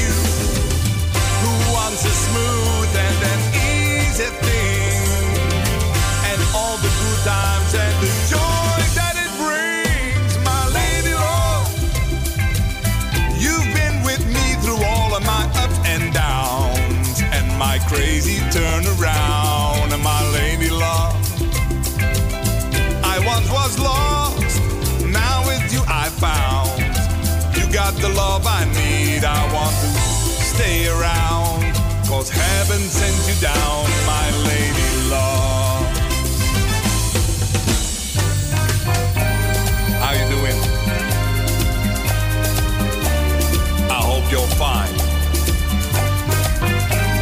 cause 32.20 32.28
heaven 32.28 32.80
sent 32.90 33.16
you 33.28 33.40
down, 33.40 33.84
my 34.04 34.26
lady 34.44 35.08
love. 35.08 35.86
How 40.02 40.12
you 40.12 40.26
doing? 40.28 40.58
I 43.88 44.00
hope 44.04 44.30
you're 44.30 44.52
fine. 44.60 44.92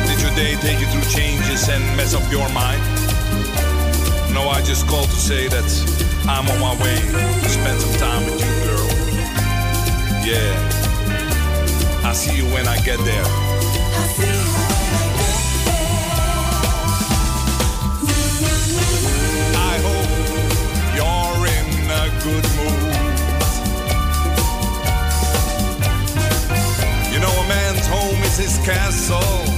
Did 0.09 0.21
your 0.21 0.35
day 0.35 0.57
take 0.63 0.81
you 0.81 0.87
through 0.87 1.09
changes 1.09 1.69
and 1.69 1.85
mess 1.97 2.15
up 2.15 2.29
your 2.33 2.49
mind? 2.49 2.83
No, 4.35 4.49
I 4.49 4.63
just 4.63 4.89
called 4.89 5.11
to 5.11 5.17
say 5.17 5.47
that 5.47 5.69
I'm 6.27 6.49
on 6.51 6.59
my 6.59 6.75
way 6.83 6.97
to 7.43 7.49
spend 7.49 7.81
some 7.81 7.97
time 8.01 8.25
with 8.27 8.41
you, 8.43 8.53
girl. 8.67 8.89
Yeah. 10.27 12.05
I'll 12.05 12.15
see 12.15 12.37
you 12.37 12.47
when 12.53 12.67
I 12.67 12.81
get 12.81 12.99
there. 13.05 14.38
his 28.39 28.57
castle. 28.59 29.58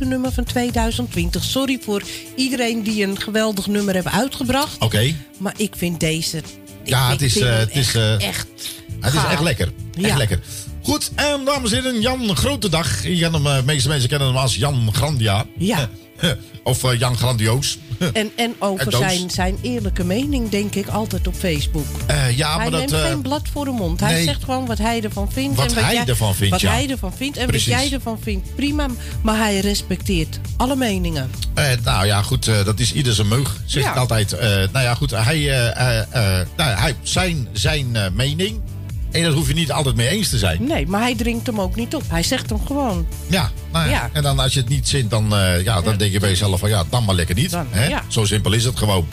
eh, 0.00 0.06
nummer 0.08 0.32
van 0.32 0.44
2020. 0.44 1.44
Sorry 1.44 1.78
voor 1.82 2.02
iedereen 2.36 2.82
die 2.82 3.04
een 3.04 3.20
geweldig 3.20 3.66
nummer 3.66 3.94
heeft 3.94 4.06
uitgebracht. 4.08 4.78
Oké. 4.78 5.14
Maar 5.38 5.54
ik 5.56 5.72
vind 5.76 6.00
deze. 6.00 6.42
Ja, 6.84 7.10
het 7.10 7.22
is, 7.22 7.36
eh, 7.38 7.58
het 7.58 7.70
is, 7.76 7.76
echt, 7.76 7.94
eh, 7.94 8.28
echt 8.28 8.46
Het 9.00 9.14
is 9.14 9.24
echt 9.30 9.40
lekker. 9.42 9.72
Echt 9.96 10.06
Ja. 10.06 10.16
lekker. 10.16 10.40
Goed, 10.82 11.10
en 11.14 11.44
dames 11.44 11.72
en 11.72 11.82
heren, 11.82 12.00
Jan 12.00 12.36
Grote 12.36 12.68
Dag. 12.68 13.02
Je 13.06 13.18
kent 13.18 13.34
hem, 13.34 13.46
eh, 13.46 13.56
de 13.56 13.62
meeste 13.64 13.88
mensen 13.88 14.08
kennen 14.08 14.28
hem 14.28 14.36
als 14.36 14.56
Jan 14.56 14.94
Grandia. 14.94 15.46
Ja. 15.58 15.88
of 16.62 16.84
eh, 16.84 16.98
Jan 16.98 17.16
Grandioos. 17.16 17.78
En, 18.12 18.30
en 18.36 18.54
over 18.58 18.86
En 18.86 18.98
zijn, 19.08 19.30
zijn 19.30 19.58
eerlijke 19.62 20.04
mening, 20.04 20.48
denk 20.48 20.74
ik, 20.74 20.86
altijd 20.88 21.26
op 21.26 21.34
Facebook. 21.34 21.86
Eh, 22.06 22.36
ja, 22.36 22.48
hij 22.48 22.56
maar 22.56 22.70
dat... 22.70 22.80
neemt 22.80 22.92
eh, 22.92 23.10
geen 23.10 23.22
blad 23.22 23.42
voor 23.52 23.64
de 23.64 23.70
mond. 23.70 24.00
Hij 24.00 24.12
nee. 24.12 24.24
zegt 24.24 24.44
gewoon 24.44 24.66
wat 24.66 24.78
hij 24.78 25.02
ervan 25.02 25.32
vindt. 25.32 25.56
Wat 25.56 25.72
en 25.72 25.84
hij 25.84 25.94
jij- 25.94 26.04
ervan 26.06 26.34
vindt, 26.34 26.50
Wat 26.52 26.60
ja. 26.60 26.70
hij 26.72 26.90
ervan 26.90 27.12
vindt 27.16 27.36
en 27.36 27.46
Precies. 27.46 27.72
wat 27.72 27.80
jij 27.82 27.92
ervan 27.92 28.18
vindt. 28.22 28.54
Prima, 28.54 28.86
maar 29.22 29.36
hij 29.36 29.60
respecteert 29.60 30.38
alle 30.56 30.76
meningen. 30.76 31.30
Eh, 31.54 31.64
nou 31.84 32.06
ja, 32.06 32.22
goed, 32.22 32.48
eh, 32.48 32.64
dat 32.64 32.80
is 32.80 32.92
ieder 32.92 33.14
zijn 33.14 33.28
meug, 33.28 33.56
zeg 33.66 33.82
Ja. 33.82 33.90
ik 33.90 33.96
altijd. 33.96 34.32
Eh, 34.32 34.48
nou 34.48 34.80
ja, 34.84 34.94
goed, 34.94 35.10
hij, 35.10 35.36
eh, 35.36 35.98
eh, 35.98 36.40
eh, 36.40 36.46
nou, 36.56 36.78
hij 36.78 36.94
zijn, 37.02 37.48
zijn 37.52 37.96
eh, 37.96 38.10
mening. 38.12 38.60
En 39.10 39.22
dat 39.22 39.34
hoef 39.34 39.48
je 39.48 39.54
niet 39.54 39.72
altijd 39.72 39.94
mee 39.96 40.08
eens 40.08 40.28
te 40.28 40.38
zijn. 40.38 40.64
Nee, 40.64 40.86
maar 40.86 41.00
hij 41.00 41.14
dringt 41.14 41.46
hem 41.46 41.60
ook 41.60 41.74
niet 41.76 41.94
op. 41.94 42.02
Hij 42.08 42.22
zegt 42.22 42.50
hem 42.50 42.66
gewoon. 42.66 43.06
Ja, 43.26 43.50
nou 43.72 43.84
ja. 43.84 43.90
Ja. 43.90 44.10
En 44.12 44.22
dan 44.22 44.38
als 44.38 44.52
je 44.52 44.60
het 44.60 44.68
niet 44.68 44.88
zint, 44.88 45.10
dan, 45.10 45.34
eh, 45.36 45.64
ja, 45.64 45.80
dan 45.80 45.96
denk 45.96 46.12
je 46.12 46.20
bij 46.20 46.28
jezelf 46.28 46.60
van 46.60 46.68
ja, 46.68 46.84
dan 46.90 47.04
maar 47.04 47.14
lekker 47.14 47.34
niet. 47.34 47.56
hè? 47.68 47.86
ja. 47.88 48.02
Zo 48.08 48.24
simpel 48.24 48.52
is 48.52 48.64
het 48.64 48.78
gewoon. 48.78 49.08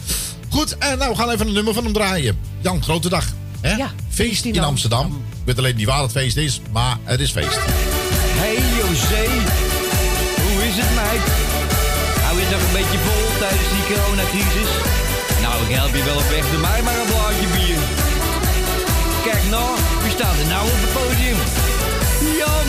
Goed, 0.50 0.78
en 0.78 0.98
nou 0.98 1.12
we 1.12 1.18
gaan 1.18 1.30
even 1.30 1.48
een 1.48 1.54
nummer 1.54 1.74
van 1.74 1.84
hem 1.84 1.94
draaien. 1.94 2.38
Jan, 2.62 2.84
grote 2.84 3.10
dag. 3.10 3.26
Hè? 3.62 3.76
Ja, 3.76 3.92
feest 4.10 4.46
in 4.46 4.60
Amsterdam. 4.64 5.06
Ik 5.40 5.46
weet 5.46 5.58
alleen 5.58 5.76
niet 5.76 5.86
waar 5.86 6.02
het 6.02 6.12
feest 6.12 6.38
is, 6.38 6.62
maar 6.72 6.98
het 7.04 7.20
is 7.20 7.32
feest. 7.32 7.60
Hey 8.42 8.56
José, 8.56 9.26
hoe 10.44 10.64
is 10.68 10.76
het 10.82 10.96
meid? 10.96 11.24
Hou 12.26 12.40
je 12.40 12.48
nog 12.52 12.62
een 12.68 12.74
beetje 12.82 13.00
vol 13.06 13.40
tijdens 13.40 13.70
die 13.74 13.96
coronacrisis? 13.96 14.72
Nou, 15.42 15.56
ik 15.68 15.76
help 15.76 15.96
je 15.96 16.04
wel 16.04 16.16
op 16.18 16.30
weg. 16.30 16.50
Doe 16.52 16.60
mij 16.60 16.82
maar 16.82 17.00
een 17.00 17.08
blaadje 17.08 17.48
bier. 17.56 17.95
Kijk 19.26 19.44
nou, 19.50 19.78
wie 20.02 20.12
staat 20.12 20.38
er 20.40 20.48
nou 20.48 20.66
op 20.66 20.80
het 20.84 20.94
podium? 20.94 21.38
Jan! 22.40 22.68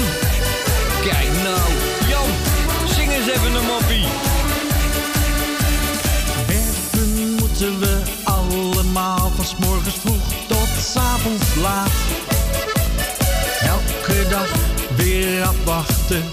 Kijk 1.09 1.28
nou, 1.42 1.66
Jan, 2.09 2.30
zing 2.94 3.12
eens 3.12 3.26
even 3.26 3.54
een 3.54 3.66
moppie. 3.66 4.07
Werken 6.46 7.34
moeten 7.38 7.78
we 7.78 8.02
allemaal 8.24 9.32
van 9.36 9.46
morgens 9.68 9.94
vroeg 10.00 10.22
tot 10.46 10.68
's 10.80 10.96
avonds 10.96 11.54
laat. 11.62 11.90
Elke 13.61 14.28
dag 14.28 14.48
weer 14.96 15.42
afwachten 15.42 16.24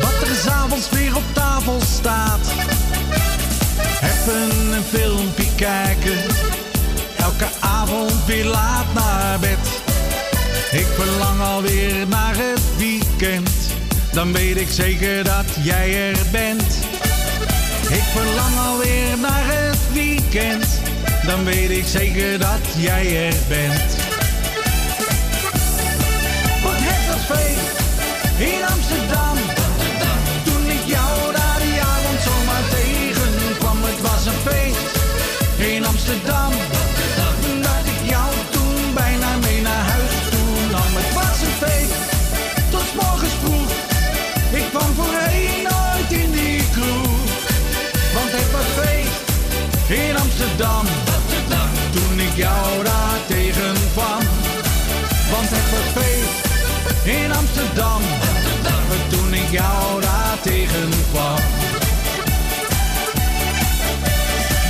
wat 0.00 0.28
er 0.28 0.34
's 0.34 0.46
avonds 0.46 0.88
weer 0.90 1.16
op 1.16 1.24
tafel 1.32 1.80
staat. 1.98 2.46
Even 4.02 4.72
een 4.72 4.84
filmpje 4.90 5.54
kijken, 5.56 6.18
elke 7.16 7.48
avond 7.60 8.24
weer 8.26 8.44
laat 8.44 8.94
naar 8.94 9.38
bed. 9.38 9.69
Ik 10.72 10.86
verlang 10.86 11.40
alweer 11.40 12.08
naar 12.08 12.36
het 12.36 12.76
weekend, 12.76 13.50
dan 14.12 14.32
weet 14.32 14.56
ik 14.56 14.68
zeker 14.68 15.24
dat 15.24 15.44
jij 15.62 16.10
er 16.10 16.18
bent. 16.30 16.78
Ik 17.88 18.02
verlang 18.14 18.58
alweer 18.58 19.18
naar 19.20 19.44
het 19.44 19.92
weekend, 19.92 20.80
dan 21.26 21.44
weet 21.44 21.70
ik 21.70 21.86
zeker 21.86 22.38
dat 22.38 22.60
jij 22.76 23.26
er 23.26 23.34
bent. 23.48 23.99
Toen 50.60 52.20
ik 52.20 52.36
jou 52.36 52.84
daar 52.84 53.18
tegenkwam. 53.26 54.20
Want 55.30 55.48
het 55.50 55.70
was 55.70 56.02
feest 56.02 56.44
in 57.04 57.32
Amsterdam. 57.32 58.00
Toen 59.10 59.34
ik 59.34 59.50
jou 59.50 60.00
daar 60.00 60.38
tegenkwam. 60.42 61.36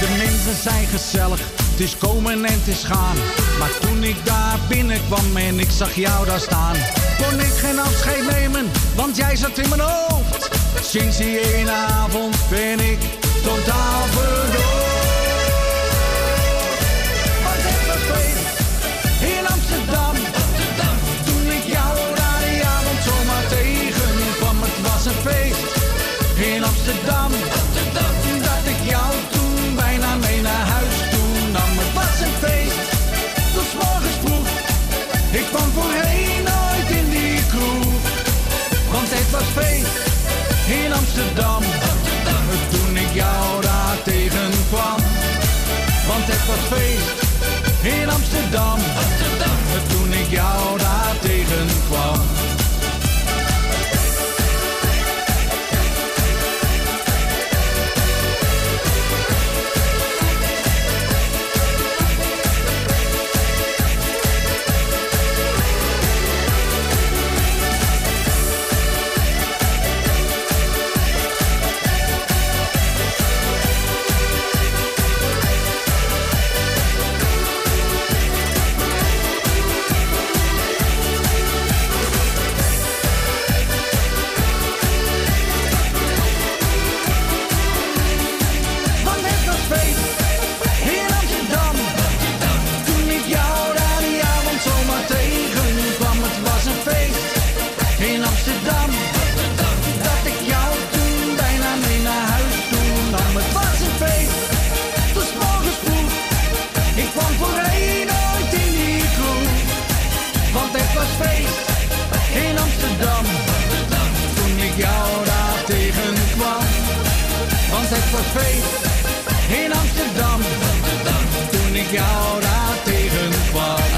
De 0.01 0.14
mensen 0.16 0.62
zijn 0.62 0.86
gezellig. 0.86 1.41
Het 1.70 1.80
is 1.80 1.97
komen 1.99 2.32
en 2.32 2.53
het 2.53 2.68
is 2.68 2.84
gaan. 2.84 3.16
Maar 3.59 3.78
toen 3.80 4.05
ik 4.05 4.16
daar 4.24 4.59
binnenkwam 4.68 5.36
en 5.36 5.59
ik 5.59 5.70
zag 5.70 5.95
jou 5.95 6.26
daar 6.26 6.41
staan, 6.41 6.76
kon 7.22 7.41
ik 7.41 7.53
geen 7.62 7.78
afscheid 7.78 8.30
nemen, 8.30 8.70
want 8.95 9.16
jij 9.16 9.36
zat 9.36 9.59
in 9.59 9.68
mijn 9.68 9.80
hoofd. 9.80 10.51
Sinds 10.80 11.16
die 11.16 11.55
ene 11.55 11.72
avond 11.72 12.36
ben 12.51 12.80
ik 12.80 12.99
totaal 13.43 14.03
verdoofd. 14.07 14.89
Amsterdam. 41.01 41.62
Toen 42.70 42.96
ik 42.96 43.12
jou 43.12 43.62
daar 43.62 44.03
tegenkwam. 44.05 44.96
Want 46.09 46.26
het 46.26 46.46
was 46.46 46.78
feest 46.78 47.18
in 47.82 48.11
Amsterdam. 48.11 48.78
Toen 49.88 50.12
ik 50.12 50.30
jou 50.30 50.78
daar 50.78 51.14
tegenkwam. 51.20 51.39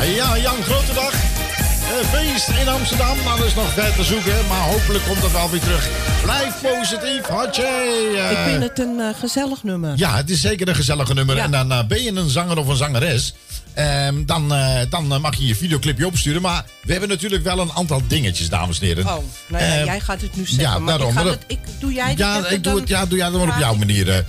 Ja, 0.02 0.38
Jan, 0.38 0.62
grote 0.62 0.92
dag. 0.92 1.12
Eh, 1.12 2.08
feest 2.08 2.48
in 2.48 2.68
Amsterdam. 2.68 3.16
Nou, 3.24 3.38
dat 3.38 3.46
is 3.46 3.54
nog 3.54 3.72
ver 3.72 3.94
te 3.94 4.04
zoeken, 4.04 4.46
maar 4.48 4.60
hopelijk 4.60 5.04
komt 5.04 5.20
dat 5.20 5.32
wel 5.32 5.50
weer 5.50 5.60
terug. 5.60 5.88
Blijf 6.22 6.54
positief, 6.62 7.26
Hatje. 7.26 7.62
Ik 8.30 8.50
vind 8.50 8.62
het 8.62 8.78
een 8.78 9.00
eh, 9.00 9.18
gezellig 9.20 9.62
nummer. 9.62 9.92
Ja, 9.96 10.16
het 10.16 10.30
is 10.30 10.40
zeker 10.40 10.68
een 10.68 10.74
gezellige 10.74 11.14
nummer. 11.14 11.36
Ja. 11.36 11.44
En 11.44 11.50
dan 11.50 11.72
eh, 11.72 11.84
ben 11.84 12.02
je 12.02 12.10
een 12.10 12.28
zanger 12.28 12.58
of 12.58 12.66
een 12.68 12.76
zangeres. 12.76 13.34
ehm, 13.74 14.24
dan, 14.24 14.48
dan 14.90 15.20
mag 15.20 15.34
je 15.36 15.46
je 15.46 15.56
videoclipje 15.56 16.06
opsturen. 16.06 16.42
Maar 16.42 16.64
we 16.82 16.90
hebben 16.92 17.08
natuurlijk 17.10 17.42
wel 17.44 17.58
een 17.58 17.72
aantal 17.72 18.02
dingetjes, 18.06 18.48
dames 18.48 18.80
en 18.80 18.86
heren. 18.86 19.06
Oh, 19.06 19.12
nou 19.48 19.64
ja, 19.64 19.70
Ehm, 19.76 19.84
jij 19.84 20.00
gaat 20.00 20.20
het 20.20 20.36
nu 20.36 20.46
zeggen. 20.46 20.62
ja, 20.62 20.78
maar 20.78 20.98
daarom, 20.98 21.18
ik 21.18 21.24
het, 21.24 21.44
ik, 21.46 21.58
doe 21.78 21.92
jij 21.92 22.14
ja, 22.16 22.36
ik 22.36 22.48
doe 22.48 22.72
dan? 22.72 22.76
het, 22.80 22.88
ja, 22.88 23.06
doe 23.06 23.18
jij 23.18 23.26
het 23.26 23.36
maar 23.36 23.48
op 23.54 23.58
jouw 23.60 23.74
manier. 23.74 24.24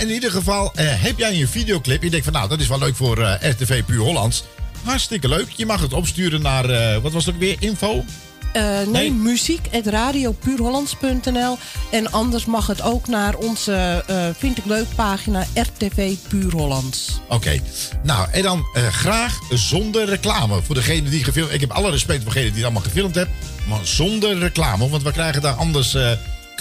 in 0.00 0.10
ieder 0.10 0.30
geval, 0.30 0.72
heb 0.76 1.18
jij 1.18 1.40
een 1.40 1.48
videoclip? 1.48 2.02
Je 2.02 2.10
denkt 2.10 2.24
van, 2.24 2.34
nou, 2.34 2.48
dat 2.48 2.60
is 2.60 2.68
wel 2.68 2.78
leuk 2.78 2.96
voor 2.96 3.38
RTV 3.40 3.84
Puur 3.84 3.98
Hollands. 4.00 4.44
Hartstikke 4.84 5.28
leuk. 5.28 5.48
Je 5.56 5.66
mag 5.66 5.80
het 5.80 5.92
opsturen 5.92 6.42
naar, 6.42 6.70
eh, 6.70 6.96
wat 7.02 7.12
was 7.12 7.24
het 7.26 7.34
ook 7.34 7.40
weer, 7.40 7.56
info? 7.58 8.04
Eh, 8.52 8.62
nee, 8.62 8.86
Nee. 8.86 9.12
muziek 9.12 9.68
radiopuurhollands.nl 9.84 11.58
En 11.90 12.12
anders 12.12 12.44
mag 12.44 12.66
het 12.66 12.82
ook 12.82 13.08
naar 13.08 13.34
onze, 13.34 14.04
eh, 14.06 14.28
vind 14.38 14.58
ik 14.58 14.64
leuk, 14.64 14.86
pagina 14.94 15.46
RTV 15.54 16.14
Puur 16.28 16.52
Hollands. 16.52 17.20
Oké. 17.28 17.60
Nou, 18.02 18.28
en 18.32 18.42
dan 18.42 18.64
graag 18.90 19.38
zonder 19.50 20.04
reclame. 20.04 20.62
Voor 20.62 20.74
degene 20.74 21.08
die 21.10 21.24
gefilmd... 21.24 21.52
Ik 21.52 21.60
heb 21.60 21.70
alle 21.70 21.90
respect 21.90 22.22
voor 22.22 22.32
degene 22.32 22.46
die 22.50 22.54
het 22.54 22.64
allemaal 22.64 22.82
gefilmd 22.82 23.14
heeft. 23.14 23.30
Maar 23.68 23.80
zonder 23.82 24.38
reclame. 24.38 24.88
Want 24.88 25.02
we 25.02 25.12
krijgen 25.12 25.42
daar 25.42 25.54
anders... 25.54 25.96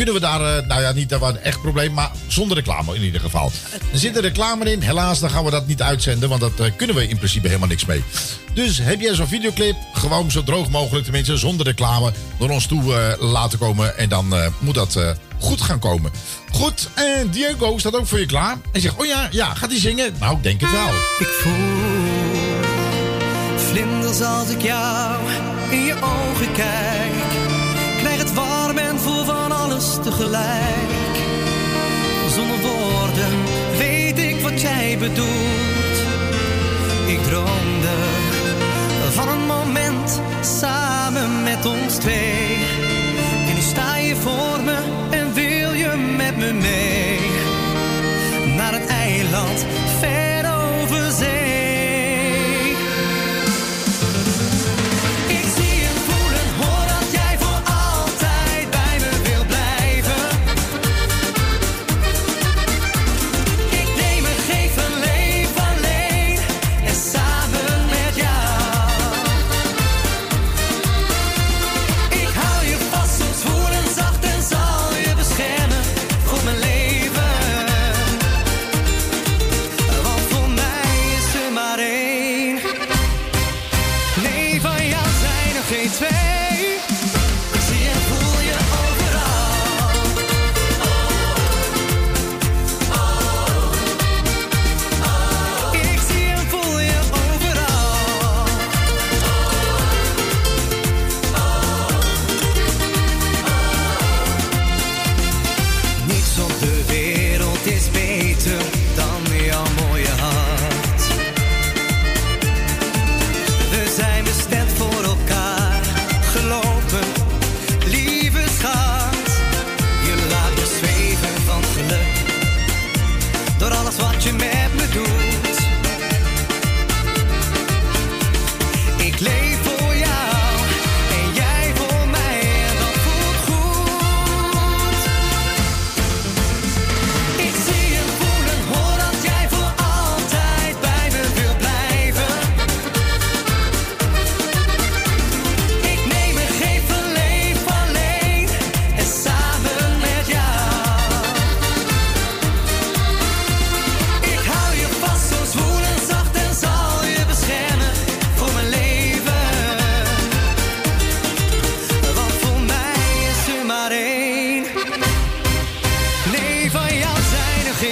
kunnen 0.03 0.17
we 0.21 0.27
daar... 0.27 0.57
eh, 0.57 0.67
nou 0.67 0.81
ja, 0.81 0.91
niet 0.91 1.09
dat 1.09 1.19
was 1.19 1.31
een 1.31 1.41
echt 1.41 1.61
probleem. 1.61 1.93
Maar 1.93 2.11
zonder 2.27 2.57
reclame 2.57 2.95
in 2.95 3.01
ieder 3.01 3.21
geval. 3.21 3.51
Er 3.91 3.99
zit 3.99 4.15
een 4.15 4.21
reclame 4.21 4.71
in. 4.71 4.81
Helaas, 4.81 5.19
dan 5.19 5.29
gaan 5.29 5.43
we 5.43 5.51
dat 5.51 5.67
niet 5.67 5.81
uitzenden. 5.81 6.29
Want 6.29 6.41
dat 6.41 6.59
eh, 6.59 6.65
kunnen 6.75 6.95
we 6.95 7.07
in 7.07 7.17
principe 7.17 7.47
helemaal 7.47 7.67
niks 7.67 7.85
mee. 7.85 8.03
Dus 8.53 8.77
heb 8.77 9.01
jij 9.01 9.15
zo'n 9.15 9.27
videoclip... 9.27 9.75
Gewoon 9.93 10.31
zo 10.31 10.43
droog 10.43 10.69
mogelijk. 10.69 11.03
Tenminste, 11.03 11.37
zonder 11.37 11.65
reclame. 11.65 12.11
Door 12.37 12.49
ons 12.49 12.65
toe 12.65 12.95
eh, 12.95 13.21
laten 13.21 13.59
komen. 13.59 13.97
En 13.97 14.09
dan 14.09 14.33
moet 14.59 14.75
dat... 14.75 14.99
Goed 15.39 15.61
gaan 15.61 15.79
komen. 15.79 16.11
Goed, 16.51 16.89
en 16.93 17.29
Diego 17.29 17.77
staat 17.77 17.95
ook 17.95 18.07
voor 18.07 18.19
je 18.19 18.25
klaar. 18.25 18.57
En 18.71 18.81
zegt, 18.81 18.95
oh 18.97 19.05
ja, 19.05 19.27
ja, 19.31 19.53
gaat 19.53 19.69
hij 19.69 19.79
zingen? 19.79 20.13
Nou, 20.19 20.35
ik 20.35 20.43
denk 20.43 20.61
het 20.61 20.71
wel. 20.71 20.89
Ik 21.19 21.27
voel 21.27 21.53
vlinders 23.57 24.21
als 24.21 24.49
ik 24.49 24.61
jou 24.61 25.21
in 25.69 25.83
je 25.83 25.95
ogen 25.95 26.51
kijk. 26.51 27.48
Voel 29.09 29.23
van 29.23 29.51
alles 29.51 29.97
tegelijk. 30.03 31.15
Zonder 32.29 32.57
woorden 32.59 33.33
weet 33.77 34.17
ik 34.17 34.41
wat 34.41 34.61
jij 34.61 34.97
bedoelt. 34.99 35.97
Ik 37.05 37.23
droomde 37.23 37.95
van 39.11 39.27
een 39.29 39.45
moment 39.45 40.21
samen 40.41 41.43
met 41.43 41.65
ons 41.65 41.95
twee. 41.95 42.57
En 43.47 43.55
nu 43.55 43.61
sta 43.61 43.97
je 43.97 44.15
voor 44.15 44.63
me 44.63 44.77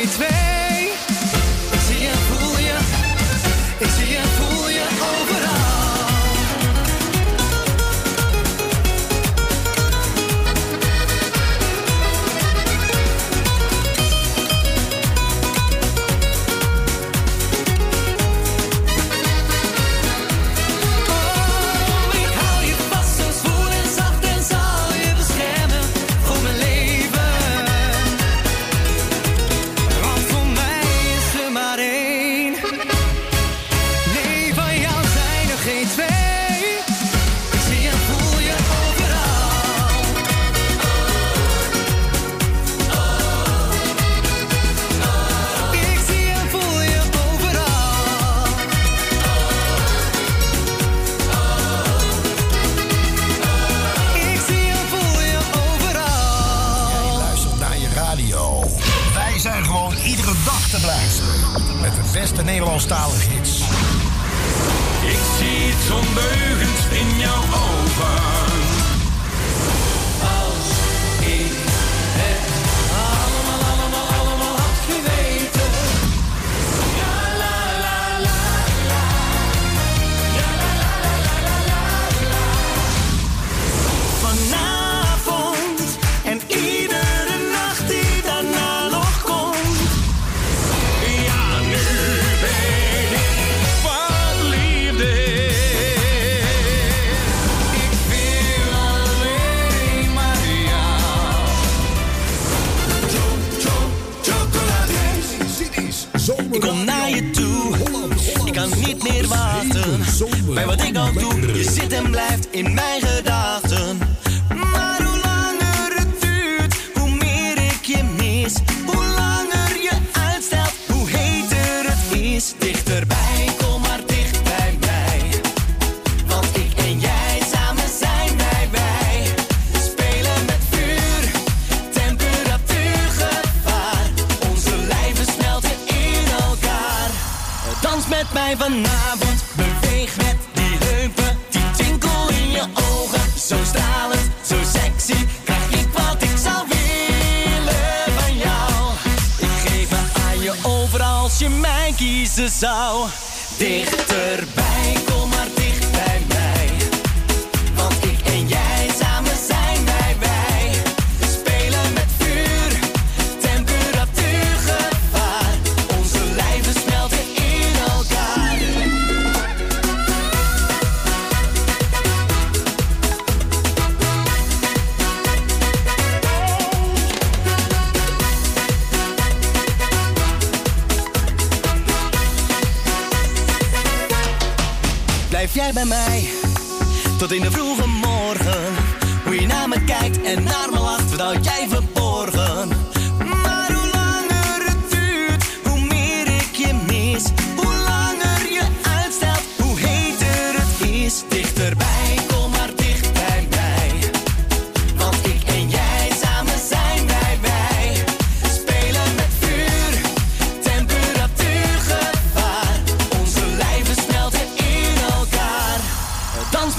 twee. 0.06 0.57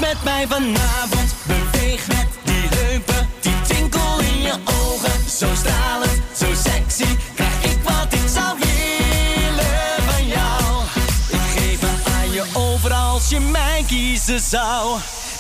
met 0.09 0.25
mij 0.25 0.47
vanavond. 0.47 1.35
Beweeg 1.47 2.07
met 2.07 2.29
die 2.45 2.79
heupen, 2.79 3.29
die 3.41 3.61
twinkel 3.63 4.21
in 4.21 4.43
je 4.43 4.55
ogen. 4.65 5.31
Zo 5.31 5.47
stralend, 5.55 6.21
zo 6.37 6.47
sexy, 6.55 7.17
krijg 7.35 7.63
ik 7.63 7.79
wat 7.83 8.13
ik 8.13 8.29
zou 8.35 8.59
willen 8.59 10.03
van 10.11 10.27
jou. 10.27 10.85
Ik 11.29 11.59
geef 11.59 11.81
me 11.81 12.13
aan 12.19 12.31
je 12.31 12.45
over 12.55 12.93
als 12.93 13.29
je 13.29 13.41
mij 13.41 13.85
kiezen 13.87 14.41
zou. 14.41 14.99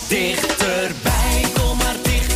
Dichterbij, 0.08 1.44
kom 1.54 1.76
maar 1.76 1.96
dicht. 2.02 2.27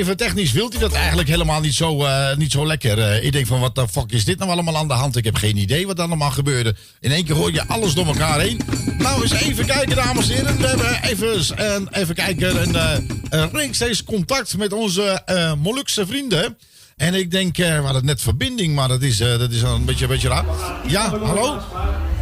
even 0.00 0.16
technisch 0.16 0.52
wilt 0.52 0.72
hij 0.72 0.80
dat 0.80 0.92
eigenlijk 0.92 1.28
helemaal 1.28 1.60
niet 1.60 1.74
zo, 1.74 2.04
eh, 2.04 2.36
niet 2.36 2.52
zo 2.52 2.66
lekker. 2.66 2.98
Eh, 2.98 3.24
ik 3.24 3.32
denk 3.32 3.46
van, 3.46 3.60
wat 3.60 3.74
de 3.74 3.88
fuck 3.88 4.12
is 4.12 4.24
dit 4.24 4.38
nou 4.38 4.50
allemaal 4.50 4.76
aan 4.76 4.88
de 4.88 4.94
hand? 4.94 5.16
Ik 5.16 5.24
heb 5.24 5.34
geen 5.34 5.56
idee 5.56 5.86
wat 5.86 5.98
er 5.98 6.04
allemaal 6.04 6.30
gebeurde. 6.30 6.74
In 7.00 7.12
één 7.12 7.24
keer 7.24 7.34
hoor 7.34 7.52
je 7.52 7.66
alles 7.66 7.94
door 7.94 8.06
elkaar 8.06 8.40
heen. 8.40 8.60
Nou, 8.98 9.22
eens 9.22 9.32
even 9.32 9.66
kijken, 9.66 9.96
dames 9.96 10.28
en 10.28 10.36
heren. 10.36 10.56
We 10.56 10.66
hebben 10.66 11.02
even, 11.02 11.56
en 11.56 11.88
even 11.90 12.14
kijken, 12.14 12.60
en 12.60 12.74
eh, 12.74 13.40
een 13.40 13.50
rechtstreeks 13.52 14.04
contact 14.04 14.56
met 14.56 14.72
onze 14.72 15.22
Molukse 15.62 16.06
vrienden. 16.06 16.56
En 16.96 17.14
ik 17.14 17.30
denk, 17.30 17.56
we 17.56 17.64
hadden 17.64 18.04
net 18.04 18.20
verbinding, 18.20 18.74
maar 18.74 18.88
dat 18.88 19.02
is, 19.02 19.18
dat 19.18 19.50
is 19.50 19.62
een, 19.62 19.84
beetje, 19.84 20.04
een 20.04 20.10
beetje 20.10 20.28
raar. 20.28 20.44
Ja, 20.86 21.18
hallo? 21.18 21.60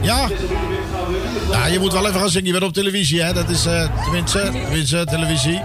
Ja? 0.02 0.28
Ja, 1.50 1.66
je 1.66 1.78
moet 1.78 1.92
wel 1.92 2.06
even 2.06 2.20
gaan 2.20 2.30
zingen. 2.30 2.46
Je 2.46 2.52
bent 2.52 2.64
op 2.64 2.72
televisie, 2.72 3.22
hè? 3.22 3.32
Dat 3.32 3.48
is 3.48 3.62
tenminste, 4.04 4.50
tenminste 4.52 5.04
televisie. 5.04 5.62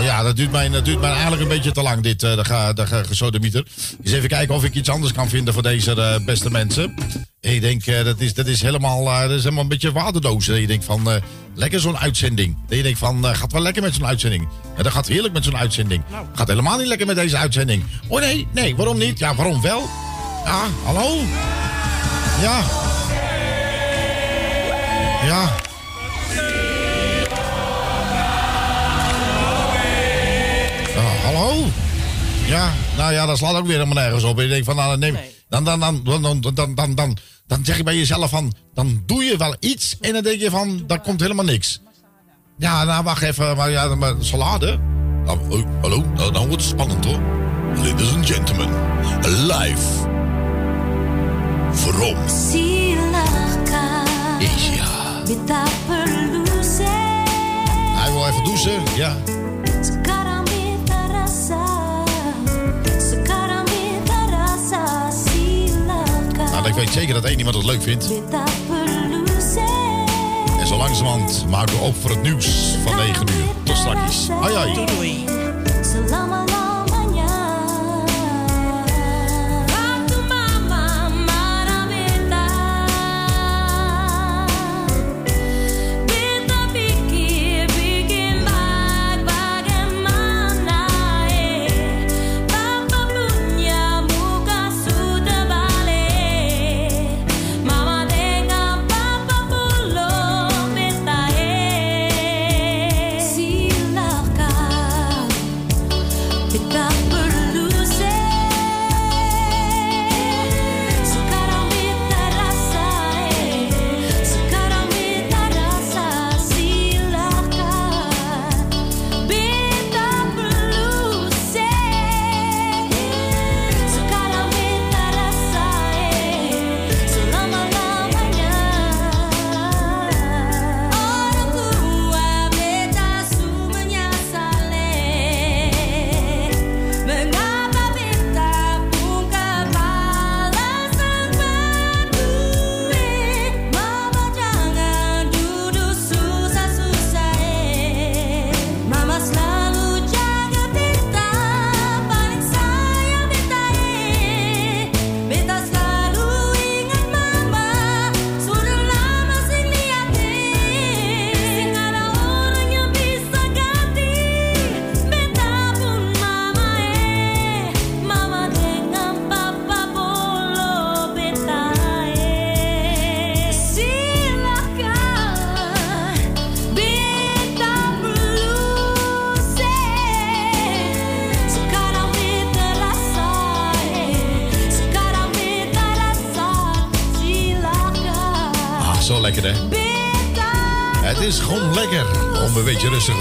Nou 0.00 0.12
ja, 0.12 0.22
dat 0.22 0.36
duurt 0.36 0.50
mij, 0.50 0.68
dat 0.68 0.84
duurt 0.84 1.00
mij 1.00 1.10
eigenlijk 1.10 1.42
een 1.42 1.48
beetje 1.48 1.72
te 1.72 1.82
lang, 1.82 2.02
dit, 2.02 2.22
eh 2.22 2.36
de, 2.36 2.44
ga, 2.44 2.72
de 2.72 2.86
ge- 2.86 3.04
gesodemieter. 3.06 3.64
Eens 4.04 4.12
even 4.12 4.28
kijken 4.28 4.54
of 4.54 4.64
ik 4.64 4.74
iets 4.74 4.88
anders 4.88 5.12
kan 5.12 5.28
vinden 5.28 5.54
voor 5.54 5.62
deze 5.62 5.94
eh, 6.02 6.24
beste 6.24 6.50
mensen. 6.50 6.94
Ik 7.40 7.60
denk, 7.60 7.86
eh, 7.86 8.04
dat, 8.04 8.20
is, 8.20 8.34
dat, 8.34 8.46
is 8.46 8.62
helemaal, 8.62 9.06
eh, 9.06 9.20
dat 9.20 9.30
is 9.30 9.42
helemaal 9.42 9.62
een 9.62 9.68
beetje 9.68 9.92
waardeloos. 9.92 10.46
Dat 10.46 10.58
je 10.58 10.66
denkt 10.66 10.84
van, 10.84 11.08
lekker 11.54 11.80
zo'n 11.80 11.98
uitzending. 11.98 12.56
Dat 12.68 12.76
je 12.76 12.82
denkt 12.82 12.98
van, 12.98 13.24
gaat 13.24 13.52
wel 13.52 13.62
lekker 13.62 13.82
met 13.82 13.94
zo'n 13.94 14.06
uitzending. 14.06 14.48
Ja, 14.76 14.82
dat 14.82 14.92
gaat 14.92 15.06
heerlijk 15.08 15.34
met 15.34 15.44
zo'n 15.44 15.56
uitzending. 15.56 16.02
Gaat 16.34 16.48
helemaal 16.48 16.78
niet 16.78 16.86
lekker 16.86 17.06
met 17.06 17.16
deze 17.16 17.36
uitzending. 17.36 17.84
Oh 18.06 18.20
nee, 18.20 18.46
nee, 18.52 18.76
waarom 18.76 18.98
niet? 18.98 19.18
Ja, 19.18 19.34
waarom 19.34 19.60
wel? 19.62 19.88
Ja, 20.44 20.62
hallo? 20.84 21.16
Ja. 22.40 22.62
Ja. 25.26 25.50
Ja, 32.46 32.72
nou 32.96 33.12
ja, 33.12 33.26
dat 33.26 33.38
slaat 33.38 33.54
ook 33.54 33.66
weer 33.66 33.78
helemaal 33.78 34.02
nergens 34.02 34.24
op. 34.24 34.40
Je 34.40 34.48
denkt 34.48 34.64
van, 34.64 34.76
nou, 34.76 34.90
dan, 34.90 34.98
neem, 34.98 35.16
dan, 35.48 35.64
dan, 35.64 35.80
dan, 35.80 36.02
dan, 36.04 36.22
dan, 36.22 36.54
dan, 36.54 36.74
dan, 36.74 36.94
dan, 36.94 37.16
dan 37.46 37.64
zeg 37.64 37.76
je 37.76 37.82
bij 37.82 37.96
jezelf 37.96 38.30
van, 38.30 38.52
dan 38.74 39.02
doe 39.06 39.24
je 39.24 39.36
wel 39.36 39.56
iets 39.60 39.96
en 40.00 40.12
dan 40.12 40.22
denk 40.22 40.40
je 40.40 40.50
van, 40.50 40.82
daar 40.86 41.00
komt 41.00 41.20
helemaal 41.20 41.44
niks. 41.44 41.80
Ja, 42.58 42.84
nou 42.84 43.04
wacht 43.04 43.22
even, 43.22 43.56
maar 43.56 43.70
ja, 43.70 43.94
maar 43.94 44.14
salade? 44.18 44.78
Nou, 45.24 45.38
oh, 45.48 45.64
hallo, 45.80 46.04
nou, 46.14 46.32
nou 46.32 46.46
wordt 46.46 46.62
het 46.62 46.70
spannend 46.70 47.04
hoor. 47.04 47.20
Ladies 47.76 48.12
and 48.12 48.26
gentlemen, 48.26 48.68
live 49.46 50.08
from 51.72 52.16
Asia. 52.16 54.04
Share 54.58 55.24
Hij 57.94 58.12
wil 58.12 58.26
even 58.26 58.44
douchen, 58.44 58.82
ja. 58.96 59.16
Weet 66.80 66.92
zeker 66.92 67.14
dat 67.14 67.24
één 67.24 67.38
iemand 67.38 67.56
het 67.56 67.64
leuk 67.64 67.82
vindt. 67.82 68.10
En 70.58 70.66
zo 70.66 70.76
langzamerhand 70.76 71.44
maken 71.48 71.76
we 71.76 71.82
op 71.82 71.94
voor 72.00 72.10
het 72.10 72.22
nieuws 72.22 72.74
van 72.84 72.96
9 72.96 73.28
uur. 73.28 73.44
Tot 73.62 73.76
straks. 73.76 74.28
Ai, 74.30 74.54
ai. 74.54 76.59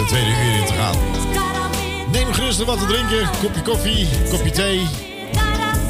Tweede 0.10 0.30
uur 0.30 0.60
in 0.60 0.66
te 0.66 0.74
gaan. 0.74 0.96
Neem 2.12 2.34
gerust 2.34 2.64
wat 2.64 2.80
te 2.80 2.86
drinken. 2.86 3.30
Kopje 3.42 3.62
koffie, 3.62 4.08
kopje 4.30 4.52
thee. 4.52 4.88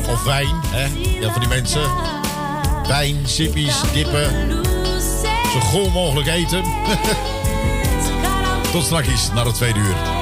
Of 0.10 0.24
wijn, 0.24 0.56
hè. 0.66 0.88
Ja, 1.20 1.32
van 1.32 1.40
die 1.40 1.50
mensen. 1.50 1.82
Wijn, 2.88 3.18
sippies, 3.24 3.76
dippen. 3.94 4.32
Zo 5.52 5.60
goor 5.60 5.92
mogelijk 5.92 6.28
eten. 6.28 6.64
Tot 8.72 8.84
straks 8.84 9.32
naar 9.34 9.46
het 9.46 9.56
tweede 9.56 9.80
uur. 9.80 10.19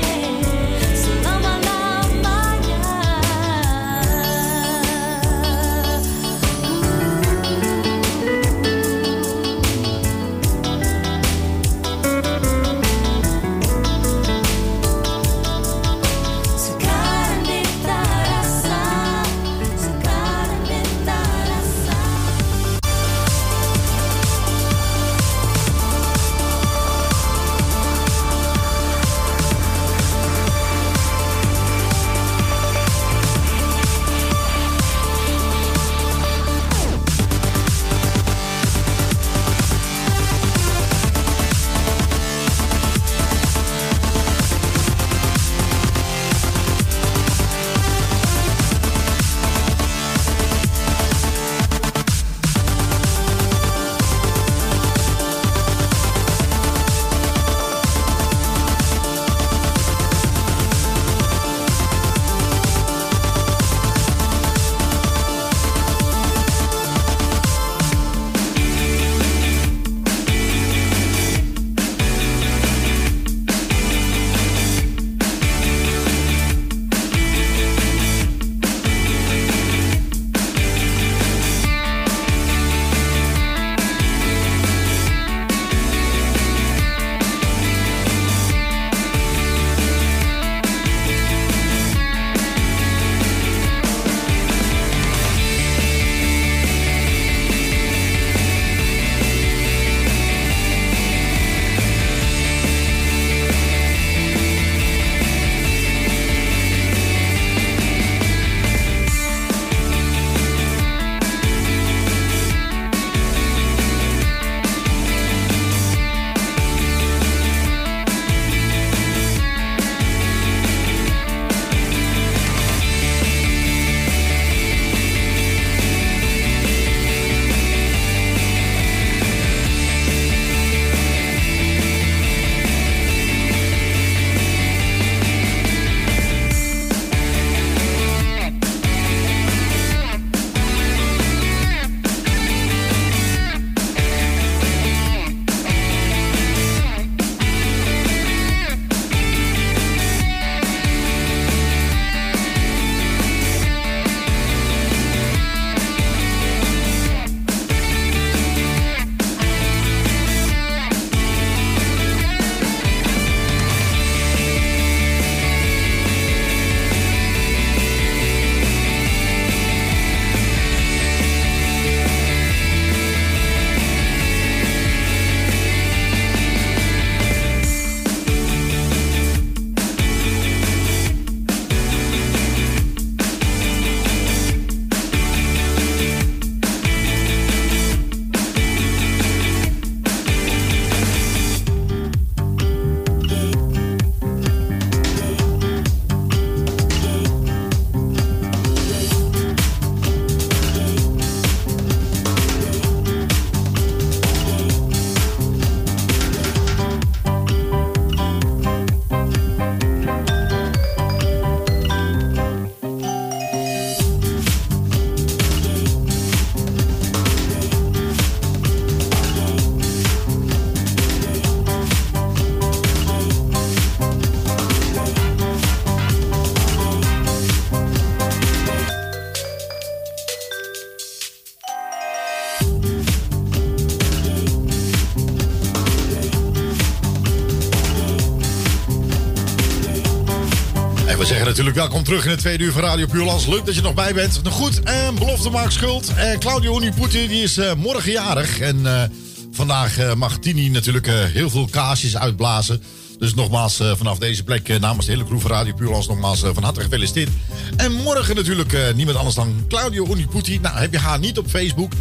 Natuurlijk 241.58 241.88
welkom 241.88 242.08
terug 242.08 242.26
in 242.26 242.32
het 242.32 242.40
tweede 242.40 242.64
uur 242.64 242.72
van 242.72 242.82
Radio 242.82 243.06
Puurlands. 243.06 243.46
Leuk 243.46 243.66
dat 243.66 243.76
je 243.76 243.82
nog 243.82 243.94
bij 243.94 244.14
bent. 244.14 244.44
Nou 244.44 244.56
goed, 244.56 244.80
en 244.84 245.16
belofte 245.16 245.50
maakt 245.50 245.74
schuld. 245.74 246.14
Eh, 246.16 246.38
Claudio 246.38 246.78
Uniputi 246.78 247.28
die 247.28 247.44
is 247.44 247.58
eh, 247.58 247.74
morgen 247.74 248.12
jarig. 248.12 248.60
En 248.60 248.86
eh, 248.86 249.04
vandaag 249.52 249.98
eh, 249.98 250.14
mag 250.14 250.38
Tini 250.40 250.70
natuurlijk 250.70 251.08
heel 251.10 251.50
veel 251.50 251.68
kaarsjes 251.72 252.18
uitblazen. 252.18 252.82
Dus 253.20 253.34
nogmaals 253.34 253.82
vanaf 253.96 254.18
deze 254.18 254.44
plek 254.44 254.80
namens 254.80 255.06
de 255.06 255.12
hele 255.12 255.26
crew 255.26 255.40
van 255.40 255.52
Radio 255.52 255.74
Puurlands 255.74 256.08
nogmaals 256.08 256.40
van 256.40 256.64
harte 256.64 256.82
gefeliciteerd. 256.82 257.30
En 257.78 257.92
morgen 257.92 258.36
natuurlijk 258.36 258.94
niemand 258.96 259.18
anders 259.18 259.36
dan 259.36 259.66
Claudio 259.68 260.08
Uniputi. 260.08 260.60
Nou, 260.60 260.78
heb 260.78 260.92
je 260.92 261.00
haar 261.00 261.20
niet 261.20 261.38
op 261.38 261.50
Facebook? 261.50 261.92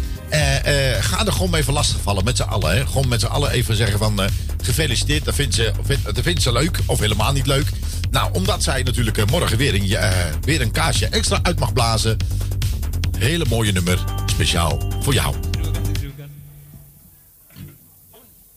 Ga 0.99 1.25
er 1.25 1.31
gewoon 1.31 1.49
mee 1.49 1.61
even 1.61 1.73
lastigvallen 1.73 2.23
met 2.23 2.37
z'n 2.37 2.43
allen. 2.43 2.75
Hè? 2.75 2.85
Gewoon 2.85 3.07
met 3.07 3.19
z'n 3.19 3.25
allen 3.25 3.51
even 3.51 3.75
zeggen 3.75 3.99
van 3.99 4.19
gefeliciteerd. 4.61 5.25
Dat 5.25 5.35
vindt, 5.35 5.55
ze, 5.55 5.71
dat 6.03 6.19
vindt 6.21 6.41
ze 6.41 6.51
leuk 6.51 6.79
of 6.85 6.99
helemaal 6.99 7.31
niet 7.31 7.47
leuk. 7.47 7.67
Nou, 8.11 8.33
omdat 8.33 8.63
zij 8.63 8.83
natuurlijk 8.83 9.17
eh, 9.17 9.25
morgen 9.25 9.57
weer 9.57 9.75
een, 9.75 9.95
eh, 9.95 10.33
weer 10.41 10.61
een 10.61 10.71
kaarsje 10.71 11.07
extra 11.07 11.39
uit 11.41 11.59
mag 11.59 11.73
blazen. 11.73 12.17
Hele 13.17 13.45
mooie 13.49 13.71
nummer, 13.71 14.03
speciaal 14.25 14.93
voor 15.01 15.13
jou. 15.13 15.35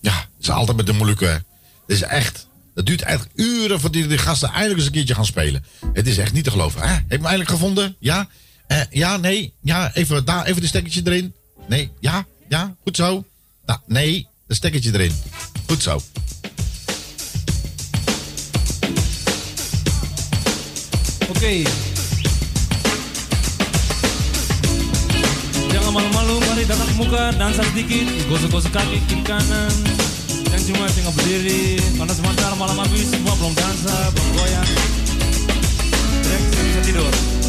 Ja, 0.01 0.13
het 0.13 0.29
is 0.41 0.51
altijd 0.51 0.77
met 0.77 0.87
de 0.87 1.17
hè. 1.19 1.31
Het 1.31 1.43
is 1.87 2.03
echt. 2.03 2.49
Het 2.75 2.87
duurt 2.87 3.03
echt 3.03 3.29
uren 3.35 3.81
voordat 3.81 4.09
die 4.09 4.19
gasten 4.19 4.49
eindelijk 4.49 4.77
eens 4.77 4.87
een 4.87 4.93
keertje 4.93 5.15
gaan 5.15 5.25
spelen. 5.25 5.65
Het 5.93 6.07
is 6.07 6.19
echt 6.19 6.33
niet 6.33 6.45
te 6.45 6.51
geloven. 6.51 6.81
Hè? 6.81 6.87
Heb 6.87 7.05
je 7.09 7.15
hem 7.15 7.25
eindelijk 7.25 7.51
gevonden? 7.51 7.97
Ja? 7.99 8.29
Eh, 8.67 8.81
ja, 8.91 9.17
nee. 9.17 9.53
Ja, 9.61 9.95
even 9.95 10.25
daar, 10.25 10.47
even 10.47 10.61
de 10.61 10.67
stekkertje 10.67 11.01
erin. 11.05 11.35
Nee, 11.69 11.91
ja, 12.01 12.27
ja, 12.49 12.75
goed 12.83 12.97
zo. 12.97 13.25
Nou, 13.67 13.81
nee, 13.87 14.29
een 14.47 14.57
stekkertje 14.57 14.93
erin. 14.93 15.13
Goed 15.67 15.83
zo. 15.83 16.03
Oke. 21.31 21.63
Jangan 25.71 25.93
malu-malu, 25.95 26.43
mari 26.43 26.67
datang 26.67 26.91
ke 26.91 26.95
muka, 26.99 27.31
dansa 27.39 27.63
sedikit, 27.71 28.11
gosok-gosok 28.27 28.75
kaki 28.75 28.99
kiri 29.07 29.23
kanan. 29.23 29.71
Yang 30.51 30.75
cuma 30.75 30.91
tinggal 30.91 31.15
berdiri, 31.15 31.79
karena 31.95 32.15
sebentar 32.19 32.51
malam 32.59 32.75
habis 32.83 33.15
semua 33.15 33.39
belum 33.39 33.55
dansa, 33.55 33.95
belum 34.11 34.29
goyang. 34.43 34.69
Relax, 36.27 36.43
bisa 36.51 36.81
tidur. 36.83 37.40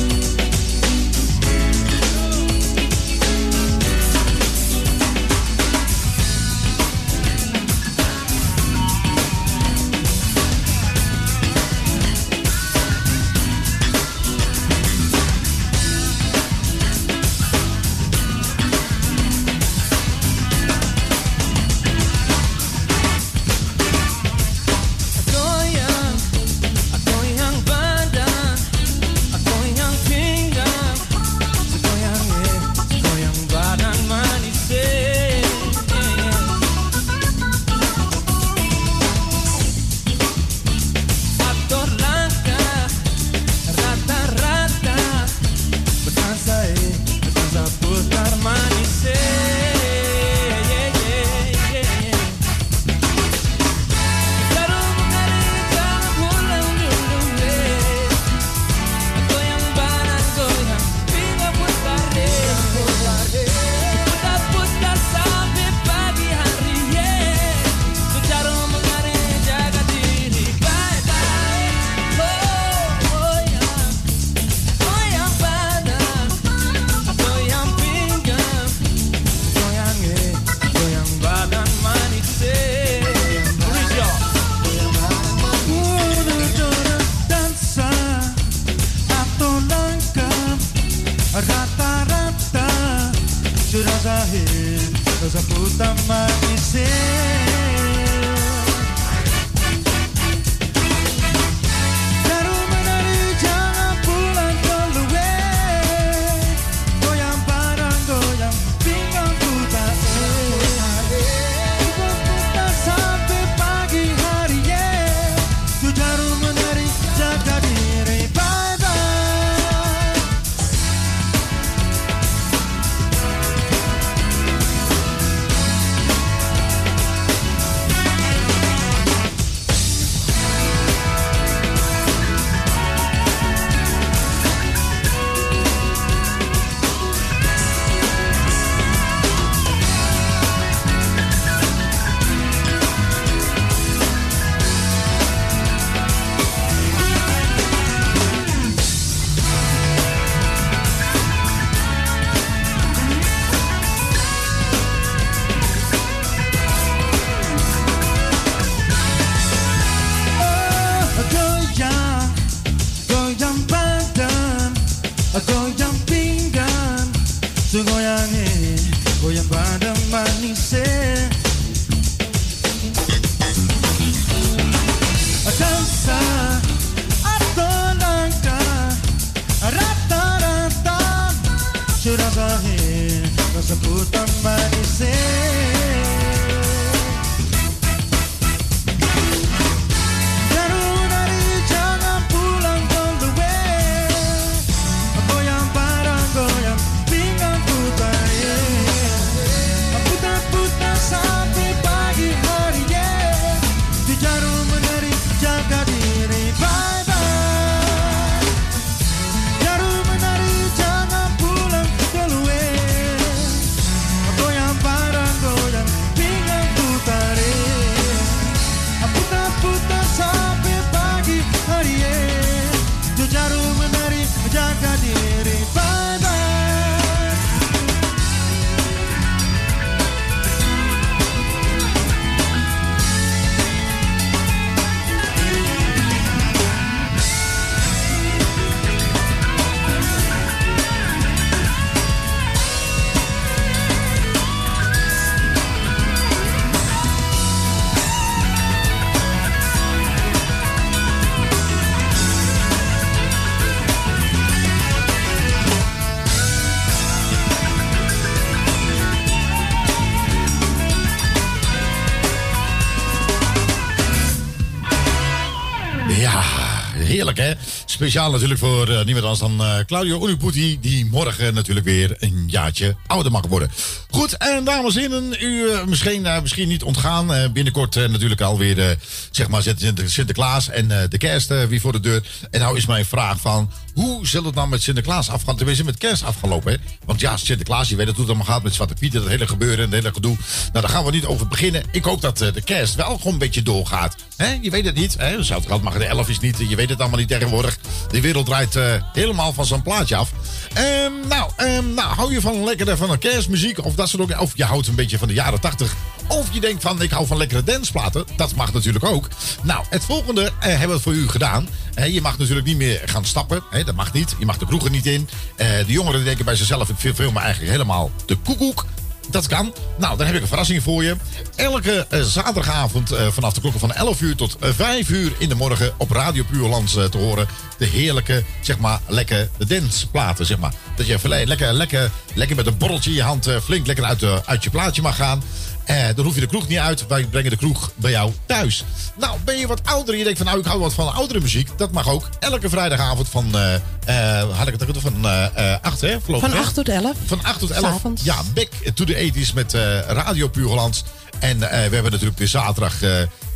Speciaal 268.01 268.31
natuurlijk 268.31 268.59
voor 268.59 268.87
eh, 268.89 269.05
niemand 269.05 269.25
anders 269.25 269.39
dan 269.39 269.61
eh, 269.61 269.85
Claudio 269.85 270.27
Uniputi, 270.27 270.79
die 270.79 271.05
morgen 271.05 271.53
natuurlijk 271.53 271.85
weer 271.85 272.15
een 272.19 272.43
jaartje 272.47 272.95
ouder 273.07 273.31
mag 273.31 273.45
worden. 273.47 273.71
Goed, 274.09 274.37
en 274.37 274.63
dames 274.63 274.95
en 274.95 275.01
heren, 275.01 275.35
u 275.39 275.69
eh, 275.69 275.85
misschien, 275.85 276.27
misschien 276.41 276.67
niet 276.67 276.83
ontgaan. 276.83 277.51
binnenkort 277.53 277.95
natuurlijk 277.95 278.41
alweer, 278.41 278.97
zeg 279.31 279.47
maar, 279.47 279.61
Sinter- 279.61 280.09
Sinterklaas 280.09 280.69
en 280.69 280.87
de 281.09 281.17
kerst 281.17 281.47
weer 281.67 281.79
voor 281.79 281.91
de 281.91 281.99
deur. 281.99 282.23
En 282.51 282.59
nou 282.59 282.77
is 282.77 282.85
mijn 282.85 283.05
vraag 283.05 283.39
van, 283.39 283.71
hoe 283.93 284.27
zal 284.27 284.43
het 284.43 284.55
nou 284.55 284.67
met 284.67 284.81
Sinterklaas 284.81 285.29
afgaan? 285.29 285.55
Tenminste, 285.55 285.83
met 285.83 285.97
kerst 285.97 286.23
afgelopen 286.23 286.71
hè. 286.71 286.77
Want 287.05 287.19
ja, 287.19 287.37
Sinterklaas, 287.37 287.89
je 287.89 287.95
weet 287.95 288.07
het 288.07 288.15
hoe 288.15 288.25
het 288.25 288.35
allemaal 288.35 288.53
gaat 288.53 288.63
met 288.63 288.73
Zwarte 288.73 288.93
Piet, 288.93 289.11
dat 289.11 289.27
hele 289.27 289.47
gebeuren 289.47 289.77
en 289.77 289.83
het 289.83 289.93
hele 289.93 290.13
gedoe. 290.13 290.37
Nou, 290.71 290.85
daar 290.85 290.89
gaan 290.89 291.05
we 291.05 291.11
niet 291.11 291.25
over 291.25 291.47
beginnen. 291.47 291.83
Ik 291.91 292.03
hoop 292.03 292.21
dat 292.21 292.41
eh, 292.41 292.53
de 292.53 292.61
kerst 292.61 292.95
wel 292.95 293.17
gewoon 293.17 293.33
een 293.33 293.39
beetje 293.39 293.61
doorgaat. 293.61 294.15
Hè? 294.35 294.57
Je 294.61 294.69
weet 294.69 294.85
het 294.85 294.95
niet. 294.95 295.15
Hè? 295.17 295.37
Mag 295.81 295.97
de 295.97 296.05
elf 296.05 296.29
is 296.29 296.39
niet. 296.39 296.57
Je 296.69 296.75
weet 296.75 296.89
het 296.89 296.99
allemaal 296.99 297.19
niet 297.19 297.27
tegenwoordig. 297.27 297.77
De 298.09 298.21
wereld 298.21 298.45
draait 298.45 298.75
eh, 298.75 298.83
helemaal 299.13 299.53
van 299.53 299.65
zijn 299.65 299.81
plaatje 299.81 300.15
af. 300.15 300.31
Ehm, 300.73 301.11
nou, 301.27 301.51
ehm, 301.55 301.93
nou, 301.93 302.15
hou 302.15 302.33
je 302.33 302.41
van 302.41 302.63
lekkere 302.63 302.97
van 302.97 303.09
een 303.11 303.19
kerstmuziek 303.19 303.85
of 303.85 303.95
dat 303.95 304.09
soort 304.09 304.27
dingen? 304.27 304.41
Of 304.41 304.51
je 304.55 304.63
houdt 304.63 304.87
een 304.87 304.95
beetje 304.95 305.17
van 305.17 305.27
de 305.27 305.33
jaren 305.33 305.59
tachtig. 305.61 305.95
Of 306.27 306.53
je 306.53 306.59
denkt 306.59 306.81
van, 306.81 307.01
ik 307.01 307.11
hou 307.11 307.27
van 307.27 307.37
lekkere 307.37 307.63
danceplaten. 307.63 308.25
Dat 308.35 308.55
mag 308.55 308.73
natuurlijk 308.73 309.05
ook. 309.05 309.27
Nou, 309.63 309.85
het 309.89 310.03
volgende 310.03 310.51
eh, 310.59 310.77
hebben 310.77 310.97
we 310.97 311.03
voor 311.03 311.13
u 311.13 311.27
gedaan. 311.27 311.67
Eh, 311.93 312.13
je 312.13 312.21
mag 312.21 312.37
natuurlijk 312.37 312.67
niet 312.67 312.77
meer 312.77 313.01
gaan 313.05 313.25
stappen. 313.25 313.63
Dat 313.85 313.95
mag 313.95 314.13
niet. 314.13 314.35
Je 314.39 314.45
mag 314.45 314.57
de 314.57 314.65
kroegen 314.65 314.91
niet 314.91 315.05
in. 315.05 315.29
Eh, 315.55 315.67
de 315.85 315.91
jongeren 315.91 316.23
denken 316.23 316.45
bij 316.45 316.55
zichzelf, 316.55 316.89
ik 316.89 316.95
vind 316.97 317.15
film 317.15 317.37
eigenlijk 317.37 317.71
helemaal 317.71 318.11
de 318.25 318.35
koekoek. 318.35 318.85
Dat 319.29 319.47
kan. 319.47 319.73
Nou, 319.97 320.17
dan 320.17 320.25
heb 320.25 320.35
ik 320.35 320.41
een 320.41 320.47
verrassing 320.47 320.83
voor 320.83 321.03
je. 321.03 321.15
Elke 321.55 322.05
eh, 322.09 322.21
zaterdagavond 322.21 323.13
vanaf 323.29 323.53
de 323.53 323.59
klokken 323.61 323.79
van 323.79 323.93
11 323.93 324.21
uur 324.21 324.35
tot 324.35 324.57
eh, 324.59 324.69
5 324.69 325.09
uur 325.09 325.33
in 325.37 325.49
de 325.49 325.55
morgen 325.55 325.93
op 325.97 326.11
Radio 326.11 326.43
Puurlands 326.43 326.93
te 326.93 327.17
horen. 327.17 327.47
De 327.77 327.85
heerlijke, 327.85 328.43
zeg 328.61 328.77
maar, 328.77 328.99
lekker 329.07 329.49
danceplaten, 329.67 330.45
zeg 330.45 330.57
maar. 330.57 330.73
Dat 330.95 331.07
je 331.07 331.19
lekker, 331.27 331.73
lekker, 331.73 332.11
lekker 332.33 332.55
met 332.55 332.67
een 332.67 332.77
borreltje 332.77 333.09
in 333.09 333.15
je 333.15 333.23
hand 333.23 333.47
flink 333.63 333.87
lekker 333.87 334.05
uit, 334.05 334.23
uit 334.45 334.63
je 334.63 334.69
plaatje 334.69 335.01
mag 335.01 335.15
gaan. 335.15 335.43
Eh, 335.85 336.05
dan 336.15 336.25
hoef 336.25 336.35
je 336.35 336.39
de 336.39 336.47
kroeg 336.47 336.67
niet 336.67 336.77
uit. 336.77 337.07
Wij 337.07 337.25
brengen 337.25 337.49
de 337.49 337.57
kroeg 337.57 337.91
bij 337.95 338.11
jou 338.11 338.31
thuis. 338.45 338.83
Nou, 339.17 339.37
ben 339.43 339.57
je 339.57 339.67
wat 339.67 339.81
ouder 339.83 340.13
en 340.13 340.17
je 340.17 340.23
denkt 340.23 340.39
van 340.39 340.47
nou, 340.47 340.59
ik 340.59 340.65
hou 340.65 340.79
wat 340.79 340.93
van 340.93 341.13
oudere 341.13 341.39
muziek. 341.39 341.69
Dat 341.77 341.91
mag 341.91 342.09
ook. 342.09 342.29
Elke 342.39 342.69
vrijdagavond 342.69 343.29
van, 343.29 343.55
eh 343.55 343.73
eh, 344.05 344.57
had 344.57 344.67
ik 344.67 344.79
het 344.79 344.97
van 344.97 345.25
eh 345.25 345.73
eh 345.73 345.81
8 345.81 346.01
hè? 346.01 346.21
Voorlopig, 346.21 346.49
Van 346.49 346.57
hè? 346.57 346.63
8 346.63 346.73
tot 346.73 346.89
11. 346.89 347.15
Van 347.25 347.43
8 347.43 347.59
tot 347.59 347.71
11. 347.71 347.83
S'avonds. 347.83 348.23
Ja, 348.23 348.35
back 348.53 348.69
to 348.93 349.05
the 349.05 349.31
80s 349.33 349.53
met 349.53 349.73
Radio 350.07 350.47
Puurlands. 350.47 351.03
En 351.39 351.59
we 351.59 351.65
hebben 351.65 352.11
natuurlijk 352.11 352.37
weer 352.37 352.47
zaterdag 352.47 352.93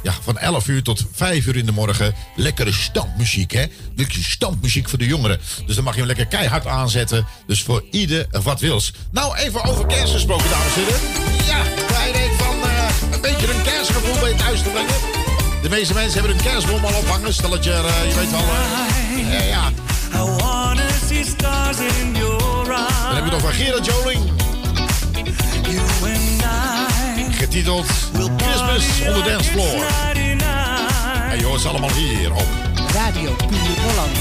ja, 0.06 0.14
van 0.24 0.38
11 0.38 0.68
uur 0.68 0.84
tot 0.84 1.06
5 1.14 1.46
uur 1.46 1.56
in 1.56 1.66
de 1.66 1.72
morgen 1.72 2.16
lekkere 2.36 2.74
standmuziek. 2.74 3.52
Hè? 3.52 3.66
Lekkere 3.96 4.24
standmuziek 4.24 4.90
voor 4.90 4.98
de 5.00 5.06
jongeren. 5.06 5.40
Dus 5.66 5.76
dan 5.76 5.84
mag 5.84 5.94
je 5.94 6.00
hem 6.00 6.08
lekker 6.08 6.28
keihard 6.28 6.68
aanzetten. 6.68 7.26
Dus 7.48 7.64
voor 7.64 7.84
ieder 7.92 8.28
wat 8.44 8.60
wils. 8.60 8.94
Nou, 9.12 9.36
even 9.38 9.64
over 9.64 9.86
kerst 9.86 10.14
gesproken, 10.14 10.50
dames 10.50 10.76
en 10.76 10.84
heren. 10.84 11.00
Ja, 11.46 11.75
beetje 13.32 13.54
een 13.54 13.62
kerstgevoel 13.62 14.20
bij 14.20 14.30
je 14.30 14.36
thuis 14.36 14.62
te 14.62 14.70
brengen. 14.70 14.96
De 15.62 15.70
meeste 15.70 15.94
mensen 15.94 16.20
hebben 16.20 16.38
hun 16.38 16.46
kerstboom 16.46 16.86
al 16.86 16.94
ophangen. 16.94 17.34
Stel 17.34 17.50
dat 17.50 17.64
je, 17.64 17.72
er, 17.72 17.86
eh, 17.86 18.10
je 18.10 18.16
weet 18.16 18.32
wel... 18.32 18.40
eh, 18.40 19.32
ja, 19.32 19.44
ja. 19.44 19.72
I 20.14 20.18
wanna 20.18 20.90
see 21.08 21.24
stars 21.24 21.78
in 21.78 22.16
your 22.16 22.72
eyes. 22.72 23.06
Dan 23.06 23.16
heb 23.16 23.26
je 23.26 23.32
nog 23.32 23.42
van 23.42 23.52
Gerard 23.52 23.86
Joling. 23.86 24.24
You 25.64 25.80
and 26.02 26.42
I 26.42 27.34
Getiteld 27.38 27.86
Christmas 28.38 29.08
on 29.08 29.14
the 29.14 29.30
Dance 29.30 29.52
Floor. 29.52 29.86
En 31.32 31.40
je 31.40 31.46
hoort 31.46 31.62
ze 31.62 31.68
allemaal 31.68 31.92
hier 31.92 32.34
op 32.34 32.48
Radio 32.94 33.36
Puur 33.36 33.82
Holland. 33.86 34.18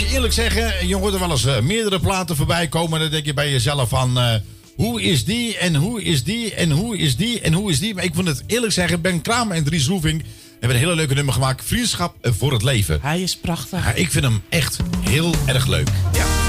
Moet 0.00 0.08
je 0.08 0.14
eerlijk 0.14 0.34
zeggen, 0.34 0.88
je 0.88 0.96
hoort 0.96 1.14
er 1.14 1.20
wel 1.20 1.30
eens 1.30 1.44
eh, 1.44 1.60
meerdere 1.60 2.00
platen 2.00 2.36
voorbij 2.36 2.68
komen. 2.68 2.92
En 2.92 3.00
dan 3.00 3.10
denk 3.10 3.24
je 3.24 3.34
bij 3.34 3.50
jezelf 3.50 3.88
van, 3.88 4.18
eh, 4.18 4.34
hoe 4.76 5.02
is 5.02 5.24
die 5.24 5.58
en 5.58 5.74
hoe 5.74 6.02
is 6.02 6.24
die 6.24 6.54
en 6.54 6.70
hoe 6.70 6.98
is 6.98 7.16
die 7.16 7.40
en 7.40 7.52
hoe 7.52 7.70
is 7.70 7.78
die. 7.78 7.94
Maar 7.94 8.04
ik 8.04 8.14
vond 8.14 8.26
het 8.26 8.42
eerlijk 8.46 8.72
zeggen, 8.72 9.00
Ben 9.00 9.20
Kramer 9.20 9.56
en 9.56 9.64
Dries 9.64 9.86
Roefing 9.86 10.22
hebben 10.50 10.78
een 10.78 10.82
hele 10.84 10.94
leuke 10.94 11.14
nummer 11.14 11.34
gemaakt. 11.34 11.64
Vriendschap 11.64 12.14
voor 12.22 12.52
het 12.52 12.62
leven. 12.62 12.98
Hij 13.02 13.22
is 13.22 13.36
prachtig. 13.36 13.84
Ja, 13.84 13.92
ik 13.92 14.10
vind 14.10 14.24
hem 14.24 14.42
echt 14.48 14.76
heel 15.04 15.34
erg 15.46 15.66
leuk. 15.66 15.88
Ja. 16.12 16.39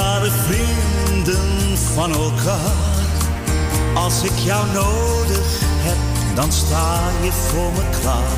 Jaren 0.00 0.32
vrienden 0.32 1.78
van 1.94 2.12
elkaar. 2.12 2.98
Als 3.94 4.22
ik 4.22 4.38
jou 4.44 4.66
nodig 4.72 5.60
heb, 5.86 5.96
dan 6.34 6.52
sta 6.52 7.00
je 7.22 7.32
voor 7.32 7.72
me 7.72 7.98
klaar. 8.00 8.32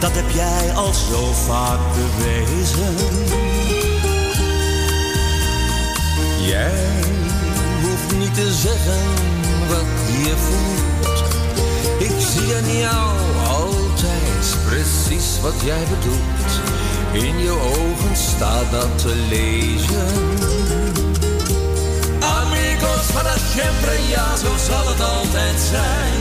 Dat 0.00 0.10
heb 0.14 0.30
jij 0.30 0.72
al 0.74 0.92
zo 0.92 1.32
vaak 1.32 1.78
bewezen. 1.94 2.94
Jij 6.40 6.72
hoeft 7.82 8.18
niet 8.18 8.34
te 8.34 8.52
zeggen 8.52 9.02
wat 9.68 9.90
je 10.24 10.34
voelt. 10.46 11.24
Ik 11.98 12.26
zie 12.30 12.54
aan 12.56 12.76
jou 12.76 13.10
altijd 13.48 14.56
precies 14.68 15.40
wat 15.40 15.54
jij 15.64 15.84
bedoelt. 15.90 16.35
In 17.16 17.38
je 17.38 17.50
ogen 17.50 18.16
staat 18.16 18.70
dat 18.70 18.98
te 18.98 19.14
lezen. 19.28 20.08
Amigos 22.20 23.06
para 23.14 23.36
siempre, 23.52 23.94
ja, 24.08 24.36
zo 24.36 24.50
zal 24.68 24.86
het 24.92 25.00
altijd 25.00 25.58
zijn. 25.74 26.18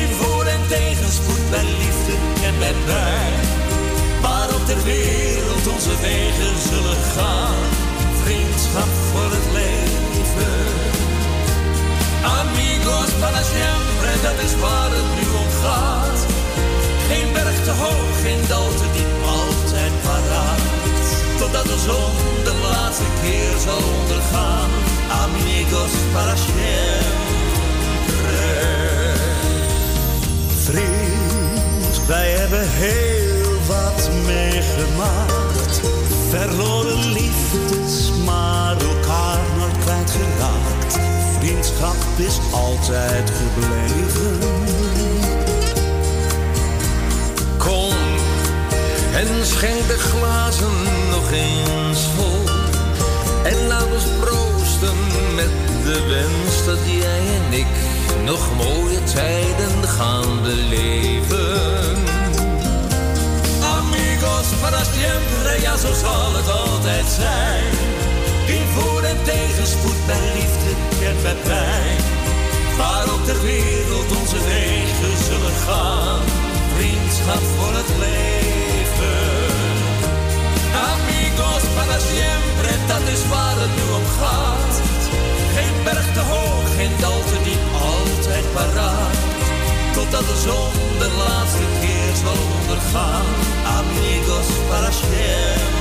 In 0.00 0.08
voor- 0.18 0.46
en 0.46 0.62
tegenspoed, 0.68 1.50
bij 1.50 1.64
liefde 1.82 2.14
en 2.46 2.58
bij 2.58 2.74
pijn. 2.86 3.40
Waarop 4.20 4.66
ter 4.66 4.82
wereld 4.84 5.66
onze 5.74 5.94
wegen 6.00 6.54
zullen 6.70 7.02
gaan. 7.16 7.60
Vriendschap 8.22 8.90
voor 9.10 9.30
het 9.36 9.48
leven. 9.52 10.66
Amigos 12.40 13.10
para 13.20 13.42
siempre, 13.54 14.10
dat 14.22 14.38
is 14.46 14.54
waar 14.60 14.90
het 14.98 15.08
nu 15.16 15.26
om 15.42 15.50
gaat. 15.64 16.18
Geen 17.08 17.32
berg 17.32 17.64
te 17.64 17.70
hoog, 17.70 18.20
geen 18.22 18.42
dal 18.48 18.68
te 18.68 18.86
diep. 18.94 19.19
Totdat 21.52 21.66
de 21.72 21.78
zon 21.78 22.44
de 22.44 22.54
laatste 22.62 23.04
keer 23.22 23.58
zal 23.58 23.82
ondergaan. 24.00 24.70
Amigos 25.08 25.90
para 26.12 26.36
siempre. 26.36 26.70
Vriend, 30.64 32.06
wij 32.06 32.30
hebben 32.30 32.70
heel 32.70 33.54
wat 33.66 34.10
meegemaakt. 34.26 35.80
Verloren 36.28 37.12
liefdes, 37.12 38.10
maar 38.24 38.76
elkaar 38.76 39.38
nooit 39.58 39.78
kwijtgeraakt. 39.78 40.98
Vriendschap 41.38 41.96
is 42.16 42.38
altijd 42.52 43.30
gebleven. 43.30 44.40
En 49.20 49.46
schenk 49.46 49.86
de 49.86 49.98
glazen 49.98 50.76
nog 51.10 51.32
eens 51.32 52.00
vol. 52.16 52.44
En 53.44 53.66
laat 53.66 53.92
ons 53.92 54.04
proosten 54.20 54.98
met 55.34 55.52
de 55.84 55.98
wens 56.08 56.64
dat 56.64 56.78
jij 56.86 57.22
en 57.38 57.52
ik 57.58 57.74
nog 58.24 58.56
mooie 58.56 59.02
tijden 59.14 59.88
gaan 59.88 60.42
beleven. 60.42 61.96
Amigos 63.78 64.48
para 64.60 64.82
siempre, 64.94 65.60
ja 65.60 65.76
zo 65.76 65.92
zal 65.94 66.34
het 66.34 66.50
altijd 66.50 67.06
zijn. 67.18 67.72
In 68.46 68.66
voor- 68.74 69.02
en 69.02 69.22
tegenspoed, 69.24 70.06
bij 70.06 70.24
liefde 70.34 70.72
en 71.06 71.16
bij 71.22 71.36
pijn. 71.42 72.00
Waarop 72.78 73.24
ter 73.24 73.42
wereld 73.42 74.10
onze 74.20 74.38
wegen 74.44 75.24
zullen 75.28 75.56
gaan. 75.66 76.20
Vriendschap 76.76 77.42
voor 77.56 77.72
het 77.72 77.90
leven. 77.98 78.59
Amigos 81.40 81.62
para 81.74 81.98
siempre, 81.98 82.70
dat 82.86 83.08
is 83.14 83.28
waar 83.28 83.56
het 83.56 83.74
nu 83.76 83.92
om 83.94 84.06
gaat. 84.20 84.74
Geen 85.54 85.84
berg 85.84 86.12
te 86.12 86.20
hoog, 86.20 86.74
geen 86.76 86.92
dal 87.00 87.20
te 87.30 87.38
diep, 87.44 87.64
altijd 87.72 88.44
paraat. 88.52 89.16
Totdat 89.92 90.26
de 90.26 90.36
zon 90.46 90.72
de 90.98 91.10
laatste 91.18 91.66
keer 91.80 92.14
zal 92.22 92.40
ondergaan. 92.60 93.26
Amigos 93.78 94.46
para 94.68 94.90
siempre. 94.90 95.79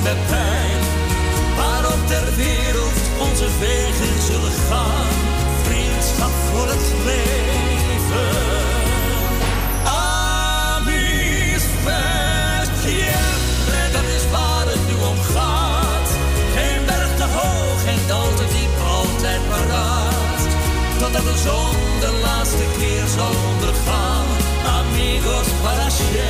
En 0.00 0.16
bij 0.16 0.24
pijn. 0.28 0.80
Waarop 1.56 2.06
ter 2.06 2.36
wereld 2.36 2.98
onze 3.18 3.48
wegen 3.58 4.22
zullen 4.22 4.56
gaan. 4.68 5.12
Vriendschap 5.62 6.30
voor 6.50 6.68
het 6.68 6.86
leven. 7.04 8.30
Amis 9.84 11.64
dat 13.92 14.06
is 14.16 14.30
waar 14.30 14.66
het 14.66 14.86
nu 14.88 14.94
om 15.10 15.18
gaat. 15.34 16.08
Geen 16.54 16.84
berg 16.86 17.16
te 17.16 17.26
hoog, 17.36 17.82
geen 17.84 18.06
dal 18.08 18.34
te 18.34 18.46
diep, 18.54 18.74
altijd 18.86 19.40
paraat. 19.48 20.42
Totdat 20.98 21.22
de 21.22 21.36
zon 21.44 21.76
de 22.00 22.20
laatste 22.22 22.64
keer 22.78 23.06
zal 23.16 23.34
ondergaan. 23.50 24.26
Amigos 24.78 25.48
para 25.62 25.88
siempre. 25.90 26.29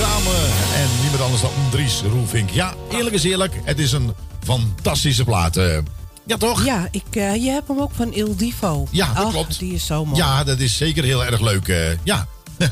Kramer 0.00 0.44
en 0.74 0.88
niemand 1.00 1.20
anders 1.22 1.42
dan 1.42 1.50
Dries 1.70 2.00
Roelvink. 2.10 2.50
Ja, 2.50 2.74
eerlijk 2.92 3.14
is 3.14 3.22
eerlijk, 3.24 3.54
het 3.64 3.78
is 3.78 3.92
een 3.92 4.14
fantastische 4.44 5.24
plaat. 5.24 5.56
eh. 5.56 5.78
Ja, 6.26 6.36
toch? 6.36 6.64
Ja, 6.64 6.88
ik, 6.90 7.02
eh, 7.10 7.34
je 7.44 7.50
hebt 7.50 7.68
hem 7.68 7.80
ook 7.80 7.90
van 7.94 8.12
Il 8.12 8.36
Divo. 8.36 8.86
Ja, 8.90 9.12
dat 9.14 9.30
klopt. 9.30 9.58
Die 9.58 9.74
is 9.74 9.86
zo 9.86 10.04
mooi. 10.04 10.16
Ja, 10.18 10.44
dat 10.44 10.58
is 10.58 10.76
zeker 10.76 11.04
heel 11.04 11.24
erg 11.24 11.40
leuk. 11.40 11.68
eh, 11.68 11.76
ja. 12.04 12.26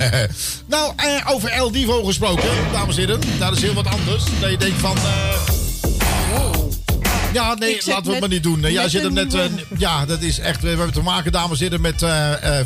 nou, 0.67 0.93
over 1.27 1.49
El 1.51 1.71
Divo 1.71 2.05
gesproken, 2.05 2.49
dames 2.73 2.97
en 2.97 3.01
heren. 3.07 3.21
Dat 3.39 3.57
is 3.57 3.63
heel 3.63 3.75
wat 3.75 3.87
anders. 3.87 4.23
Dat 4.41 4.51
je 4.51 4.57
denkt 4.57 4.81
van... 4.81 4.97
eh, 4.97 5.37
Ja, 7.33 7.55
nee, 7.55 7.81
laten 7.87 8.05
we 8.05 8.11
het 8.11 8.21
maar 8.21 8.29
niet 8.29 8.43
doen. 8.43 8.61
Jij 8.61 8.83
met 8.83 8.91
zit 8.91 9.05
een 9.05 9.13
net... 9.15 9.35
ja, 9.79 10.07
dat 10.07 10.21
is 10.23 10.39
echt... 10.39 10.61
We 10.63 10.69
hebben 10.69 10.93
te 10.93 11.03
maken, 11.03 11.33
dames 11.33 11.61
en 11.61 11.65
heren, 11.65 11.81
met 11.81 12.05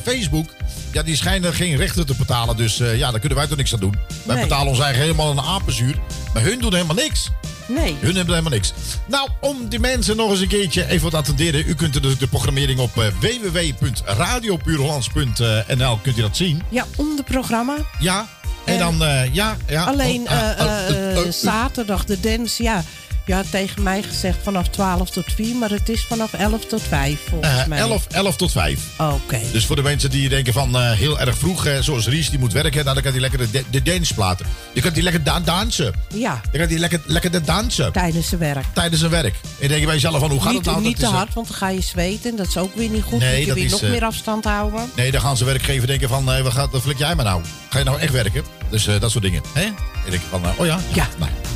Facebook. 0.04 0.46
Ja, 0.92 1.02
die 1.02 1.16
schijnen 1.16 1.54
geen 1.54 1.76
rechten 1.76 2.06
te 2.06 2.14
betalen. 2.18 2.56
Dus 2.56 2.80
eh, 2.80 2.98
ja, 2.98 3.10
daar 3.10 3.20
kunnen 3.20 3.38
wij 3.38 3.46
toch 3.46 3.56
niks 3.56 3.72
aan 3.74 3.80
doen. 3.80 3.94
Wij 4.24 4.34
Nee. 4.36 4.44
betalen 4.44 4.68
ons 4.68 4.80
eigen 4.80 5.02
helemaal 5.02 5.30
een 5.30 5.40
apenzuur. 5.40 5.94
Maar 6.34 6.42
hun 6.42 6.58
doen 6.58 6.72
helemaal 6.74 6.96
niks. 6.96 7.30
Nee. 7.68 7.96
Hun 8.00 8.14
hebben 8.16 8.34
helemaal 8.34 8.58
niks. 8.58 8.72
Nou, 9.06 9.28
om 9.40 9.68
die 9.68 9.78
mensen 9.78 10.16
nog 10.16 10.30
eens 10.30 10.40
een 10.40 10.48
keertje 10.48 10.88
even 10.88 11.10
wat 11.10 11.14
attenderen. 11.20 11.68
U 11.68 11.74
kunt 11.74 12.02
de, 12.02 12.16
de 12.16 12.26
programmering 12.26 12.78
op 12.80 12.98
eh, 12.98 13.06
www.radiopuurhollands.nl 13.20 15.98
kunt 16.02 16.18
u 16.18 16.20
dat 16.20 16.36
zien. 16.36 16.62
Ja, 16.68 16.86
onder 16.96 17.24
programma. 17.24 17.76
Ja. 17.98 18.28
En 18.64 18.78
dan, 18.78 19.04
eh, 19.04 19.34
ja, 19.34 19.56
ja. 19.66 19.84
Alleen 19.84 20.20
Oh, 20.22 20.30
ah, 20.30 20.38
eh, 20.40 20.50
eh, 20.60 21.10
eh, 21.12 21.18
oh, 21.18 21.26
eh. 21.26 21.32
zaterdag 21.32 22.04
de 22.04 22.20
dance, 22.20 22.62
ja. 22.62 22.84
Je 23.26 23.34
had 23.34 23.50
tegen 23.50 23.82
mij 23.82 24.02
gezegd 24.02 24.38
vanaf 24.42 24.68
12 24.68 25.10
tot 25.10 25.24
4, 25.34 25.54
maar 25.56 25.70
het 25.70 25.88
is 25.88 26.04
vanaf 26.04 26.32
11 26.32 26.64
tot 26.66 26.82
5 26.82 27.20
volgens 27.28 27.58
Eh, 27.60 27.66
mij. 27.66 27.78
11, 27.78 28.06
11 28.10 28.36
tot 28.36 28.52
5. 28.52 28.80
Oké. 28.98 29.40
Dus 29.52 29.66
voor 29.66 29.76
de 29.76 29.82
mensen 29.82 30.10
die 30.10 30.28
denken 30.28 30.52
van 30.52 30.76
eh, 30.76 30.90
heel 30.92 31.20
erg 31.20 31.36
vroeg, 31.38 31.66
eh, 31.66 31.78
zoals 31.80 32.06
Ries, 32.08 32.30
die 32.30 32.38
moet 32.38 32.52
werken, 32.52 32.82
nou, 32.84 32.94
dan 32.94 33.02
kan 33.02 33.12
hij 33.12 33.20
lekker 33.20 33.50
de, 33.52 33.64
de 33.70 33.82
dance 33.82 34.14
platen. 34.14 34.46
Je 34.72 34.80
kan 34.80 34.92
die 34.92 35.02
lekker 35.02 35.22
da- 35.22 35.40
dansen. 35.40 35.92
Ja, 36.14 36.40
Dan 36.50 36.60
kan 36.60 36.68
hij 36.70 36.78
lekker, 36.78 37.00
lekker 37.06 37.30
de 37.30 37.40
dansen. 37.40 37.92
tijdens 37.92 38.28
zijn 38.28 38.40
werk. 38.40 38.64
Tijdens 38.72 38.98
zijn 39.00 39.12
werk. 39.12 39.34
En 39.60 39.68
denk 39.68 39.80
je 39.80 39.86
bij 39.86 39.94
jezelf 39.94 40.18
van, 40.18 40.30
hoe 40.30 40.40
gaat 40.40 40.48
niet 40.52 40.64
het 40.64 40.74
nou? 40.74 40.82
niet 40.86 41.00
Dat 41.00 41.08
te 41.08 41.12
is, 41.14 41.18
hard, 41.18 41.34
want 41.34 41.46
dan 41.48 41.56
ga 41.56 41.68
je 41.68 41.80
zweten. 41.82 42.36
Dat 42.36 42.46
is 42.46 42.56
ook 42.56 42.74
weer 42.74 42.88
niet 42.88 43.02
goed. 43.02 43.18
Nee, 43.18 43.30
Moet 43.30 43.40
je 43.40 43.46
dat 43.46 43.54
weer 43.54 43.64
is, 43.64 43.70
nog 43.70 43.82
meer 43.82 44.04
afstand 44.04 44.44
houden. 44.44 44.90
Nee, 44.96 45.10
dan 45.10 45.20
gaan 45.20 45.36
ze 45.36 45.44
werkgever 45.44 45.86
denken 45.86 46.08
van, 46.08 46.32
eh, 46.32 46.42
wat, 46.42 46.52
gaat, 46.52 46.70
wat 46.70 46.82
flik 46.82 46.98
jij 46.98 47.14
maar 47.14 47.24
nou? 47.24 47.42
Ga 47.70 47.78
je 47.78 47.84
nou 47.84 47.98
echt 48.00 48.12
werken? 48.12 48.44
Dus 48.70 48.84
dat 48.84 49.10
soort 49.10 49.24
dingen. 49.24 49.42
Hè? 49.52 49.64
Ik 50.04 50.10
denk 50.10 50.22
van, 50.30 50.44
eh, 50.44 50.50
oh 50.60 50.66
ja? 50.66 50.80
Ja. 50.92 51.08
Nou 51.18 51.30
ja. 51.30 51.50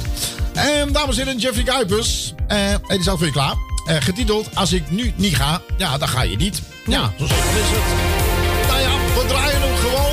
En 0.56 0.92
dames 0.92 1.18
en 1.18 1.24
heren, 1.26 1.40
Jeffrey 1.40 1.64
Kuipers. 1.64 2.34
eh 2.46 2.58
hij 2.86 2.96
is 2.96 3.08
al 3.08 3.18
voor 3.18 3.30
klaar. 3.30 3.54
Eh, 3.86 3.96
getiteld, 4.00 4.48
als 4.54 4.72
ik 4.72 4.90
nu 4.90 5.12
niet 5.16 5.36
ga, 5.36 5.60
ja, 5.76 5.98
dan 5.98 6.08
ga 6.08 6.22
je 6.22 6.36
niet. 6.36 6.62
Ja, 6.86 7.12
zo 7.18 7.26
simpel 7.26 7.36
is 7.36 7.68
het. 7.68 8.68
Nou 8.68 8.80
ja, 8.80 9.20
we 9.20 9.24
draaien 9.28 9.60
hem 9.60 9.76
gewoon. 9.76 10.05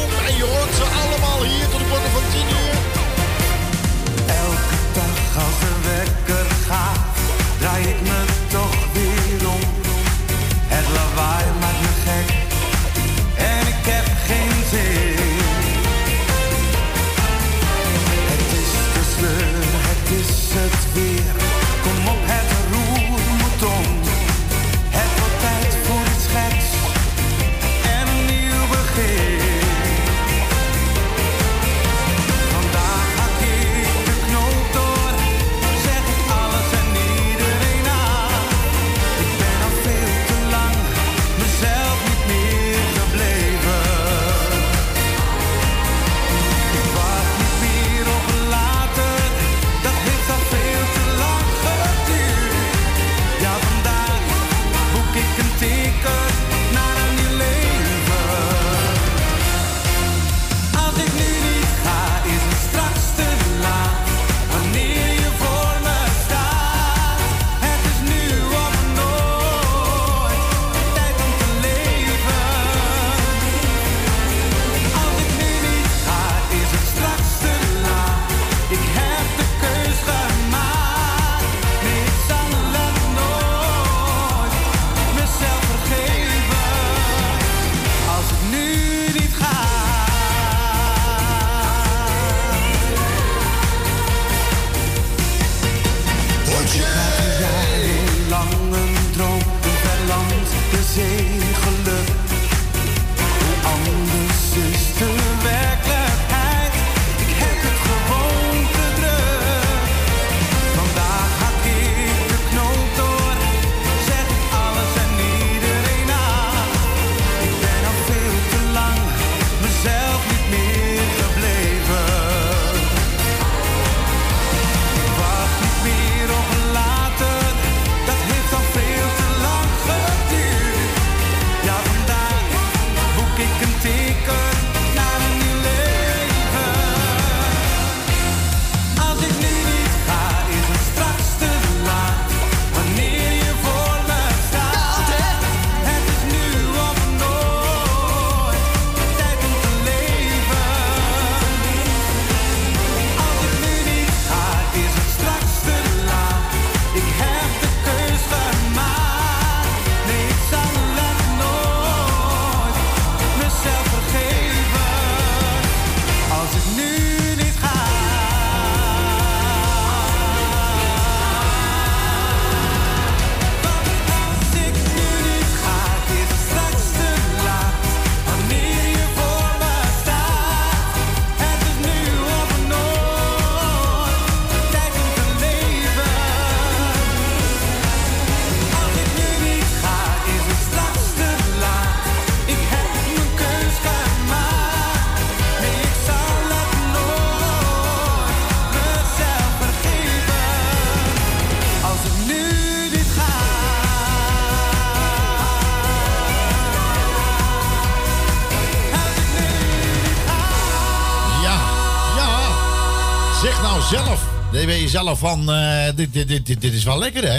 Zelf 215.03 215.19
van, 215.19 215.51
eh, 215.51 215.85
dit, 215.95 216.13
dit, 216.13 216.27
dit, 216.27 216.45
dit, 216.45 216.61
dit 216.61 216.73
is 216.73 216.83
wel 216.83 216.97
lekker, 216.99 217.23
hè? 217.31 217.37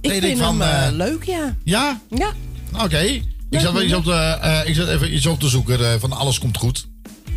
Ik 0.00 0.10
Nee, 0.10 0.20
vind 0.20 0.38
van, 0.38 0.60
hem 0.60 0.70
eh, 0.70 0.86
eh, 0.86 0.92
leuk, 0.94 1.24
ja. 1.24 1.56
Ja? 1.64 2.00
Ja. 2.10 2.32
Oké. 2.82 2.98
Ik 3.50 3.60
zat 3.60 3.72
wel 3.72 3.82
iets 3.82 3.94
op, 3.94 4.04
de, 4.04 4.12
eh, 4.14 4.68
ik 4.68 4.74
zat 4.74 4.88
even 4.88 5.14
iets 5.14 5.26
op 5.26 5.40
te 5.40 5.48
zoeken 5.48 6.00
van 6.00 6.12
alles 6.12 6.38
komt 6.38 6.56
goed. 6.58 6.86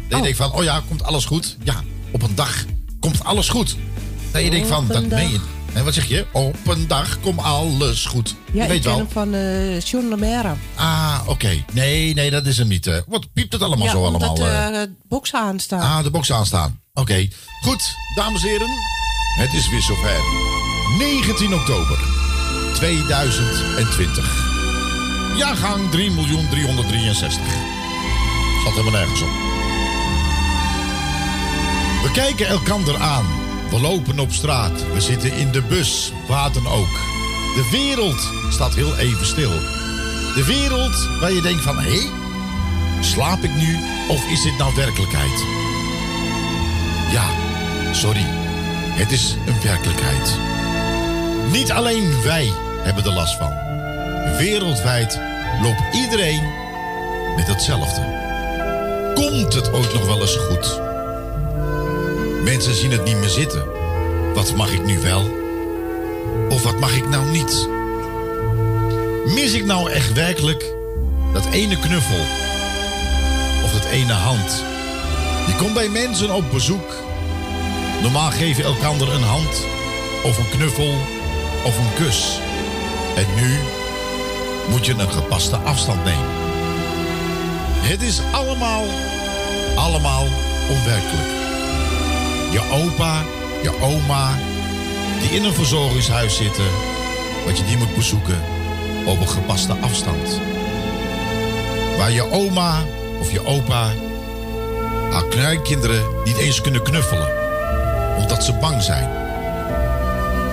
Dan 0.10 0.18
Oh. 0.20 0.26
denk 0.26 0.36
van, 0.36 0.54
oh 0.54 0.64
ja, 0.64 0.82
komt 0.88 1.04
alles 1.04 1.26
goed? 1.26 1.58
Ja, 1.64 1.84
op 2.12 2.22
een 2.24 2.36
dag 2.36 2.66
komt 3.00 3.24
alles 3.24 3.50
goed. 3.50 3.76
Dan 4.32 4.44
je 4.44 4.50
denkt 4.50 4.68
van, 4.68 4.88
dat 4.88 5.06
meen 5.08 5.30
je. 5.32 5.40
En 5.74 5.84
wat 5.84 5.94
zeg 5.94 6.08
je? 6.08 6.26
Op 6.32 6.68
een 6.68 6.88
dag 6.88 7.20
komt 7.20 7.40
alles 7.42 8.06
goed. 8.06 8.36
Ja, 8.52 8.54
je 8.54 8.62
ik 8.62 8.68
weet 8.68 8.82
ken 8.82 8.90
wel. 8.90 8.98
hem 8.98 9.10
van 9.10 9.34
eh 9.34 9.80
John 9.82 10.08
Lemera. 10.10 10.58
Ah, 10.76 11.20
oké. 11.28 11.64
Nee, 11.74 12.14
nee, 12.14 12.30
dat 12.32 12.46
is 12.46 12.58
hem 12.58 12.68
niet. 12.68 13.04
wat 13.08 13.34
piept 13.34 13.54
het 13.54 13.62
allemaal 13.62 13.86
ja, 13.86 13.92
zo 13.92 14.06
allemaal? 14.06 14.38
eh, 14.38 14.70
het 14.80 14.90
boksen 15.08 15.40
aanstaan. 15.40 15.82
Ah, 15.82 16.04
de 16.04 16.10
box 16.10 16.32
aanstaan. 16.32 16.80
Oké. 16.94 17.28
Goed, 17.62 17.96
dames 18.16 18.42
en 18.44 18.50
heren. 18.50 18.97
Het 19.38 19.54
is 19.54 19.70
weer 19.70 19.82
zover. 19.82 20.22
19 20.98 21.54
oktober 21.54 21.98
2020. 22.74 24.46
Jaargang 25.36 25.90
3.363. 25.90 25.96
Zat 28.64 28.74
helemaal 28.74 28.92
nergens 28.92 29.22
op. 29.22 29.30
We 32.04 32.10
kijken 32.14 32.48
elkander 32.48 32.98
aan 32.98 33.26
We 33.70 33.80
lopen 33.80 34.20
op 34.20 34.32
straat, 34.32 34.86
we 34.94 35.02
zitten 35.02 35.34
in 35.34 35.52
de 35.52 35.62
bus, 35.62 36.12
waar 36.28 36.52
dan 36.52 36.68
ook. 36.68 36.94
De 37.56 37.68
wereld 37.72 38.32
staat 38.50 38.76
heel 38.76 38.96
even 38.96 39.26
stil. 39.26 39.52
De 40.36 40.44
wereld 40.46 41.20
waar 41.20 41.32
je 41.32 41.42
denkt 41.42 41.62
van, 41.62 41.80
hé, 41.80 42.00
slaap 43.02 43.44
ik 43.44 43.56
nu 43.56 43.78
of 44.08 44.30
is 44.30 44.42
dit 44.42 44.58
nou 44.58 44.76
werkelijkheid? 44.76 45.46
Ja, 47.12 47.30
sorry, 47.92 48.47
het 48.98 49.12
is 49.12 49.36
een 49.46 49.62
werkelijkheid. 49.64 50.38
Niet 51.52 51.72
alleen 51.72 52.22
wij 52.24 52.52
hebben 52.84 53.04
er 53.04 53.12
last 53.12 53.38
van. 53.38 53.54
Wereldwijd 54.38 55.20
loopt 55.62 55.96
iedereen 55.96 56.42
met 57.36 57.48
hetzelfde. 57.48 58.02
Komt 59.14 59.54
het 59.54 59.72
ooit 59.72 59.94
nog 59.94 60.06
wel 60.06 60.22
eens 60.22 60.36
goed? 60.36 60.80
Mensen 62.44 62.74
zien 62.74 62.92
het 62.92 63.04
niet 63.04 63.18
meer 63.18 63.30
zitten. 63.30 63.64
Wat 64.34 64.56
mag 64.56 64.72
ik 64.72 64.86
nu 64.86 65.00
wel? 65.00 65.30
Of 66.50 66.64
wat 66.64 66.80
mag 66.80 66.96
ik 66.96 67.10
nou 67.10 67.30
niet? 67.30 67.68
Mis 69.26 69.54
ik 69.54 69.66
nou 69.66 69.92
echt 69.92 70.14
werkelijk 70.14 70.74
dat 71.34 71.48
ene 71.52 71.80
knuffel? 71.80 72.26
Of 73.64 73.72
dat 73.72 73.86
ene 73.92 74.14
hand? 74.14 74.64
Je 75.48 75.56
komt 75.56 75.74
bij 75.74 75.90
mensen 75.90 76.36
op 76.36 76.52
bezoek. 76.52 77.07
Normaal 78.02 78.32
geef 78.32 78.58
je 78.58 78.64
elkander 78.64 79.14
een 79.14 79.24
hand, 79.24 79.66
of 80.24 80.38
een 80.38 80.50
knuffel, 80.50 80.94
of 81.66 81.78
een 81.78 81.94
kus. 81.96 82.40
En 83.16 83.26
nu 83.36 83.60
moet 84.70 84.86
je 84.86 84.94
een 84.94 85.12
gepaste 85.12 85.56
afstand 85.56 86.04
nemen. 86.04 86.36
Het 87.80 88.02
is 88.02 88.20
allemaal, 88.32 88.84
allemaal 89.76 90.24
onwerkelijk. 90.70 91.28
Je 92.52 92.62
opa, 92.72 93.24
je 93.62 93.82
oma, 93.82 94.38
die 95.22 95.30
in 95.30 95.44
een 95.44 95.54
verzorgingshuis 95.54 96.36
zitten, 96.36 96.68
wat 97.46 97.58
je 97.58 97.66
die 97.66 97.78
moet 97.78 97.96
bezoeken 97.96 98.42
op 99.06 99.20
een 99.20 99.30
gepaste 99.30 99.74
afstand. 99.82 100.42
Waar 101.98 102.12
je 102.12 102.32
oma 102.32 102.84
of 103.20 103.32
je 103.32 103.46
opa 103.46 103.92
haar 105.12 105.26
kleinkinderen 105.28 106.06
niet 106.26 106.38
eens 106.38 106.62
kunnen 106.62 106.82
knuffelen, 106.82 107.47
omdat 108.18 108.44
ze 108.44 108.54
bang 108.54 108.84
zijn 108.84 109.10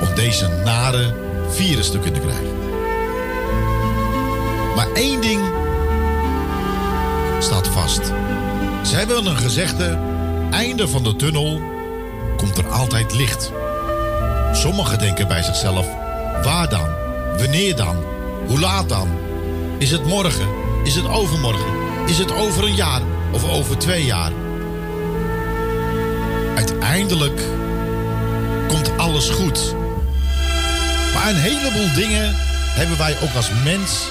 om 0.00 0.14
deze 0.14 0.48
nare 0.64 1.14
virus 1.48 1.90
te 1.90 1.98
kunnen 1.98 2.20
krijgen. 2.20 2.56
Maar 4.76 4.92
één 4.92 5.20
ding 5.20 5.40
staat 7.38 7.68
vast. 7.68 8.12
Ze 8.82 8.96
hebben 8.96 9.26
een 9.26 9.36
gezegde, 9.36 9.98
einde 10.50 10.88
van 10.88 11.02
de 11.02 11.16
tunnel 11.16 11.60
komt 12.36 12.58
er 12.58 12.68
altijd 12.68 13.14
licht. 13.14 13.52
Sommigen 14.52 14.98
denken 14.98 15.28
bij 15.28 15.42
zichzelf, 15.42 15.86
waar 16.42 16.68
dan? 16.68 16.88
Wanneer 17.36 17.76
dan? 17.76 17.96
Hoe 18.46 18.60
laat 18.60 18.88
dan? 18.88 19.08
Is 19.78 19.90
het 19.90 20.06
morgen? 20.06 20.48
Is 20.84 20.94
het 20.94 21.08
overmorgen? 21.08 21.72
Is 22.06 22.18
het 22.18 22.32
over 22.32 22.64
een 22.64 22.74
jaar 22.74 23.00
of 23.32 23.50
over 23.50 23.78
twee 23.78 24.04
jaar? 24.04 24.32
Uiteindelijk 26.54 27.40
komt 28.68 28.98
alles 28.98 29.28
goed. 29.28 29.74
Maar 31.14 31.28
een 31.28 31.40
heleboel 31.40 31.94
dingen 31.94 32.34
hebben 32.74 32.98
wij 32.98 33.16
ook 33.22 33.34
als 33.34 33.50
mens 33.64 34.08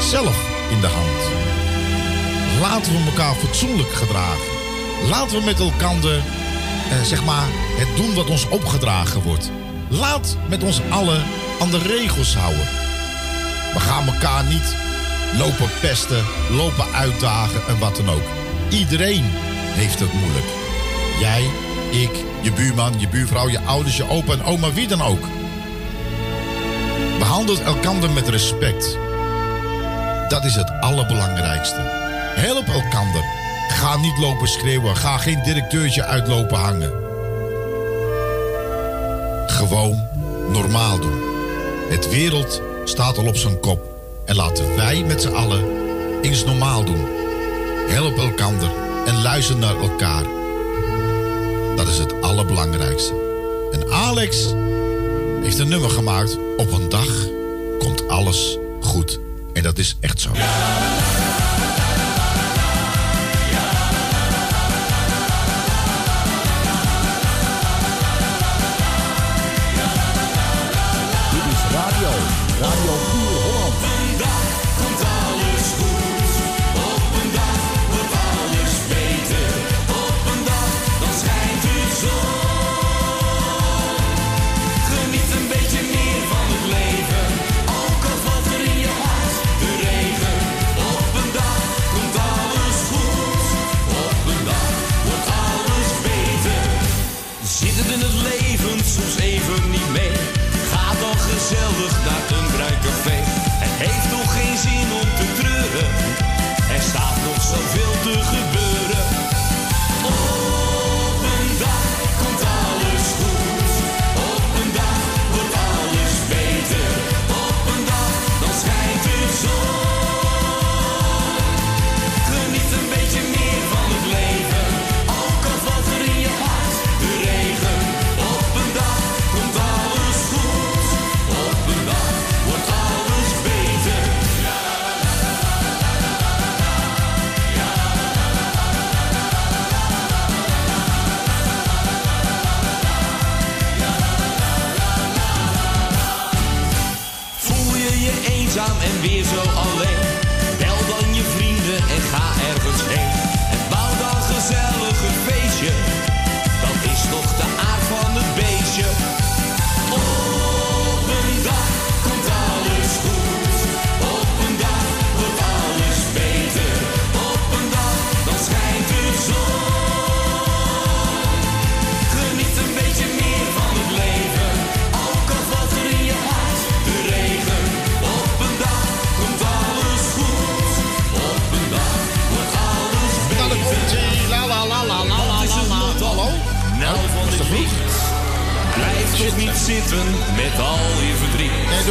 zelf 0.00 0.36
in 0.70 0.80
de 0.80 0.86
hand. 0.86 1.34
Laten 2.60 2.92
we 2.92 3.10
elkaar 3.10 3.34
fatsoenlijk 3.34 3.92
gedragen. 3.92 4.54
Laten 5.08 5.38
we 5.38 5.44
met 5.44 5.60
elkaar 5.60 5.96
eh, 6.90 7.02
zeg 7.02 7.24
maar, 7.24 7.46
het 7.52 7.96
doen 7.96 8.14
wat 8.14 8.30
ons 8.30 8.48
opgedragen 8.48 9.22
wordt. 9.22 9.50
Laat 9.88 10.36
met 10.48 10.62
ons 10.62 10.80
allen 10.90 11.22
aan 11.60 11.70
de 11.70 11.78
regels 11.78 12.36
houden. 12.36 12.68
We 13.72 13.80
gaan 13.80 14.06
elkaar 14.06 14.44
niet 14.44 14.76
lopen 15.38 15.70
pesten, 15.80 16.24
lopen 16.50 16.92
uitdagen 16.94 17.60
en 17.68 17.78
wat 17.78 17.96
dan 17.96 18.10
ook. 18.10 18.26
Iedereen 18.68 19.24
heeft 19.74 20.00
het 20.00 20.12
moeilijk. 20.12 20.55
Jij, 21.18 21.50
ik, 21.90 22.24
je 22.40 22.52
buurman, 22.52 23.00
je 23.00 23.08
buurvrouw, 23.08 23.48
je 23.48 23.60
ouders, 23.60 23.96
je 23.96 24.08
opa 24.08 24.32
en 24.32 24.44
oma, 24.44 24.72
wie 24.72 24.88
dan 24.88 25.02
ook. 25.02 25.24
Behandel 27.18 27.60
elkaar 27.60 28.10
met 28.10 28.28
respect. 28.28 28.98
Dat 30.28 30.44
is 30.44 30.54
het 30.54 30.80
allerbelangrijkste. 30.80 31.80
Help 32.34 32.66
elkaar. 32.66 33.24
Ga 33.68 33.96
niet 33.96 34.18
lopen 34.18 34.48
schreeuwen. 34.48 34.96
Ga 34.96 35.16
geen 35.16 35.42
directeurtje 35.42 36.04
uitlopen 36.04 36.58
hangen. 36.58 36.92
Gewoon 39.46 40.08
normaal 40.48 40.98
doen. 40.98 41.22
Het 41.88 42.10
wereld 42.10 42.62
staat 42.84 43.18
al 43.18 43.26
op 43.26 43.36
zijn 43.36 43.60
kop. 43.60 43.80
En 44.24 44.36
laten 44.36 44.76
wij 44.76 45.04
met 45.06 45.22
z'n 45.22 45.34
allen 45.34 45.64
eens 46.22 46.44
normaal 46.44 46.84
doen. 46.84 47.06
Help 47.88 48.18
elkaar 48.18 48.70
en 49.06 49.22
luister 49.22 49.56
naar 49.56 49.76
elkaar. 49.76 50.35
Dat 51.76 51.88
is 51.88 51.98
het 51.98 52.22
allerbelangrijkste. 52.22 53.14
En 53.72 53.92
Alex 53.92 54.36
heeft 55.42 55.58
een 55.58 55.68
nummer 55.68 55.90
gemaakt. 55.90 56.38
Op 56.56 56.72
een 56.72 56.88
dag 56.88 57.26
komt 57.78 58.08
alles 58.08 58.58
goed. 58.80 59.18
En 59.52 59.62
dat 59.62 59.78
is 59.78 59.96
echt 60.00 60.20
zo. 60.20 60.30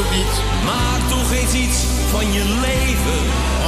Niet. 0.03 0.41
Maak 0.65 1.09
toch 1.09 1.31
eens 1.31 1.53
iets 1.53 1.83
van 2.09 2.33
je 2.33 2.43
leven. 2.43 3.21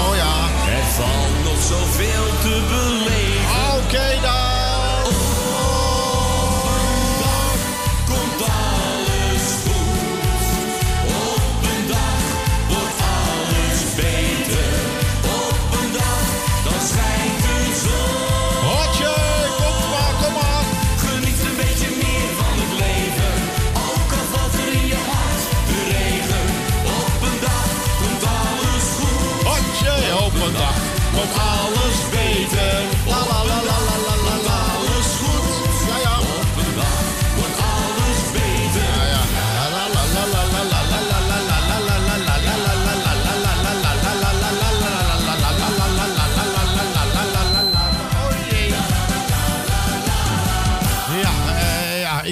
Oh 0.07 0.15
ja. 0.15 0.49
Er 0.77 0.83
valt 0.83 1.43
nog 1.43 1.61
zoveel 1.61 2.25
te. 2.41 2.76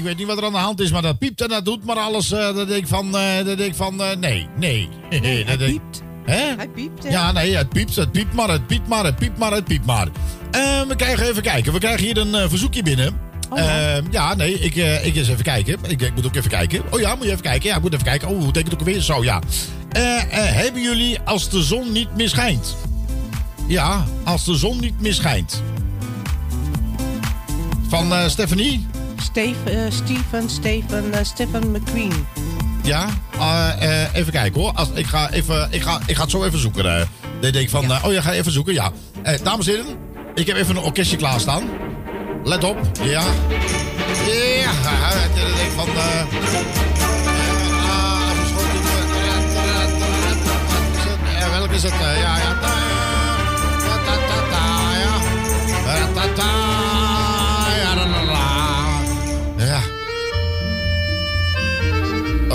Weet 0.06 0.18
niet 0.18 0.28
wat 0.28 0.38
er 0.38 0.46
aan 0.46 0.52
de 0.52 0.58
hand 0.58 0.80
is, 0.80 0.92
maar 0.92 1.02
dat 1.02 1.18
piept 1.18 1.42
en 1.42 1.48
dat 1.50 1.66
doet 1.66 1.86
maar 1.86 1.96
alles. 1.98 2.32
eh, 2.32 2.40
dat 2.56 2.68
denk 2.68 2.82
ik 2.82 2.88
van, 2.88 3.18
eh, 3.18 3.36
dat 3.36 3.58
denk 3.58 3.60
ik 3.60 3.76
van, 3.76 4.02
eh, 4.04 4.18
nee, 4.20 4.48
nee. 4.60 4.90
hij 5.10 5.44
Dat 5.46 5.60
denk- 5.60 5.72
piept. 5.72 6.02
Hè? 6.26 6.54
Hij 6.56 6.68
piept, 6.68 7.04
hè? 7.04 7.10
Ja, 7.10 7.32
nee, 7.32 7.56
het 7.58 7.70
piept, 7.70 7.96
het 7.96 8.12
piept 8.12 8.34
maar, 8.34 8.50
het 8.50 8.68
piept 8.68 8.88
maar, 8.88 9.06
het 9.06 9.16
piept 9.16 9.38
maar, 9.38 9.52
het 9.52 9.66
piept 9.66 9.86
maar. 9.86 10.08
Eh, 10.52 10.82
we 10.88 10.96
krijgen 10.96 11.28
even 11.30 11.42
kijken. 11.44 11.74
We 11.74 11.80
krijgen 11.80 12.06
hier 12.06 12.18
een 12.18 12.50
verzoekje 12.50 12.84
binnen. 12.84 13.20
Eh, 13.56 13.98
ja, 14.12 14.36
nee, 14.36 14.60
ik, 14.60 14.76
ik 15.06 15.16
eens 15.16 15.28
even 15.30 15.44
kijken. 15.44 15.78
Ik, 15.88 16.02
ik 16.02 16.16
moet 16.16 16.26
ook 16.26 16.36
even 16.36 16.50
kijken. 16.50 16.82
Oh 16.92 17.00
ja, 17.00 17.16
moet 17.16 17.26
je 17.26 17.30
even 17.32 17.42
kijken. 17.44 17.70
Ja, 17.70 17.76
ik 17.76 17.82
moet 17.82 17.94
even 17.94 18.06
kijken. 18.06 18.28
Oh, 18.28 18.36
hoe 18.38 18.46
betekent 18.46 18.72
het 18.72 18.82
ook 18.82 18.88
weer? 18.88 19.02
Zo, 19.02 19.24
ja. 19.24 19.42
Hebben 20.30 20.82
jullie 20.82 21.20
als 21.20 21.50
de 21.50 21.64
zon 21.64 21.92
niet 21.92 22.16
meer 22.16 22.30
schijnt? 22.30 22.76
Ja, 23.68 24.06
als 24.24 24.46
de 24.46 24.56
zon 24.56 24.80
niet 24.80 25.02
meer 25.02 25.14
schijnt. 25.14 25.62
Van 27.88 28.14
eh, 28.14 28.28
Stephanie? 28.28 28.86
Steve, 29.26 29.70
eh, 29.70 29.78
Steven, 29.90 30.50
Steven, 30.50 31.14
eh, 31.14 31.20
Stephen 31.24 31.72
McQueen. 31.72 32.28
Ja, 32.84 33.08
eh, 33.40 34.02
eh, 34.04 34.08
even 34.14 34.32
kijken 34.34 34.62
hoor. 34.62 34.72
Als, 34.72 34.88
ik, 34.94 35.06
ga 35.06 35.32
even, 35.32 35.68
ik, 35.72 35.82
ga, 35.82 36.00
ik 36.06 36.16
ga 36.16 36.22
het 36.22 36.32
zo 36.32 36.44
even 36.44 36.60
zoeken. 36.60 36.86
eh. 37.00 37.06
Dan 37.42 37.52
denk 37.52 37.56
ik 37.56 37.70
van, 37.70 37.92
eh, 37.92 38.04
oh 38.06 38.12
ja, 38.14 38.22
ga 38.22 38.32
je 38.32 38.40
even 38.40 38.52
zoeken, 38.52 38.74
ja. 38.74 38.92
Eh, 39.24 39.34
dames 39.44 39.68
en 39.68 39.74
heren, 39.76 39.96
ik 40.36 40.48
heb 40.48 40.56
even 40.58 40.76
een 40.76 40.84
orkestje 40.84 41.18
klaarstaan. 41.18 41.64
Let 42.44 42.64
op, 42.64 42.78
ja. 43.02 43.24
Ja, 44.26 45.12
ik 45.24 45.36
denk 45.36 45.72
van... 45.76 45.88
eh, 45.88 46.22
ah. 47.90 48.22
Eh, 51.40 51.50
welke 51.58 51.74
is 51.76 51.84
het? 51.84 51.92
Eh, 51.92 52.00
ja, 52.22 52.38
ja. 52.38 52.56
Ja, 55.86 56.65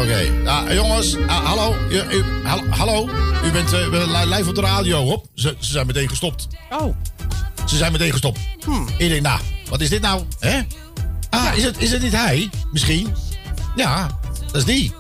Oké, 0.01 0.31
jongens, 0.75 1.17
hallo, 1.27 1.77
u, 1.91 2.01
u- 2.11 2.25
hal- 2.45 2.65
hallo, 2.71 3.09
u 3.45 3.51
bent 3.51 3.73
eh, 3.73 3.81
li- 3.91 4.35
live 4.35 4.49
op 4.49 4.55
de 4.55 4.61
radio. 4.61 5.03
Hop, 5.03 5.27
ze, 5.35 5.57
ze 5.59 5.71
zijn 5.71 5.87
meteen 5.87 6.09
gestopt. 6.09 6.47
Oh. 6.71 6.97
Ze 7.67 7.77
zijn 7.77 7.93
meteen 7.93 8.11
gestopt. 8.11 8.39
Ik 8.99 9.09
denk, 9.09 9.23
nou, 9.23 9.41
wat 9.69 9.81
is 9.81 9.89
dit 9.89 10.01
nou? 10.03 10.23
Hè? 10.39 10.61
Ah, 11.31 11.57
is, 11.57 11.65
het, 11.65 11.79
is 11.79 11.91
het 11.93 12.03
niet 12.03 12.13
hij? 12.17 12.51
Misschien? 12.73 13.15
Ja, 13.77 14.19
dat 14.47 14.57
is 14.57 14.65
die. 14.65 14.93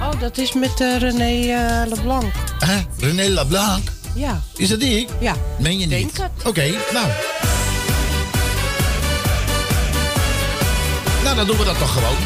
Oh, 0.00 0.20
dat 0.20 0.38
is 0.38 0.52
met 0.52 0.80
eh, 0.80 0.96
René 0.98 1.52
eh, 1.52 1.88
Leblanc. 1.88 2.32
Hè? 2.58 2.76
René 2.98 3.28
Leblanc. 3.28 3.88
Ja. 4.14 4.42
Is 4.56 4.68
dat 4.68 4.80
die? 4.80 5.06
Ja. 5.20 5.34
Meen 5.58 5.78
je 5.78 5.86
niet? 5.86 6.16
Denk 6.16 6.30
Oké, 6.44 6.64
nou. 6.92 7.08
Nou, 11.22 11.36
dan 11.36 11.46
doen 11.46 11.56
we 11.56 11.64
dat 11.64 11.78
toch 11.78 11.92
gewoon. 11.92 12.16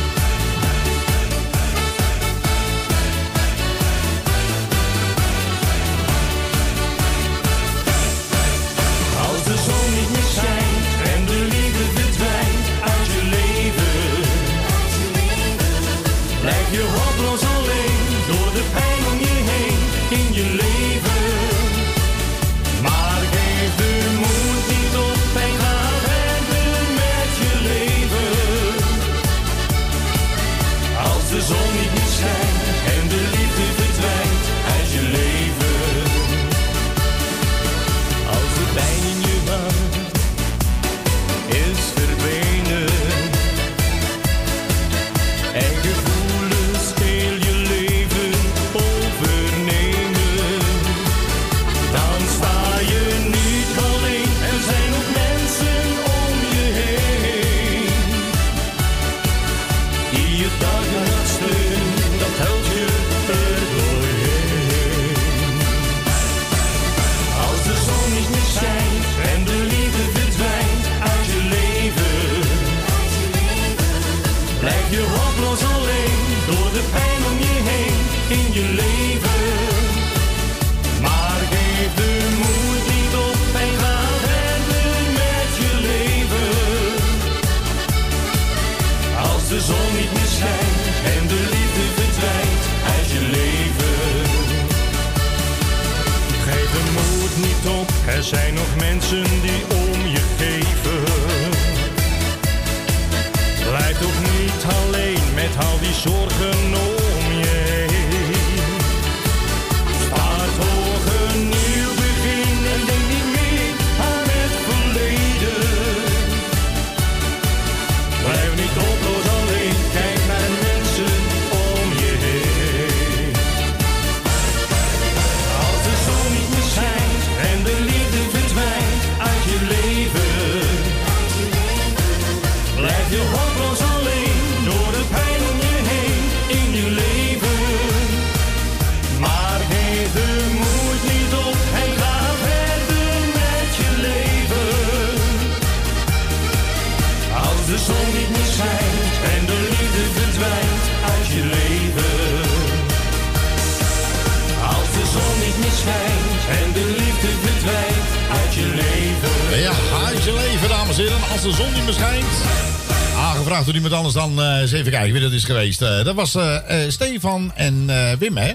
Iemand 163.89 164.17
anders 164.17 164.37
dan, 164.37 164.45
eh, 164.45 164.61
eens 164.61 164.73
even 164.73 164.93
kijken 164.93 165.13
wie 165.13 165.23
dat 165.23 165.33
is 165.33 165.45
geweest. 165.45 165.83
Eh, 165.83 166.05
dat 166.05 166.15
was 166.15 166.35
eh, 166.35 166.85
eh, 166.85 166.91
Stefan 166.91 167.53
en 167.55 167.85
eh, 167.87 168.13
Wim, 168.19 168.37
hè? 168.37 168.53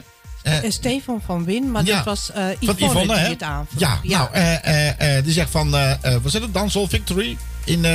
Stefan 0.69 1.21
van 1.25 1.45
Win, 1.45 1.71
maar 1.71 1.85
ja, 1.85 1.95
dat 1.95 2.05
was 2.05 2.31
eh 2.31 2.43
van 2.43 2.55
Yvonne, 2.59 2.85
Yvonne, 2.85 3.13
die 3.13 3.23
hè? 3.23 3.29
het. 3.29 3.69
Ja, 3.77 3.99
nou, 4.03 4.29
eh, 4.31 4.53
eh, 4.65 5.17
eh, 5.17 5.23
die 5.23 5.33
zegt 5.33 5.49
van, 5.49 5.75
eh 5.75 5.91
eh, 5.91 6.13
wat 6.13 6.25
is 6.25 6.33
het, 6.33 6.53
Dancehall 6.53 6.87
Victory 6.87 7.37
in 7.63 7.85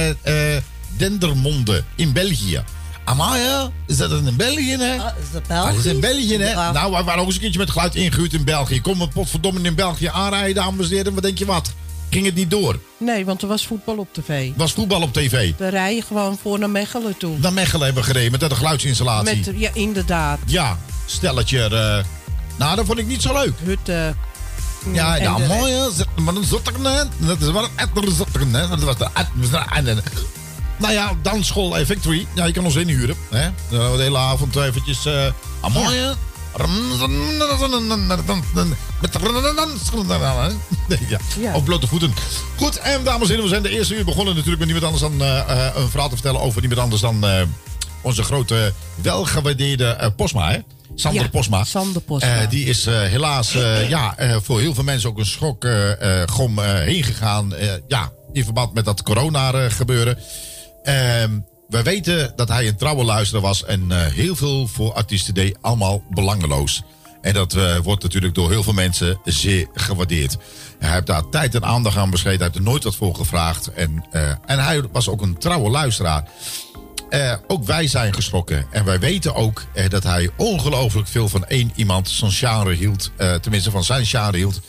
Dendermonde 0.96 1.84
in 1.96 2.12
België. 2.12 2.62
Amaya, 3.04 3.70
is 3.86 3.96
dat 3.96 4.10
in 4.10 4.36
België, 4.36 4.76
hè? 4.76 4.94
is 4.94 5.30
dat 5.32 5.42
Ah, 5.48 5.66
dat 5.66 5.84
is 5.84 5.92
in 5.92 6.00
België, 6.00 6.36
hè? 6.38 6.50
Ja. 6.50 6.72
Nou, 6.72 6.96
we 6.96 7.02
waren 7.04 7.20
ook 7.20 7.26
eens 7.26 7.34
een 7.34 7.40
keertje 7.40 7.58
met 7.58 7.70
geluid 7.70 7.94
ingehuurd 7.94 8.32
in 8.32 8.44
België. 8.44 8.80
Kom 8.80 9.00
een 9.00 9.08
potverdomme 9.08 9.60
in 9.60 9.74
België 9.74 10.06
aanrijden, 10.12 10.54
dames 10.54 10.88
en 10.90 10.96
heren. 10.96 11.14
Wat 11.14 11.22
denk 11.22 11.38
je 11.38 11.46
wat? 11.46 11.72
Ging 12.18 12.30
het 12.30 12.38
niet 12.38 12.50
door? 12.50 12.78
Nee, 12.96 13.24
want 13.24 13.42
er 13.42 13.48
was 13.48 13.66
voetbal 13.66 13.96
op 13.96 14.08
tv. 14.12 14.50
Was 14.56 14.72
voetbal 14.72 15.02
op 15.02 15.12
tv. 15.12 15.52
We 15.58 15.68
rijden 15.68 16.02
gewoon 16.02 16.38
voor 16.42 16.58
naar 16.58 16.70
Mechelen 16.70 17.16
toe. 17.16 17.38
Naar 17.38 17.52
Mechelen 17.52 17.84
hebben 17.84 18.02
we 18.02 18.08
gereden 18.08 18.30
met 18.30 18.40
de 18.40 18.54
geluidsinstallatie. 18.54 19.36
Met, 19.36 19.52
ja, 19.58 19.70
inderdaad. 19.72 20.38
Ja, 20.46 20.78
stelletje. 21.06 21.62
eh, 21.64 22.04
nou, 22.56 22.76
dat 22.76 22.86
vond 22.86 22.98
ik 22.98 23.06
niet 23.06 23.22
zo 23.22 23.32
leuk. 23.32 23.52
Hutte. 23.62 24.14
Ja, 24.92 25.16
en 25.16 25.22
ja, 25.22 25.36
de- 25.36 25.46
mooi. 25.46 25.72
maar 26.20 26.34
een 26.34 26.44
zotterne. 26.44 27.06
Dat 27.18 27.40
is 27.40 27.50
wel 27.50 27.64
een 27.64 27.70
etter 27.76 28.12
zotterne. 28.12 28.68
Dat 28.68 28.82
was 28.82 28.96
de 28.96 30.02
Nou 30.78 30.92
ja, 30.92 31.12
dansschool 31.22 31.78
eh, 31.78 31.86
Victory. 31.86 32.26
Ja, 32.34 32.44
je 32.44 32.52
kan 32.52 32.64
ons 32.64 32.76
inhuren. 32.76 33.16
Hè? 33.30 33.48
De 33.70 33.94
hele 33.98 34.18
avond 34.18 34.56
eventjes... 34.56 35.06
eh 35.06 35.26
ah, 35.60 35.74
ja. 41.40 41.54
Op 41.54 41.64
blote 41.64 41.86
voeten. 41.86 42.14
Goed, 42.56 42.78
en 42.78 43.04
dames 43.04 43.22
en 43.22 43.28
heren, 43.28 43.42
we 43.42 43.48
zijn 43.48 43.62
de 43.62 43.68
eerste 43.68 43.96
uur 43.96 44.04
begonnen 44.04 44.34
natuurlijk 44.34 44.58
met 44.58 44.68
niemand 44.68 44.92
anders 44.92 45.18
dan 45.18 45.28
eh, 45.28 45.66
eh, 45.66 45.76
een 45.76 45.88
verhaal 45.88 46.08
te 46.08 46.14
vertellen 46.14 46.40
over 46.40 46.60
niemand 46.60 46.80
anders 46.80 47.00
dan 47.02 47.26
eh, 47.26 47.42
onze 48.02 48.22
grote, 48.22 48.72
welgewaardeerde 49.02 49.84
eh, 49.84 50.08
Posma, 50.16 50.50
hè? 50.50 50.58
Sander 50.94 51.22
Ja, 51.22 51.28
Posma. 51.28 51.64
Sander 51.64 52.02
Posma. 52.02 52.46
Die 52.46 52.64
is 52.64 52.84
helaas 52.84 53.52
ja, 53.88 54.14
voor 54.42 54.60
heel 54.60 54.74
veel 54.74 54.84
mensen 54.84 55.08
ook 55.08 55.18
een 55.18 55.26
schok 55.26 55.66
gom 56.26 56.60
heen 56.60 57.04
gegaan. 57.04 57.54
ja, 57.88 58.12
in 58.32 58.44
verband 58.44 58.74
met 58.74 58.84
dat 58.84 59.02
corona 59.02 59.68
gebeuren. 59.68 60.18
We 61.68 61.82
weten 61.82 62.32
dat 62.36 62.48
hij 62.48 62.68
een 62.68 62.76
trouwe 62.76 63.04
luisteraar 63.04 63.42
was 63.42 63.64
en 63.64 63.92
eh, 63.92 64.06
heel 64.06 64.36
veel 64.36 64.66
voor 64.66 64.92
artiesten 64.92 65.34
deed, 65.34 65.58
allemaal 65.60 66.02
belangeloos. 66.10 66.82
En 67.20 67.34
dat 67.34 67.54
eh, 67.54 67.76
wordt 67.76 68.02
natuurlijk 68.02 68.34
door 68.34 68.50
heel 68.50 68.62
veel 68.62 68.72
mensen 68.72 69.20
zeer 69.24 69.66
gewaardeerd. 69.74 70.36
Hij 70.78 70.92
heeft 70.92 71.06
daar 71.06 71.28
tijd 71.28 71.54
en 71.54 71.64
aandacht 71.64 71.96
aan 71.96 72.10
besteed. 72.10 72.34
Hij 72.34 72.44
heeft 72.44 72.54
er 72.54 72.62
nooit 72.62 72.84
wat 72.84 72.96
voor 72.96 73.14
gevraagd. 73.14 73.72
En, 73.72 74.06
eh, 74.10 74.30
en 74.46 74.64
hij 74.64 74.82
was 74.92 75.08
ook 75.08 75.22
een 75.22 75.38
trouwe 75.38 75.70
luisteraar. 75.70 76.28
Ook 77.46 77.64
wij 77.64 77.86
zijn 77.86 78.14
geschrokken. 78.14 78.66
En 78.70 78.84
wij 78.84 78.98
weten 78.98 79.34
ook 79.34 79.64
dat 79.88 80.02
hij 80.02 80.30
ongelooflijk 80.36 81.08
veel 81.08 81.28
van 81.28 81.46
één 81.46 81.72
iemand 81.74 82.08
zijn 82.08 82.32
genre 82.32 82.74
hield. 82.74 83.10
Tenminste, 83.40 83.70
van 83.70 83.84
zijn 83.84 84.06
genre 84.06 84.36
hield. 84.36 84.60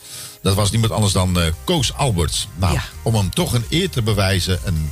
Dat 0.42 0.54
was 0.54 0.70
niemand 0.70 0.92
anders 0.92 1.12
dan 1.12 1.38
Koos 1.64 1.94
Alberts. 1.94 2.48
Nou, 2.56 2.78
om 3.02 3.14
hem 3.14 3.30
toch 3.30 3.52
een 3.52 3.64
eer 3.68 3.90
te 3.90 4.02
bewijzen, 4.02 4.58
een 4.64 4.90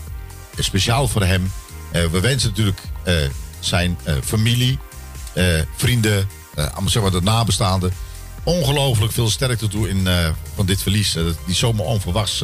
speciaal 0.58 1.08
voor 1.08 1.24
hem. 1.24 1.50
Eh, 1.92 2.04
we 2.06 2.20
wensen 2.20 2.48
natuurlijk 2.48 2.80
eh, 3.02 3.14
zijn 3.60 3.98
eh, 4.04 4.14
familie, 4.24 4.78
vrienden, 5.76 6.28
allemaal 6.54 6.88
zeg 6.90 7.02
maar 7.02 7.10
de 7.10 7.20
nabestaanden. 7.22 7.92
Ongelooflijk 8.44 9.12
veel 9.12 9.28
sterkte 9.28 9.68
toe 9.68 9.88
in 9.88 10.08
van 10.54 10.66
dit 10.66 10.82
verlies. 10.82 11.16
die 11.46 11.54
zomaar 11.54 11.86
onverwachts 11.86 12.42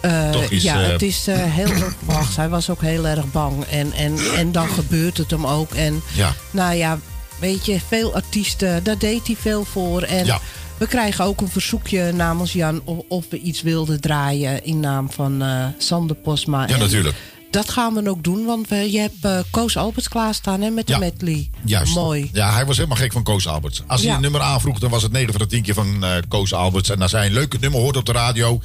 Eh, 0.00 0.30
toch 0.30 0.42
is. 0.50 0.62
ja, 0.62 0.78
het 0.78 1.02
is 1.02 1.26
heel 1.30 1.70
onverwachts. 1.70 2.36
Hij 2.36 2.48
was 2.48 2.70
ook 2.70 2.80
heel 2.80 3.06
erg 3.06 3.30
bang. 3.32 3.64
En, 3.64 3.92
en, 3.92 4.18
en 4.36 4.52
dan 4.52 4.68
gebeurt 4.68 5.16
het 5.18 5.30
hem 5.30 5.46
ook. 5.46 5.74
En 5.74 6.02
Ja. 6.14 6.34
nou 6.50 6.74
ja, 6.74 6.98
weet 7.40 7.66
je, 7.66 7.80
veel 7.88 8.14
artiesten, 8.14 8.84
daar 8.84 8.98
deed 8.98 9.26
hij 9.26 9.36
veel 9.40 9.64
voor. 9.64 10.02
En 10.02 10.24
Ja. 10.24 10.40
we 10.78 10.86
krijgen 10.86 11.24
ook 11.24 11.40
een 11.40 11.48
verzoekje 11.48 12.12
namens 12.12 12.52
Jan 12.52 12.80
of, 12.84 12.98
of 13.08 13.24
we 13.30 13.38
iets 13.40 13.62
wilden 13.62 14.00
draaien 14.00 14.64
in 14.64 14.80
naam 14.80 15.10
van 15.12 15.42
Sander 15.78 16.16
Posma. 16.16 16.66
Ja, 16.66 16.74
En 16.74 16.78
natuurlijk. 16.80 17.16
Dat 17.50 17.70
gaan 17.70 17.94
we 17.94 18.08
ook 18.10 18.24
doen, 18.24 18.44
want 18.44 18.68
we, 18.68 18.92
je 18.92 18.98
hebt 18.98 19.24
eh, 19.24 19.38
Koos 19.50 19.76
Alberts 19.76 20.08
klaarstaan 20.08 20.60
hè, 20.60 20.70
met 20.70 20.86
de 20.86 20.92
Ja. 20.92 20.98
medley. 20.98 21.50
Juist. 21.64 21.94
Mooi. 21.94 22.30
Ja, 22.32 22.52
hij 22.52 22.66
was 22.66 22.76
helemaal 22.76 22.96
gek 22.96 23.12
van 23.12 23.22
Koos 23.22 23.46
Alberts. 23.48 23.82
Als 23.86 24.02
hij 24.02 24.14
een 24.14 24.20
nummer 24.20 24.40
aanvroeg, 24.40 24.78
dan 24.78 24.90
was 24.90 25.02
het 25.02 25.12
9 25.12 25.30
van 25.32 25.40
de 25.40 25.46
10 25.46 25.62
keer 25.62 25.74
van 25.74 26.04
eh 26.04 26.10
Koos 26.28 26.52
Alberts. 26.54 26.90
En 26.90 27.02
als 27.02 27.12
hij 27.12 27.26
een 27.26 27.32
leuke 27.32 27.56
nummer 27.60 27.80
hoort 27.80 27.96
op 27.96 28.06
de 28.06 28.12
radio, 28.12 28.60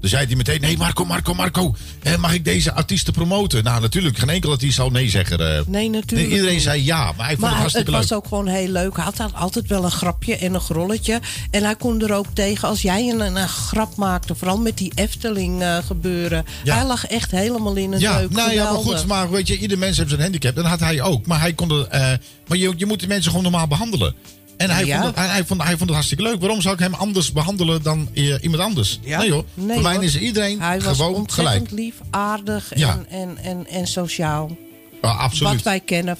dan 0.00 0.10
zei 0.10 0.26
hij 0.26 0.36
meteen: 0.36 0.60
Nee, 0.60 0.76
Marco, 0.76 1.04
Marco, 1.04 1.34
Marco, 1.34 1.74
eh, 2.02 2.16
mag 2.16 2.34
ik 2.34 2.44
deze 2.44 2.72
artiesten 2.74 3.12
promoten? 3.12 3.64
Nou, 3.64 3.80
natuurlijk, 3.80 4.18
geen 4.18 4.28
enkele 4.28 4.52
artiest 4.52 4.76
zou 4.76 4.90
nee 4.90 5.08
zeggen. 5.08 5.56
eh. 5.56 5.62
Nee, 5.66 5.90
natuurlijk. 5.90 6.30
iedereen 6.30 6.60
zei 6.60 6.84
ja, 6.84 7.04
maar 7.16 7.26
hij 7.26 7.36
vond 7.36 7.40
Maar 7.40 7.50
het 7.50 7.58
hartstikke 7.58 7.90
het 7.90 8.00
leuk. 8.00 8.08
was 8.08 8.18
ook 8.18 8.26
gewoon 8.28 8.46
heel 8.46 8.68
leuk. 8.68 8.96
Hij 8.96 9.04
had 9.04 9.34
altijd 9.34 9.66
wel 9.68 9.84
een 9.84 9.90
grapje 9.90 10.36
en 10.36 10.54
een 10.54 10.60
grolletje. 10.60 11.20
En 11.50 11.62
hij 11.64 11.76
kon 11.76 12.00
er 12.02 12.12
ook 12.14 12.26
tegen 12.32 12.68
als 12.68 12.82
jij 12.82 13.08
een, 13.08 13.20
een 13.36 13.48
grap 13.48 13.96
maakte. 13.96 14.34
Vooral 14.34 14.58
met 14.58 14.78
die 14.78 14.92
Efteling 14.94 15.64
gebeuren. 15.86 16.44
Ja. 16.64 16.74
Hij 16.76 16.86
lag 16.86 17.06
echt 17.06 17.30
helemaal 17.30 17.74
in 17.74 17.92
het 17.92 18.00
Ja, 18.00 18.26
leuk. 18.30 18.38
nou 18.44 18.52
ja, 18.52 18.64
maar 18.72 18.82
goed, 18.82 19.06
maar 19.06 19.30
weet 19.30 19.48
je, 19.48 19.58
ieder 19.58 19.78
mens 19.78 19.96
heeft 19.96 20.08
zijn 20.08 20.20
handicap. 20.20 20.56
En 20.56 20.62
dat 20.62 20.70
had 20.70 20.80
hij 20.80 21.02
ook. 21.02 21.26
Maar 21.26 21.40
hij 21.40 21.52
kon 21.52 21.70
er, 21.70 21.86
eh, 21.86 22.00
maar 22.46 22.58
je, 22.58 22.72
je 22.76 22.86
moet 22.86 23.00
de 23.00 23.06
mensen 23.06 23.30
gewoon 23.30 23.42
normaal 23.50 23.66
behandelen. 23.66 24.14
En 24.56 24.70
hij, 24.70 24.84
Ja. 24.84 24.94
vond 25.02 25.06
het, 25.06 25.16
hij, 25.24 25.26
hij 25.34 25.44
vond, 25.44 25.60
hij 25.62 25.70
vond 25.70 25.80
het 25.82 25.90
hartstikke 25.90 26.22
leuk. 26.22 26.40
Waarom 26.40 26.60
zou 26.60 26.74
ik 26.74 26.80
hem 26.80 26.94
anders 26.94 27.32
behandelen 27.32 27.82
dan 27.82 28.08
eh, 28.14 28.42
iemand 28.42 28.62
anders? 28.62 28.98
Nee 29.04 29.30
hoor, 29.32 29.44
Nee, 29.54 29.74
voor 29.74 29.82
mij 29.82 29.96
is 30.04 30.18
iedereen 30.18 30.60
Hij 30.60 30.80
was 30.80 30.96
gewoon 30.96 31.14
ontzettend 31.14 31.56
gelijk. 31.56 31.70
lief, 31.70 31.94
aardig 32.10 32.72
Ja. 32.74 32.92
en, 32.92 33.06
en, 33.08 33.38
en, 33.42 33.66
en 33.66 33.86
sociaal. 33.86 34.56
Ja, 35.02 35.08
absoluut. 35.10 35.52
Wat 35.54 35.62
wij 35.62 35.80
kennen 35.80 36.18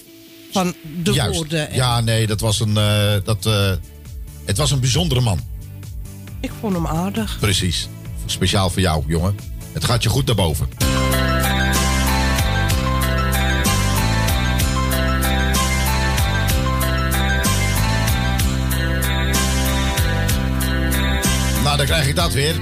van 0.52 0.74
de 1.04 1.12
Juist. 1.12 1.36
woorden. 1.36 1.68
En 1.68 1.74
Ja, 1.74 2.00
nee, 2.00 2.26
dat 2.26 2.40
was 2.40 2.60
een, 2.60 2.76
eh, 2.76 3.12
dat, 3.24 3.44
het 4.44 4.56
was 4.56 4.70
een 4.70 4.80
bijzondere 4.80 5.20
man. 5.20 5.40
Ik 6.40 6.50
vond 6.60 6.74
hem 6.74 6.86
aardig. 6.86 7.36
Precies. 7.40 7.88
Speciaal 8.26 8.70
voor 8.70 8.80
jou, 8.80 9.04
jongen. 9.06 9.36
Het 9.72 9.84
gaat 9.84 10.02
je 10.02 10.08
goed 10.08 10.26
naar 10.26 11.07
dan 21.78 21.86
krijg 21.86 22.06
ik 22.08 22.16
dat 22.16 22.32
weer. 22.32 22.54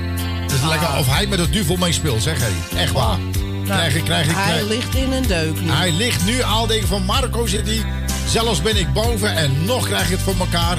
Het 0.43 0.53
is 0.53 0.63
lekker 0.69 0.97
of 0.99 1.15
hij 1.15 1.27
met 1.27 1.39
het 1.39 1.53
duvel 1.53 1.77
meespeelt, 1.77 2.23
zeg 2.23 2.37
hé. 2.41 2.79
Echt 2.79 2.93
waar. 2.93 3.19
krijg 3.65 3.95
ik, 3.95 4.05
krijg 4.05 4.27
ik, 4.27 4.33
Nou, 4.33 4.45
hij 4.47 4.53
krijg- 4.55 4.69
ligt 4.69 4.95
in 4.95 5.13
een 5.13 5.27
deuk 5.27 5.61
nu. 5.61 5.71
hij 5.71 5.93
ligt 5.93 6.25
nu 6.25 6.43
al 6.43 6.67
denken 6.67 6.89
van 6.89 7.05
Marco 7.05 7.47
zit 7.47 7.67
hij. 7.67 7.85
Zelfs 8.29 8.63
ben 8.63 8.77
ik 8.77 8.93
boven 8.93 9.37
en 9.37 9.65
nog 9.65 9.87
krijg 9.87 10.09
je 10.09 10.15
het 10.15 10.23
voor 10.23 10.35
elkaar 10.39 10.77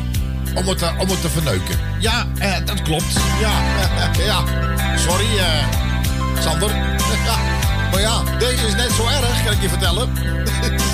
om 0.56 0.68
het, 0.68 0.78
te- 0.78 0.92
om 0.98 1.10
het 1.10 1.22
te 1.22 1.30
verneuken. 1.30 1.80
Ja, 2.00 2.28
eh, 2.40 2.52
dat 2.66 2.82
klopt. 2.82 3.14
Ja, 3.42 3.52
ja. 4.26 4.44
Sorry, 4.98 5.38
eh, 5.38 5.66
Sander. 6.42 6.70
Ja, 7.26 7.38
maar 7.92 8.02
ja, 8.02 8.24
deze 8.40 8.68
is 8.68 8.76
net 8.76 8.92
zo 8.92 9.08
erg, 9.08 9.44
kan 9.44 9.54
ik 9.54 9.62
je 9.62 9.70
vertellen. 9.70 10.10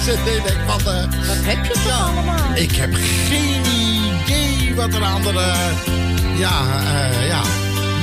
ik 0.05 0.23
denk 0.45 0.57
van... 0.67 0.93
eh, 0.93 1.01
Wat 1.27 1.37
heb 1.41 1.65
je 1.65 1.71
toch 1.73 2.01
allemaal? 2.07 2.35
ik 2.55 2.71
heb 2.71 2.93
geen 3.27 3.61
idee 3.65 4.75
wat 4.75 4.93
er 4.93 5.03
aan 5.03 5.21
de... 5.21 5.29
eh, 5.29 5.91
ja, 6.37 6.83
eh, 6.83 7.27
ja. 7.27 7.41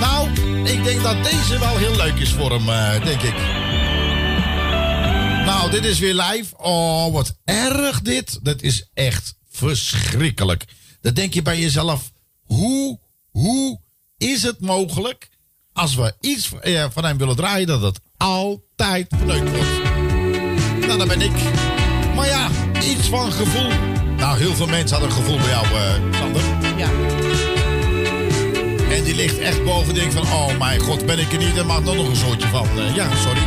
Nou, 0.01 0.28
ik 0.65 0.85
denk 0.85 1.02
dat 1.02 1.24
deze 1.24 1.59
wel 1.59 1.77
heel 1.77 1.97
leuk 1.97 2.15
is 2.15 2.32
voor 2.32 2.52
hem, 2.52 2.69
eh, 2.69 3.05
denk 3.05 3.23
ik. 3.23 3.35
Nou, 5.47 5.70
dit 5.70 5.85
is 5.85 5.98
weer 5.98 6.15
live. 6.15 6.57
Oh, 6.57 7.12
wat 7.12 7.36
erg 7.44 8.01
dit. 8.01 8.39
Dat 8.43 8.62
is 8.62 8.90
echt 8.94 9.35
verschrikkelijk. 9.51 10.65
Dan 11.01 11.15
denk 11.15 11.35
je 11.35 11.43
bij 11.43 11.61
jezelf, 11.61 12.11
hoe, 12.43 12.98
hoe 13.31 13.81
is 14.19 14.43
het 14.43 14.61
mogelijk 14.61 15.28
als 15.73 15.94
we 15.94 16.15
iets 16.20 16.51
eh, 16.61 16.85
van 16.90 17.05
hem 17.05 17.19
willen 17.19 17.36
draaien 17.36 17.66
dat 17.66 17.82
het 17.82 18.01
altijd 18.16 19.07
verneukt 19.16 19.51
wordt? 19.51 19.82
Nou, 20.86 20.98
dat 20.98 21.09
ben 21.09 21.20
ik. 21.20 21.32
Maar 22.15 22.27
ja, 22.27 22.51
iets 22.82 23.09
van 23.09 23.32
gevoel. 23.32 23.70
Nou, 24.16 24.39
heel 24.39 24.55
veel 24.55 24.66
mensen 24.66 24.98
hadden 24.98 25.16
gevoel 25.16 25.36
bij 25.36 25.48
jou, 25.48 25.66
Sander. 26.15 26.49
En 28.91 29.05
die 29.05 29.15
ligt 29.15 29.39
echt 29.39 29.65
boven. 29.65 29.95
Denk 29.95 30.12
van, 30.12 30.23
oh 30.23 30.59
mijn 30.59 30.81
god, 30.81 31.07
ben 31.07 31.19
ik 31.19 31.33
er 31.33 31.39
niet? 31.39 31.57
Er 31.57 31.67
maakt 31.67 31.85
nog 31.85 32.09
een 32.09 32.17
soortje 32.17 32.49
van. 32.49 32.67
Eh, 32.77 32.95
ja, 32.95 33.09
sorry. 33.17 33.41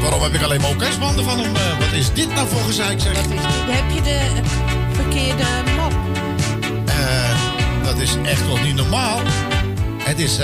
Waarom 0.00 0.22
heb 0.22 0.34
ik 0.34 0.42
alleen 0.42 0.60
maar 0.60 0.70
orkestbanden 0.70 1.24
van 1.24 1.38
hem? 1.38 1.56
Eh, 1.56 1.78
wat 1.78 1.92
is 1.92 2.12
dit 2.12 2.34
nou 2.34 2.48
voor 2.48 2.60
gezeik, 2.60 3.00
zeg? 3.00 3.14
Wat 3.14 3.24
is 3.24 3.30
dit? 3.30 3.74
Heb 3.76 3.90
je 3.94 4.02
de 4.02 4.42
verkeerde 4.92 5.44
map? 5.76 5.92
Eh, 6.84 7.84
dat 7.84 7.98
is 7.98 8.16
echt 8.24 8.46
nog 8.46 8.62
niet 8.62 8.74
normaal. 8.74 9.20
Het 9.98 10.18
is... 10.18 10.38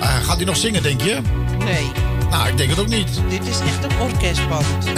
gaat 0.00 0.36
hij 0.36 0.44
nog 0.44 0.56
zingen, 0.56 0.82
denk 0.82 1.00
je? 1.00 1.18
Nee. 1.58 1.90
Nou, 2.30 2.48
ik 2.48 2.56
denk 2.56 2.70
het 2.70 2.80
ook 2.80 2.88
niet. 2.88 3.20
Dit 3.28 3.46
is 3.48 3.58
echt 3.60 3.84
een 3.84 4.00
orkestband. 4.00 4.66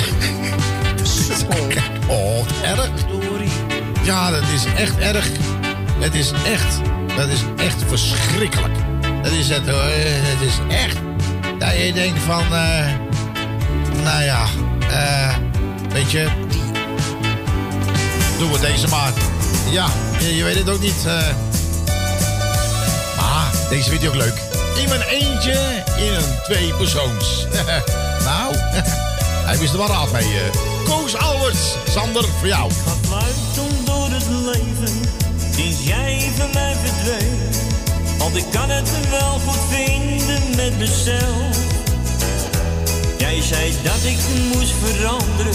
Oh, 2.08 2.46
erg. 2.62 2.90
Ja, 4.04 4.30
dat 4.30 4.42
is 4.54 4.64
echt 4.76 4.98
erg. 4.98 5.28
Het 5.98 6.14
is 6.14 6.32
echt... 6.32 6.80
Dat 7.16 7.28
is 7.28 7.40
echt 7.56 7.82
verschrikkelijk. 7.88 8.74
Dat 9.22 9.32
is 9.32 9.48
het 9.48 9.68
hoor. 9.68 9.80
Het 9.82 10.40
is 10.48 10.76
echt. 10.76 10.96
Dat 11.58 11.76
je 11.86 11.92
denkt 11.92 12.20
van. 12.22 12.42
eh, 12.54 12.86
nou 14.02 14.22
ja. 14.22 14.44
eh, 14.90 15.34
weet 15.92 16.10
je. 16.10 16.28
Doen 18.38 18.52
we 18.52 18.60
deze 18.60 18.88
maar. 18.88 19.12
Ja, 19.70 19.86
je, 20.18 20.44
weet 20.44 20.56
het 20.56 20.70
ook 20.70 20.80
niet. 20.80 21.04
eh. 21.06 21.22
maar 23.16 23.50
deze 23.68 23.88
vind 23.90 24.02
je 24.02 24.08
ook 24.08 24.14
leuk. 24.14 24.42
In 24.82 24.88
mijn 24.88 25.00
eentje 25.02 25.82
in 25.96 26.12
een 26.14 26.34
tweepersoons. 26.44 27.46
nou, 28.28 28.54
hij 29.46 29.58
wist 29.58 29.72
er 29.72 29.78
wel 29.78 29.88
raad 29.88 30.12
mee. 30.12 30.26
Koos 30.84 31.16
Alberts, 31.16 31.74
Sander, 31.90 32.24
voor 32.38 32.46
jou. 32.48 32.70
Het 32.72 33.08
leven, 33.08 33.34
sinds 33.54 33.83
jij 35.84 36.30
van 36.36 36.50
mij 36.52 36.74
verdween. 36.84 37.38
Want 38.18 38.36
ik 38.36 38.44
kan 38.50 38.70
het 38.70 38.90
wel 39.10 39.38
goed 39.46 39.60
vinden 39.68 40.42
met 40.56 40.78
mezelf. 40.78 41.56
Jij 43.18 43.40
zei 43.42 43.72
dat 43.82 44.04
ik 44.04 44.18
moest 44.52 44.74
veranderen, 44.84 45.54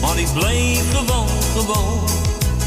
maar 0.00 0.18
ik 0.18 0.32
bleef 0.34 0.82
gewoon, 0.94 1.28
gewoon. 1.56 2.08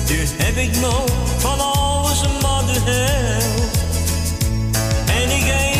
Nu 0.10 0.27
heb 0.38 0.57
ik 0.57 0.80
nog 0.80 1.06
van 1.38 1.60
alles 1.60 2.22
de 2.22 2.82
helft. 2.84 3.77
En 5.06 5.30
ik 5.38 5.74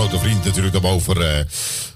grote 0.00 0.18
vriend 0.18 0.44
natuurlijk 0.44 0.72
daarboven. 0.72 1.38
eh. 1.38 1.44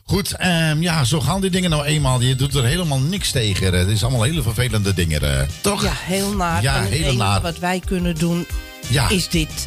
Goed, 0.04 0.32
ehm, 0.32 0.82
ja, 0.82 1.04
zo 1.04 1.20
gaan 1.20 1.40
die 1.40 1.50
dingen 1.50 1.70
nou 1.70 1.84
eenmaal. 1.84 2.20
Je 2.20 2.34
doet 2.34 2.54
er 2.54 2.64
helemaal 2.64 2.98
niks 3.00 3.30
tegen. 3.30 3.72
Het 3.74 3.88
is 3.88 4.02
allemaal 4.02 4.22
hele 4.22 4.42
vervelende 4.42 4.94
dingen, 4.94 5.38
eh. 5.40 5.46
toch? 5.60 5.82
Ja, 5.82 5.92
heel 5.94 6.34
naar. 6.34 6.62
Ja, 6.62 6.76
en 6.76 6.82
het 6.82 6.92
heel 6.92 7.14
naar. 7.14 7.40
wat 7.40 7.58
wij 7.58 7.82
kunnen 7.86 8.14
doen 8.14 8.46
Ja. 8.88 9.08
is 9.08 9.28
dit. 9.28 9.66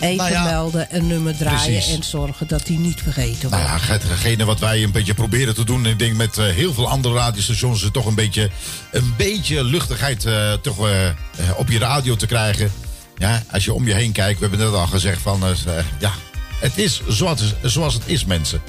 Even 0.00 0.16
Nou 0.16 0.30
ja, 0.30 0.44
melden, 0.44 0.86
een 0.90 1.06
nummer 1.06 1.36
draaien 1.36 1.72
precies. 1.72 1.96
en 1.96 2.02
zorgen 2.02 2.46
dat 2.48 2.66
die 2.66 2.78
niet 2.78 3.00
vergeten 3.02 3.50
Nou 3.50 3.68
wordt. 3.68 3.84
ja, 3.86 3.92
hetgene 3.92 4.44
wat 4.44 4.58
wij 4.60 4.82
een 4.82 4.92
beetje 4.92 5.14
proberen 5.14 5.54
te 5.54 5.64
doen. 5.64 5.86
Ik 5.86 5.98
denk 5.98 6.16
met 6.16 6.38
eh, 6.38 6.44
heel 6.44 6.74
veel 6.74 6.88
andere 6.88 7.14
radiostations 7.14 7.88
toch 7.92 8.06
een 8.06 8.14
beetje, 8.14 8.50
een 8.90 9.14
beetje 9.16 9.64
luchtigheid 9.64 10.26
toch, 10.62 10.76
op 11.56 11.68
je 11.68 11.78
radio 11.78 12.16
te 12.16 12.26
krijgen. 12.26 12.72
Ja, 13.16 13.42
als 13.52 13.64
je 13.64 13.72
om 13.72 13.86
je 13.86 13.94
heen 13.94 14.12
kijkt, 14.12 14.40
we 14.40 14.46
hebben 14.46 14.66
net 14.66 14.74
al 14.80 14.86
gezegd 14.86 15.20
van 15.22 15.42
ja, 15.98 16.12
het 16.58 16.78
is 16.78 17.02
zoals, 17.08 17.54
zoals 17.62 17.94
het 17.94 18.02
is, 18.06 18.24
mensen. 18.24 18.60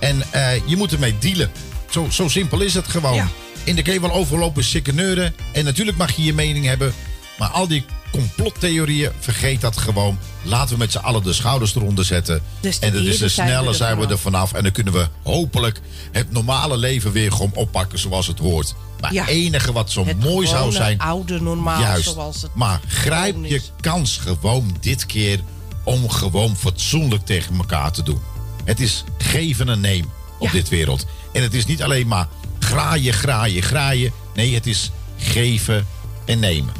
En 0.00 0.22
eh, 0.32 0.50
je 0.66 0.76
moet 0.76 0.92
ermee 0.92 1.18
dealen. 1.18 1.50
Zo, 1.90 2.06
zo 2.10 2.28
simpel 2.28 2.60
is 2.60 2.74
het 2.74 2.88
gewoon. 2.88 3.28
In 3.64 3.76
de 3.76 4.00
wel 4.00 4.12
overlopen 4.12 4.64
sikkeneuren. 4.64 5.34
En 5.52 5.64
natuurlijk 5.64 5.96
mag 5.96 6.12
je 6.12 6.22
je 6.24 6.34
mening 6.34 6.64
hebben. 6.66 6.94
Maar 7.38 7.48
al 7.48 7.66
die 7.68 7.84
complottheorieën, 8.12 9.10
vergeet 9.18 9.60
dat 9.60 9.76
gewoon. 9.76 10.18
Laten 10.42 10.72
we 10.72 10.78
met 10.78 10.92
z'n 10.92 10.98
allen 10.98 11.22
de 11.22 11.32
schouders 11.32 11.74
eronder 11.74 12.04
zetten. 12.04 12.42
Dus 12.60 12.78
te 12.78 12.86
en 12.86 12.92
dat 12.92 13.00
is 13.00 13.06
de 13.06 13.12
eerder 13.12 13.30
zijn 13.30 13.46
we 13.46 13.52
sneller 13.52 13.68
er 13.70 13.74
zijn 13.76 13.90
we 13.90 14.02
vanaf. 14.02 14.10
er 14.10 14.18
vanaf. 14.18 14.52
En 14.52 14.62
dan 14.62 14.72
kunnen 14.72 14.92
we 14.92 15.08
hopelijk 15.22 15.80
het 16.12 16.32
normale 16.32 16.76
leven 16.76 17.12
weer 17.12 17.32
gewoon 17.32 17.52
oppakken 17.54 17.98
zoals 17.98 18.26
het 18.26 18.38
hoort. 18.38 18.74
Maar 19.00 19.12
Ja. 19.12 19.20
het 19.20 19.30
enige 19.30 19.72
wat 19.72 19.90
zo 19.90 20.04
Het 20.06 20.20
mooi 20.20 20.46
zou 20.46 20.72
zijn. 20.72 20.98
oude 20.98 21.40
normaal 21.40 21.80
Juist. 21.80 22.10
zoals 22.12 22.42
het 22.42 22.54
maar 22.54 22.80
grijp 22.86 23.36
je 23.42 23.60
kans 23.80 24.16
gewoon 24.16 24.76
dit 24.80 25.06
keer 25.06 25.40
om 25.86 26.08
gewoon 26.10 26.56
fatsoenlijk 26.56 27.26
tegen 27.26 27.56
elkaar 27.56 27.92
te 27.92 28.02
doen. 28.02 28.20
Het 28.64 28.80
is 28.80 29.04
geven 29.18 29.68
en 29.68 29.80
nemen 29.80 30.10
op 30.38 30.50
dit 30.50 30.68
wereld. 30.68 31.06
En 31.32 31.42
het 31.42 31.54
is 31.54 31.66
niet 31.66 31.82
alleen 31.82 32.06
maar 32.06 32.28
graaien, 32.58 33.12
graaien, 33.12 33.62
graaien. 33.62 34.12
Nee, 34.34 34.54
het 34.54 34.66
is 34.66 34.90
geven 35.16 35.86
en 36.24 36.38
nemen. 36.38 36.72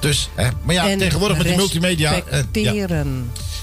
Dus, 0.00 0.28
hè, 0.34 0.48
maar 0.62 0.74
ja, 0.74 0.88
En 0.88 0.98
tegenwoordig 0.98 1.36
met 1.36 1.46
die 1.46 1.56
multimedia. 1.56 2.22
eh, 2.22 2.42
ja. 2.52 3.04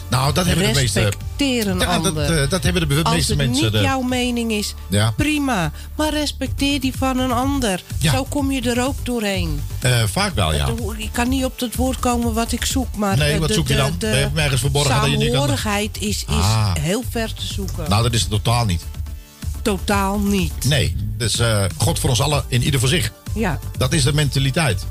Nou, 0.10 0.34
dat 0.34 0.46
hebben 0.46 0.74
de 0.74 0.80
meeste. 0.80 1.12
Ja, 1.38 2.00
dat, 2.00 2.18
eh, 2.18 2.50
dat 2.50 2.64
hebben 2.64 2.90
de 2.90 3.04
Als 3.04 3.14
meeste 3.14 3.32
het 3.34 3.42
mensen. 3.46 3.64
niet 3.64 3.72
de- 3.74 3.80
jouw 3.82 4.02
mening 4.02 4.52
is, 4.52 4.74
Ja. 4.90 5.12
prima. 5.18 5.72
Maar 5.96 6.14
respecteer 6.14 6.80
die 6.80 6.94
van 6.98 7.18
een 7.20 7.32
ander. 7.32 7.84
Ja. 8.00 8.12
Zo 8.12 8.24
kom 8.24 8.52
je 8.52 8.62
er 8.62 8.84
ook 8.86 8.96
doorheen. 9.06 9.62
Eh, 9.80 10.04
vaak 10.04 10.36
wel, 10.36 10.54
ja. 10.54 10.68
Ik 10.98 11.10
kan 11.12 11.30
niet 11.30 11.46
op 11.46 11.60
het 11.60 11.76
woord 11.76 12.00
komen 12.00 12.34
wat 12.34 12.52
ik 12.52 12.66
zoek. 12.66 12.96
Maar 12.96 13.18
Nee, 13.18 13.32
eh, 13.34 13.40
wat 13.40 13.48
de, 13.48 13.54
zoek 13.54 13.68
je 13.68 13.76
dan? 13.76 13.96
De 13.98 14.08
je 14.08 14.42
ergens 14.42 14.62
verborgen 14.62 14.96
dat 15.02 15.04
je 15.04 15.10
niet 15.18 15.20
kan- 15.20 15.28
saamhorigheid 15.36 15.98
is, 16.02 16.20
is 16.20 16.26
Ah. 16.28 16.72
heel 16.80 17.04
ver 17.10 17.34
te 17.34 17.46
zoeken. 17.46 17.90
Nou, 17.90 18.04
dat 18.04 18.14
is 18.14 18.22
het 18.22 18.30
totaal 18.30 18.66
niet. 18.66 18.82
Totaal 19.62 20.20
niet. 20.20 20.54
Nee, 20.66 20.96
dus 21.18 21.40
eh, 21.40 21.64
God 21.78 22.00
voor 22.00 22.10
ons 22.10 22.22
allen 22.22 22.44
in 22.48 22.64
ieder 22.64 22.80
voor 22.80 22.90
zich. 22.90 23.12
Ja. 23.34 23.60
Dat 23.78 23.94
is 23.94 24.04
de 24.04 24.14
mentaliteit. 24.14 24.86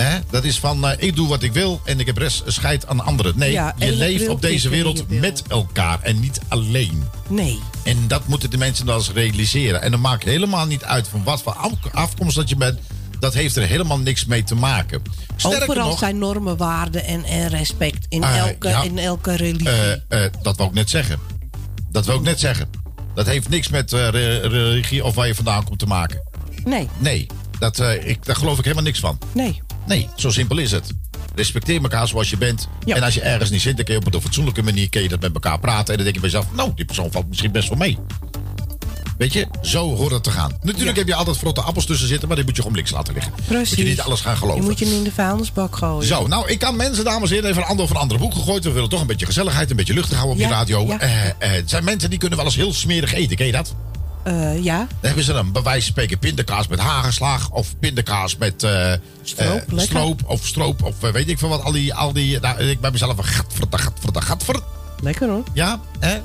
Hè? 0.00 0.18
Dat 0.30 0.44
is 0.44 0.58
van, 0.58 0.86
eh, 0.88 1.06
ik 1.08 1.16
doe 1.16 1.28
wat 1.28 1.42
ik 1.42 1.52
wil 1.52 1.80
en 1.84 2.00
ik 2.00 2.06
heb 2.06 2.16
rest 2.16 2.42
scheid 2.46 2.86
aan 2.86 3.00
anderen. 3.04 3.32
Nee, 3.36 3.52
Ja, 3.52 3.74
je 3.78 3.92
leeft 3.92 4.20
wil 4.22 4.32
op 4.32 4.42
deze 4.42 4.68
wereld 4.68 5.04
wil. 5.08 5.20
met 5.20 5.42
elkaar 5.48 5.98
en 6.02 6.20
niet 6.20 6.40
alleen. 6.48 7.04
Nee. 7.28 7.58
En 7.84 8.08
dat 8.08 8.26
moeten 8.28 8.50
de 8.50 8.56
mensen 8.58 8.86
dan 8.86 8.96
eens 8.96 9.10
realiseren. 9.10 9.82
En 9.82 9.90
dan 9.90 10.00
maakt 10.00 10.24
helemaal 10.24 10.66
niet 10.66 10.84
uit 10.84 11.08
van 11.08 11.22
wat 11.24 11.42
voor 11.42 11.52
af- 11.54 11.72
afkomst 11.92 12.36
dat 12.36 12.48
je 12.48 12.56
bent. 12.56 12.78
Dat 13.20 13.34
heeft 13.34 13.56
er 13.56 13.62
helemaal 13.66 13.98
niks 13.98 14.24
mee 14.24 14.44
te 14.44 14.54
maken. 14.54 15.02
Sterker 15.36 15.62
Overal 15.62 15.88
nog, 15.88 15.98
zijn 15.98 16.18
normen, 16.18 16.56
waarden 16.56 17.04
en, 17.04 17.24
en 17.24 17.48
respect. 17.48 18.06
In, 18.08 18.22
Eh, 18.22 18.36
elke, 18.38 18.68
ja. 18.68 18.82
in 18.82 18.98
elke 18.98 19.36
religie. 19.36 19.68
eh, 19.68 20.24
eh, 20.24 20.32
dat 20.42 20.56
wou 20.56 20.68
ik 20.68 20.74
net 20.74 20.90
zeggen. 20.90 21.18
Dat 21.90 22.06
wou 22.06 22.18
ik 22.18 22.24
net 22.24 22.40
zeggen. 22.40 22.68
Dat 23.14 23.26
heeft 23.26 23.48
niks 23.48 23.68
met 23.68 23.92
re- 23.92 24.38
religie 24.48 25.04
of 25.04 25.14
waar 25.14 25.26
je 25.26 25.34
vandaan 25.34 25.64
komt 25.64 25.78
te 25.78 25.86
maken. 25.86 26.22
nee, 26.64 26.88
Nee, 26.98 27.26
dat, 27.58 27.78
ik, 28.04 28.24
daar 28.24 28.36
geloof 28.36 28.58
ik 28.58 28.62
helemaal 28.64 28.84
niks 28.84 29.00
van. 29.00 29.18
nee. 29.34 29.62
Nee, 29.86 30.08
zo 30.16 30.30
simpel 30.30 30.58
is 30.58 30.70
het. 30.70 30.90
Respecteer 31.34 31.82
elkaar 31.82 32.08
zoals 32.08 32.30
je 32.30 32.36
bent. 32.36 32.68
En 32.86 33.02
als 33.02 33.14
je 33.14 33.20
ergens 33.20 33.50
niet 33.50 33.60
zit, 33.60 33.76
dan 33.76 33.84
kun 33.84 33.94
je 33.94 34.06
op 34.06 34.14
een 34.14 34.20
fatsoenlijke 34.20 34.62
manier 34.62 34.88
kun 34.88 35.02
je 35.02 35.08
dat 35.08 35.20
met 35.20 35.34
elkaar 35.34 35.58
praten. 35.58 35.86
En 35.88 35.94
dan 35.94 36.04
denk 36.04 36.14
je 36.14 36.20
bij 36.20 36.30
jezelf, 36.30 36.46
nou, 36.54 36.72
die 36.74 36.84
persoon 36.84 37.10
valt 37.10 37.28
misschien 37.28 37.52
best 37.52 37.68
wel 37.68 37.78
mee. 37.78 37.98
Weet 39.18 39.32
je, 39.32 39.46
zo 39.62 39.94
hoort 39.96 40.12
het 40.12 40.22
te 40.24 40.30
gaan. 40.30 40.52
Natuurlijk 40.62 40.96
heb 40.96 41.06
je 41.06 41.14
altijd 41.14 41.36
verrotte 41.36 41.60
appels 41.60 41.86
tussen 41.86 42.08
zitten, 42.08 42.28
maar 42.28 42.36
die 42.36 42.46
moet 42.46 42.56
je 42.56 42.62
gewoon 42.62 42.76
links 42.76 42.90
laten 42.90 43.14
liggen. 43.14 43.32
Precies. 43.46 43.68
Moet 43.76 43.78
je 43.78 43.84
niet 43.84 44.00
alles 44.00 44.20
gaan 44.20 44.36
geloven. 44.36 44.60
Je 44.60 44.68
moet 44.68 44.78
je 44.78 44.94
in 44.94 45.02
de 45.02 45.12
vuilnisbak 45.12 45.76
gooien. 45.76 46.06
Zo, 46.06 46.26
nou, 46.26 46.48
ik 46.48 46.58
kan 46.58 46.76
mensen, 46.76 47.04
dames 47.04 47.28
en 47.28 47.34
heren, 47.34 47.50
even 47.50 47.62
een 47.62 47.68
ander 47.68 47.84
of 47.84 47.90
een 47.90 47.96
andere 47.96 48.20
boek 48.20 48.34
gegooid. 48.34 48.64
We 48.64 48.70
willen 48.70 48.88
toch 48.88 49.00
een 49.00 49.06
beetje 49.06 49.26
gezelligheid, 49.26 49.70
een 49.70 49.76
beetje 49.76 49.94
luchtig 49.94 50.16
houden 50.16 50.36
op 50.36 50.50
Ja, 50.50 50.56
radio. 50.56 50.86
ja. 50.86 50.98
Eh, 51.00 51.26
eh, 51.26 51.32
het 51.38 51.70
zijn 51.70 51.84
mensen 51.84 52.10
die 52.10 52.18
kunnen 52.18 52.38
wel 52.38 52.46
eens 52.46 52.56
heel 52.56 52.72
smerig 52.72 53.12
eten, 53.12 53.36
ken 53.36 53.46
je 53.46 53.52
dat? 53.52 53.74
Eh, 54.26 54.64
ja, 54.64 54.78
Dan 54.78 54.86
hebben 55.00 55.24
ze 55.24 55.32
dan 55.32 55.52
bij 55.52 55.62
wijze 55.62 55.80
van 55.82 55.90
spreken 55.90 56.18
pindakaas 56.18 56.66
met 56.66 56.78
hagelslag 56.78 57.50
of 57.50 57.78
pindakaas 57.78 58.36
met 58.36 58.62
eh, 58.62 58.92
Stroop, 59.22 59.72
eh, 59.72 59.78
stroop 59.78 60.22
of 60.26 60.46
stroop 60.46 60.82
of 60.82 61.00
weet 61.00 61.28
ik 61.28 61.38
veel 61.38 61.48
wat. 61.48 61.62
Al 61.62 61.72
die, 61.72 61.94
al 61.94 62.12
die 62.12 62.40
nou, 62.40 62.62
ik 62.62 62.80
bij 62.80 62.90
mezelf 62.90 63.18
een 63.18 63.24
gatver, 63.24 63.66
gatver, 63.70 64.22
gatver. 64.22 64.60
lekker 65.02 65.28
hoor. 65.28 65.42
Ja, 65.52 65.80
hè? 65.98 66.18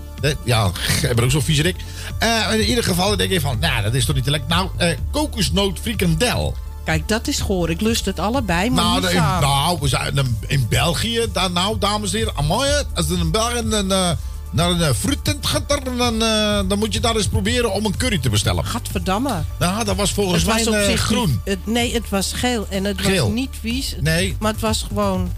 Ja, 0.44 0.72
ik 1.10 1.16
ben 1.16 1.24
ook 1.24 1.32
zo 1.32 1.40
viezerik. 1.40 1.76
Eh 2.20 2.54
in 2.54 2.66
ieder 2.66 2.84
geval 2.84 3.18
denk 3.18 3.32
ik 3.32 3.42
van, 3.42 3.60
nou, 3.60 3.84
dat 3.84 3.94
is 3.94 4.06
toch 4.06 4.16
niet 4.16 4.24
te 4.24 4.32
lekker. 4.32 4.50
Nou, 4.50 4.70
kokosnoot 5.12 5.80
frikandel. 5.80 6.56
Kijk, 6.84 7.08
dat 7.08 7.28
is 7.28 7.40
goor. 7.40 7.70
Ik 7.70 7.82
lust 7.82 8.06
het 8.06 8.20
allebei, 8.20 8.70
maar 8.70 8.84
Nou, 8.84 9.02
niet 9.02 9.10
in, 9.10 9.18
nou, 9.18 9.78
we 9.82 9.88
zijn 9.88 10.38
in, 10.48 10.68
België, 10.70 11.26
daar, 11.34 11.52
nou, 11.52 11.78
dames 11.78 12.12
en 12.12 12.18
heren, 12.18 12.34
amai, 12.36 12.70
hè, 12.70 12.82
als 12.94 13.10
in 13.10 13.32
België 13.32 13.58
een, 13.58 14.18
naar 14.52 14.70
een 14.70 14.80
uh, 14.80 14.90
fruittent 14.90 15.46
gaat, 15.46 15.70
dan, 15.70 15.98
dan, 15.98 16.22
eh, 16.24 16.60
dan 16.70 16.80
moet 16.80 16.94
je 16.94 17.00
daar 17.00 17.16
eens 17.16 17.28
proberen 17.28 17.72
om 17.74 17.86
een 17.86 17.98
curry 17.98 18.18
te 18.20 18.30
bestellen. 18.30 18.66
Gadverdamme. 18.66 19.44
Nou, 19.60 19.84
dat 19.86 19.96
was 19.96 20.12
volgens 20.12 20.44
het 20.44 20.54
mij 20.54 20.64
was 20.66 20.74
op 20.74 20.80
eh, 20.80 20.86
zich 20.86 21.02
groen. 21.02 21.30
niet- 21.30 21.40
het, 21.44 21.66
nee, 21.66 21.94
het 21.94 22.10
was 22.10 22.34
geel 22.34 22.66
en 22.70 22.84
het 22.84 23.02
Geel. 23.02 23.26
was 23.26 23.34
niet 23.34 23.50
vies. 23.62 23.96
Nee. 24.00 24.36
Maar 24.40 24.52
het 24.52 24.62
was 24.62 24.86
gewoon 24.88 25.32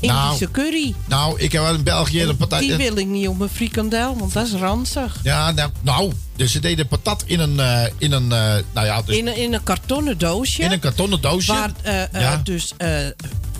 Nou, 0.00 0.24
Indische 0.24 0.50
curry. 0.50 0.94
Nou, 1.06 1.40
ik 1.40 1.52
heb 1.52 1.62
wel 1.62 1.74
in 1.74 1.82
België 1.82 2.22
een 2.22 2.36
patat. 2.36 2.60
Die 2.60 2.76
wil 2.76 2.96
ik 2.96 3.06
niet 3.06 3.28
op 3.28 3.38
mijn 3.38 3.50
frikandel, 3.50 4.16
want 4.18 4.32
dat 4.32 4.46
is 4.46 4.52
ranzig. 4.52 5.16
Ja, 5.22 5.50
nou, 5.50 5.70
nou, 5.80 6.12
dus 6.36 6.52
ze 6.52 6.60
deden 6.60 6.88
patat 6.88 7.22
in 7.26 7.40
een, 7.40 7.60
eh, 7.60 7.82
in 7.98 8.12
een, 8.12 8.32
eh, 8.32 8.54
nou 8.74 8.86
ja, 8.86 9.02
dus 9.02 9.16
In, 9.16 9.26
een, 9.26 9.36
in 9.36 9.52
een 9.54 9.62
kartonnen 9.62 10.18
doosje. 10.18 10.62
in 10.62 10.72
een 10.72 10.78
kartonnen 10.80 11.20
doosje. 11.20 11.52
Waar 11.52 11.70
eh, 11.82 12.02
eh, 12.02 12.08
Ja. 12.20 12.40
dus 12.44 12.72
eh, 12.76 13.06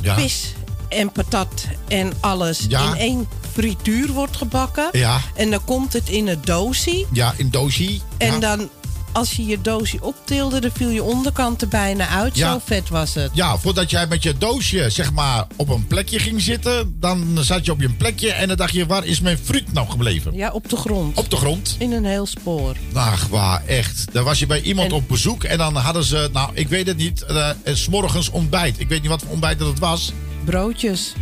Ja. 0.00 0.14
vis 0.18 0.52
en 0.88 1.12
patat 1.12 1.66
en 1.88 2.12
alles 2.20 2.64
Ja. 2.68 2.88
in 2.90 2.96
één 2.96 3.28
frituur 3.52 4.12
wordt 4.12 4.36
gebakken. 4.36 4.88
Ja. 4.92 5.20
En 5.34 5.50
dan 5.50 5.64
komt 5.64 5.92
het 5.92 6.08
in 6.08 6.28
een 6.28 6.40
doosje. 6.44 7.06
Ja, 7.12 7.34
in 7.36 7.50
doosje. 7.50 7.98
En 8.18 8.32
ja. 8.32 8.38
dan, 8.38 8.68
als 9.12 9.32
je 9.32 9.44
je 9.46 9.60
doosje 9.60 9.98
optilde, 10.04 10.60
dan 10.60 10.70
viel 10.74 10.88
je 10.88 11.02
onderkant 11.02 11.62
er 11.62 11.68
bijna 11.68 12.08
uit. 12.08 12.36
Ja. 12.36 12.52
Zo 12.52 12.60
vet 12.64 12.88
was 12.88 13.14
het. 13.14 13.30
Ja, 13.34 13.58
voordat 13.58 13.90
jij 13.90 14.06
met 14.06 14.22
je 14.22 14.38
doosje 14.38 14.90
zeg 14.90 15.12
maar 15.12 15.46
op 15.56 15.68
een 15.68 15.86
plekje 15.86 16.18
ging 16.18 16.40
zitten, 16.42 16.96
dan 17.00 17.38
zat 17.40 17.64
je 17.64 17.72
op 17.72 17.80
je 17.80 17.88
plekje 17.90 18.32
en 18.32 18.48
dan 18.48 18.56
dacht 18.56 18.72
je, 18.72 18.86
waar 18.86 19.04
is 19.04 19.20
mijn 19.20 19.38
fruit 19.38 19.72
nou 19.72 19.88
gebleven? 19.90 20.34
Ja, 20.34 20.50
op 20.50 20.68
de 20.68 20.76
grond. 20.76 21.18
Op 21.18 21.30
de 21.30 21.36
grond. 21.36 21.76
In 21.78 21.92
een 21.92 22.04
heel 22.04 22.26
spoor. 22.26 22.76
Ach, 22.92 23.26
waar, 23.26 23.62
echt. 23.66 24.04
Dan 24.12 24.24
was 24.24 24.38
je 24.38 24.46
bij 24.46 24.60
iemand 24.60 24.88
En- 24.90 24.94
op 24.96 25.08
bezoek 25.08 25.44
en 25.44 25.58
dan 25.58 25.76
hadden 25.76 26.04
ze, 26.04 26.28
nou, 26.32 26.50
ik 26.54 26.68
weet 26.68 26.86
het 26.86 26.96
niet, 26.96 27.22
eh, 27.22 27.48
's 27.64 27.88
morgens 27.88 28.28
ontbijt. 28.30 28.80
Ik 28.80 28.88
weet 28.88 29.00
niet 29.00 29.10
wat 29.10 29.20
voor 29.22 29.30
ontbijt 29.30 29.58
dat 29.58 29.68
het 29.68 29.78
was. 29.78 30.12
Broodjes. 30.48 31.12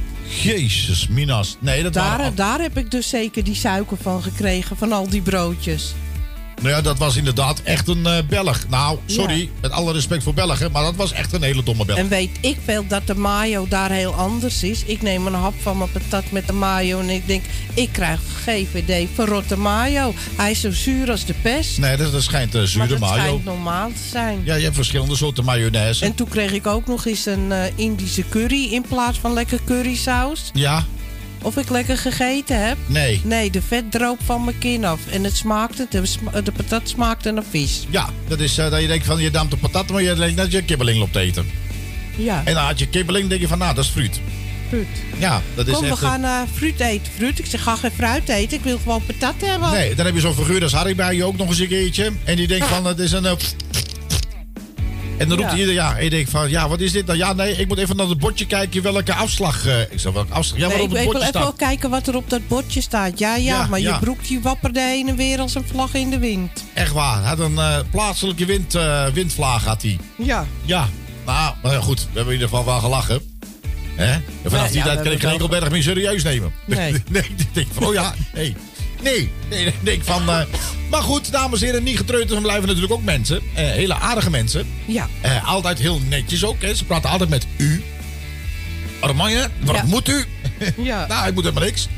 Jezus, 0.42 1.08
Minas. 1.08 1.56
Nee, 1.60 1.82
dat 1.82 1.92
Daar, 1.92 2.18
waren... 2.18 2.34
daar 2.34 2.60
heb 2.60 2.78
ik 2.78 2.90
dus 2.90 3.08
zeker 3.08 3.44
die 3.44 3.54
suiker 3.54 3.96
van 3.96 4.22
gekregen, 4.22 4.76
van 4.76 4.92
al 4.92 5.08
die 5.08 5.22
broodjes. 5.22 5.94
Nou 6.62 6.68
ja, 6.74 6.80
dat 6.80 6.98
was 6.98 7.16
inderdaad 7.16 7.60
echt 7.62 7.88
een 7.88 8.06
eh, 8.06 8.18
Belg. 8.28 8.68
Nou, 8.68 8.98
sorry, 9.06 9.40
Ja. 9.40 9.46
met 9.60 9.70
alle 9.70 9.92
respect 9.92 10.22
voor 10.22 10.34
Belgen, 10.34 10.72
maar 10.72 10.82
dat 10.82 10.96
was 10.96 11.12
echt 11.12 11.32
een 11.32 11.42
hele 11.42 11.62
domme 11.62 11.84
Belg. 11.84 11.98
En 11.98 12.08
weet 12.08 12.30
ik 12.40 12.56
veel 12.64 12.86
dat 12.86 13.06
de 13.06 13.14
mayo 13.14 13.66
daar 13.68 13.90
heel 13.90 14.14
anders 14.14 14.62
is. 14.62 14.84
Ik 14.84 15.02
neem 15.02 15.26
een 15.26 15.34
hap 15.34 15.54
van 15.60 15.78
mijn 15.78 15.90
patat 15.90 16.30
met 16.30 16.46
de 16.46 16.52
mayo 16.52 17.00
en 17.00 17.10
ik 17.10 17.26
denk, 17.26 17.44
ik 17.74 17.88
krijg 17.92 18.20
GVD 18.44 19.08
verrotte 19.14 19.56
mayo. 19.58 20.14
Hij 20.36 20.50
is 20.50 20.60
zo 20.60 20.70
zuur 20.72 21.10
als 21.10 21.24
de 21.24 21.34
pest. 21.42 21.78
Nee, 21.78 21.96
dat, 21.96 22.12
dat 22.12 22.22
schijnt 22.22 22.54
uh, 22.54 22.60
maar 22.60 22.68
zure 22.68 22.86
dat 22.86 22.98
mayo. 22.98 23.14
schijnt 23.22 23.44
normaal 23.44 23.88
te 23.88 24.08
zijn. 24.10 24.40
Ja, 24.44 24.54
je 24.54 24.62
hebt 24.62 24.74
verschillende 24.74 25.16
soorten 25.16 25.44
mayonaise. 25.44 26.04
En 26.04 26.14
toen 26.14 26.28
kreeg 26.28 26.52
ik 26.52 26.66
ook 26.66 26.86
nog 26.86 27.06
eens 27.06 27.26
een 27.26 27.52
eh, 27.52 27.64
Indische 27.74 28.24
curry 28.28 28.64
in 28.72 28.84
plaats 28.88 29.18
van 29.18 29.32
lekker 29.32 29.58
currysaus. 29.64 30.50
Ja, 30.52 30.84
Of 31.46 31.56
ik 31.56 31.68
lekker 31.70 31.98
gegeten 31.98 32.66
heb. 32.66 32.76
nee. 32.86 33.20
Nee, 33.24 33.50
de 33.50 33.62
vet 33.62 33.90
droop 33.90 34.18
van 34.24 34.44
mijn 34.44 34.58
kin 34.58 34.84
af. 34.84 35.00
En 35.10 35.24
het 35.24 35.36
smaakte, 35.36 35.86
de, 35.90 36.06
sma- 36.06 36.40
de 36.40 36.52
patat 36.52 36.88
smaakte 36.88 37.30
naar 37.30 37.42
vis. 37.50 37.86
Ja, 37.90 38.08
dat 38.28 38.40
is 38.40 38.58
eh, 38.58 38.70
dat 38.70 38.80
je 38.80 38.86
denkt 38.86 39.06
van 39.06 39.18
je 39.20 39.30
damt 39.30 39.50
de 39.50 39.56
patat, 39.56 39.88
maar 39.88 40.02
je 40.02 40.14
denkt 40.14 40.36
dat 40.36 40.52
je 40.52 40.62
kibbeling 40.62 40.98
loopt 40.98 41.12
te 41.12 41.18
eten. 41.20 41.50
Ja, 42.16 42.42
En 42.44 42.54
dan 42.54 42.64
had 42.64 42.78
je 42.78 42.88
kibbeling, 42.88 43.28
denk 43.28 43.40
je 43.40 43.48
van 43.48 43.58
nou, 43.58 43.74
dat 43.74 43.84
is 43.84 43.90
fruit. 43.90 44.20
fruit. 44.68 44.86
Ja, 45.18 45.42
dat 45.54 45.66
is 45.66 45.72
Kom, 45.72 45.82
we 45.82 45.88
echt... 45.90 46.02
eh, 46.02 46.08
gaan 46.08 46.24
eh, 46.24 46.40
fruit 46.54 46.80
eten. 46.80 47.12
Fruit? 47.16 47.38
Ik 47.38 47.46
zeg, 47.46 47.62
ga 47.62 47.76
geen 47.76 47.90
fruit 47.96 48.28
eten. 48.28 48.56
Ik 48.56 48.64
wil 48.64 48.78
gewoon 48.78 49.02
patat 49.06 49.34
hebben. 49.44 49.70
Nee, 49.70 49.94
dan 49.94 50.06
heb 50.06 50.14
je 50.14 50.20
zo'n 50.20 50.34
figuur 50.34 50.62
als 50.62 50.72
Harry 50.72 50.94
bij 50.94 51.14
je 51.16 51.24
ook 51.24 51.36
nog 51.36 51.48
eens 51.48 51.58
een 51.58 51.68
keertje. 51.68 52.10
En 52.24 52.36
die 52.36 52.46
denkt 52.46 52.66
van, 52.66 52.84
het 52.86 52.98
is 52.98 53.12
een... 53.12 53.36
en 55.18 55.28
dan 55.28 55.38
roept 55.38 55.40
Ja. 55.40 55.48
hij 55.48 55.58
ieder 55.58 55.74
ja. 55.74 55.96
En 55.96 56.04
je 56.04 56.10
denkt 56.10 56.30
van, 56.30 56.50
ja, 56.50 56.68
wat 56.68 56.80
is 56.80 56.92
dit 56.92 57.06
nou? 57.06 57.18
Ja, 57.18 57.32
nee, 57.32 57.56
ik 57.56 57.68
moet 57.68 57.78
even 57.78 57.96
naar 57.96 58.06
het 58.06 58.18
bordje 58.18 58.46
kijken 58.46 58.82
welke 58.82 59.14
afslag... 59.14 59.66
eh, 59.66 59.80
ik 59.80 59.88
zeg, 60.00 60.12
welke 60.12 60.32
afslag? 60.32 60.58
Ja, 60.60 60.68
Nee, 60.68 60.76
ik, 60.76 60.90
het 60.90 61.02
ik 61.02 61.12
wil 61.12 61.22
even 61.22 61.56
kijken 61.56 61.90
wat 61.90 62.06
er 62.06 62.16
op 62.16 62.30
dat 62.30 62.48
bordje 62.48 62.80
staat. 62.80 63.18
Ja, 63.18 63.36
ja, 63.36 63.42
Ja, 63.56 63.66
maar 63.66 63.80
ja. 63.80 63.92
je 63.94 63.98
broek 64.00 64.26
die 64.26 64.40
wapperde 64.40 64.80
heen 64.80 65.08
en 65.08 65.16
weer 65.16 65.38
als 65.38 65.54
een 65.54 65.64
vlag 65.70 65.94
in 65.94 66.10
de 66.10 66.18
wind. 66.18 66.64
Echt 66.74 66.92
waar. 66.92 67.22
Had 67.22 67.38
een 67.38 67.58
eh, 67.58 67.78
plaatselijke 67.90 68.44
wind, 68.44 68.74
eh, 68.74 69.06
windvlaag 69.06 69.64
had 69.64 69.82
hij. 69.82 69.98
Ja. 70.18 70.46
Ja. 70.64 70.88
Nou, 71.26 71.54
maar 71.62 71.72
ja, 71.72 71.80
goed. 71.80 72.00
We 72.00 72.06
hebben 72.06 72.26
in 72.34 72.40
ieder 72.40 72.48
geval 72.48 72.64
wel 72.64 72.78
gelachen. 72.80 73.20
Hè? 73.94 74.12
En 74.12 74.22
vanaf 74.50 74.70
die 74.70 74.82
tijd 74.82 75.02
kan 75.02 75.12
ik 75.12 75.20
geen 75.20 75.30
hebben 75.30 75.30
enkel 75.30 75.48
berg 75.48 75.70
meer 75.70 75.82
serieus 75.82 76.22
nemen. 76.22 76.52
Nee. 76.64 76.92
nee, 77.08 77.22
ik 77.36 77.54
denk 77.54 77.66
van, 77.72 77.84
oh 77.86 77.94
ja, 77.94 78.14
nee. 78.34 78.44
Nee, 78.44 78.56
nee, 79.02 79.30
nee, 79.50 79.74
denk 79.82 80.04
van... 80.04 80.28
eh, 80.30 80.40
maar 80.90 81.02
goed, 81.02 81.32
dames 81.32 81.60
en 81.60 81.66
heren, 81.66 81.82
niet 81.82 81.96
getreurd. 81.96 82.30
Er 82.30 82.40
blijven 82.40 82.66
natuurlijk 82.66 82.92
ook 82.92 83.02
mensen. 83.02 83.40
eh, 83.54 83.64
hele 83.66 83.94
aardige 83.94 84.30
mensen. 84.30 84.66
Ja. 84.86 85.08
Eh, 85.20 85.48
altijd 85.48 85.78
heel 85.78 86.00
netjes 86.08 86.44
ook. 86.44 86.62
Hè. 86.62 86.74
Ze 86.74 86.84
praten 86.84 87.10
altijd 87.10 87.30
met 87.30 87.46
u. 87.56 87.82
Armanje, 89.00 89.48
wat 89.64 89.74
Ja. 89.74 89.82
moet 89.84 90.08
u? 90.08 90.24
Ja. 90.76 91.06
nou, 91.08 91.28
ik 91.28 91.34
moet 91.34 91.44
helemaal 91.44 91.64
niks. 91.68 91.88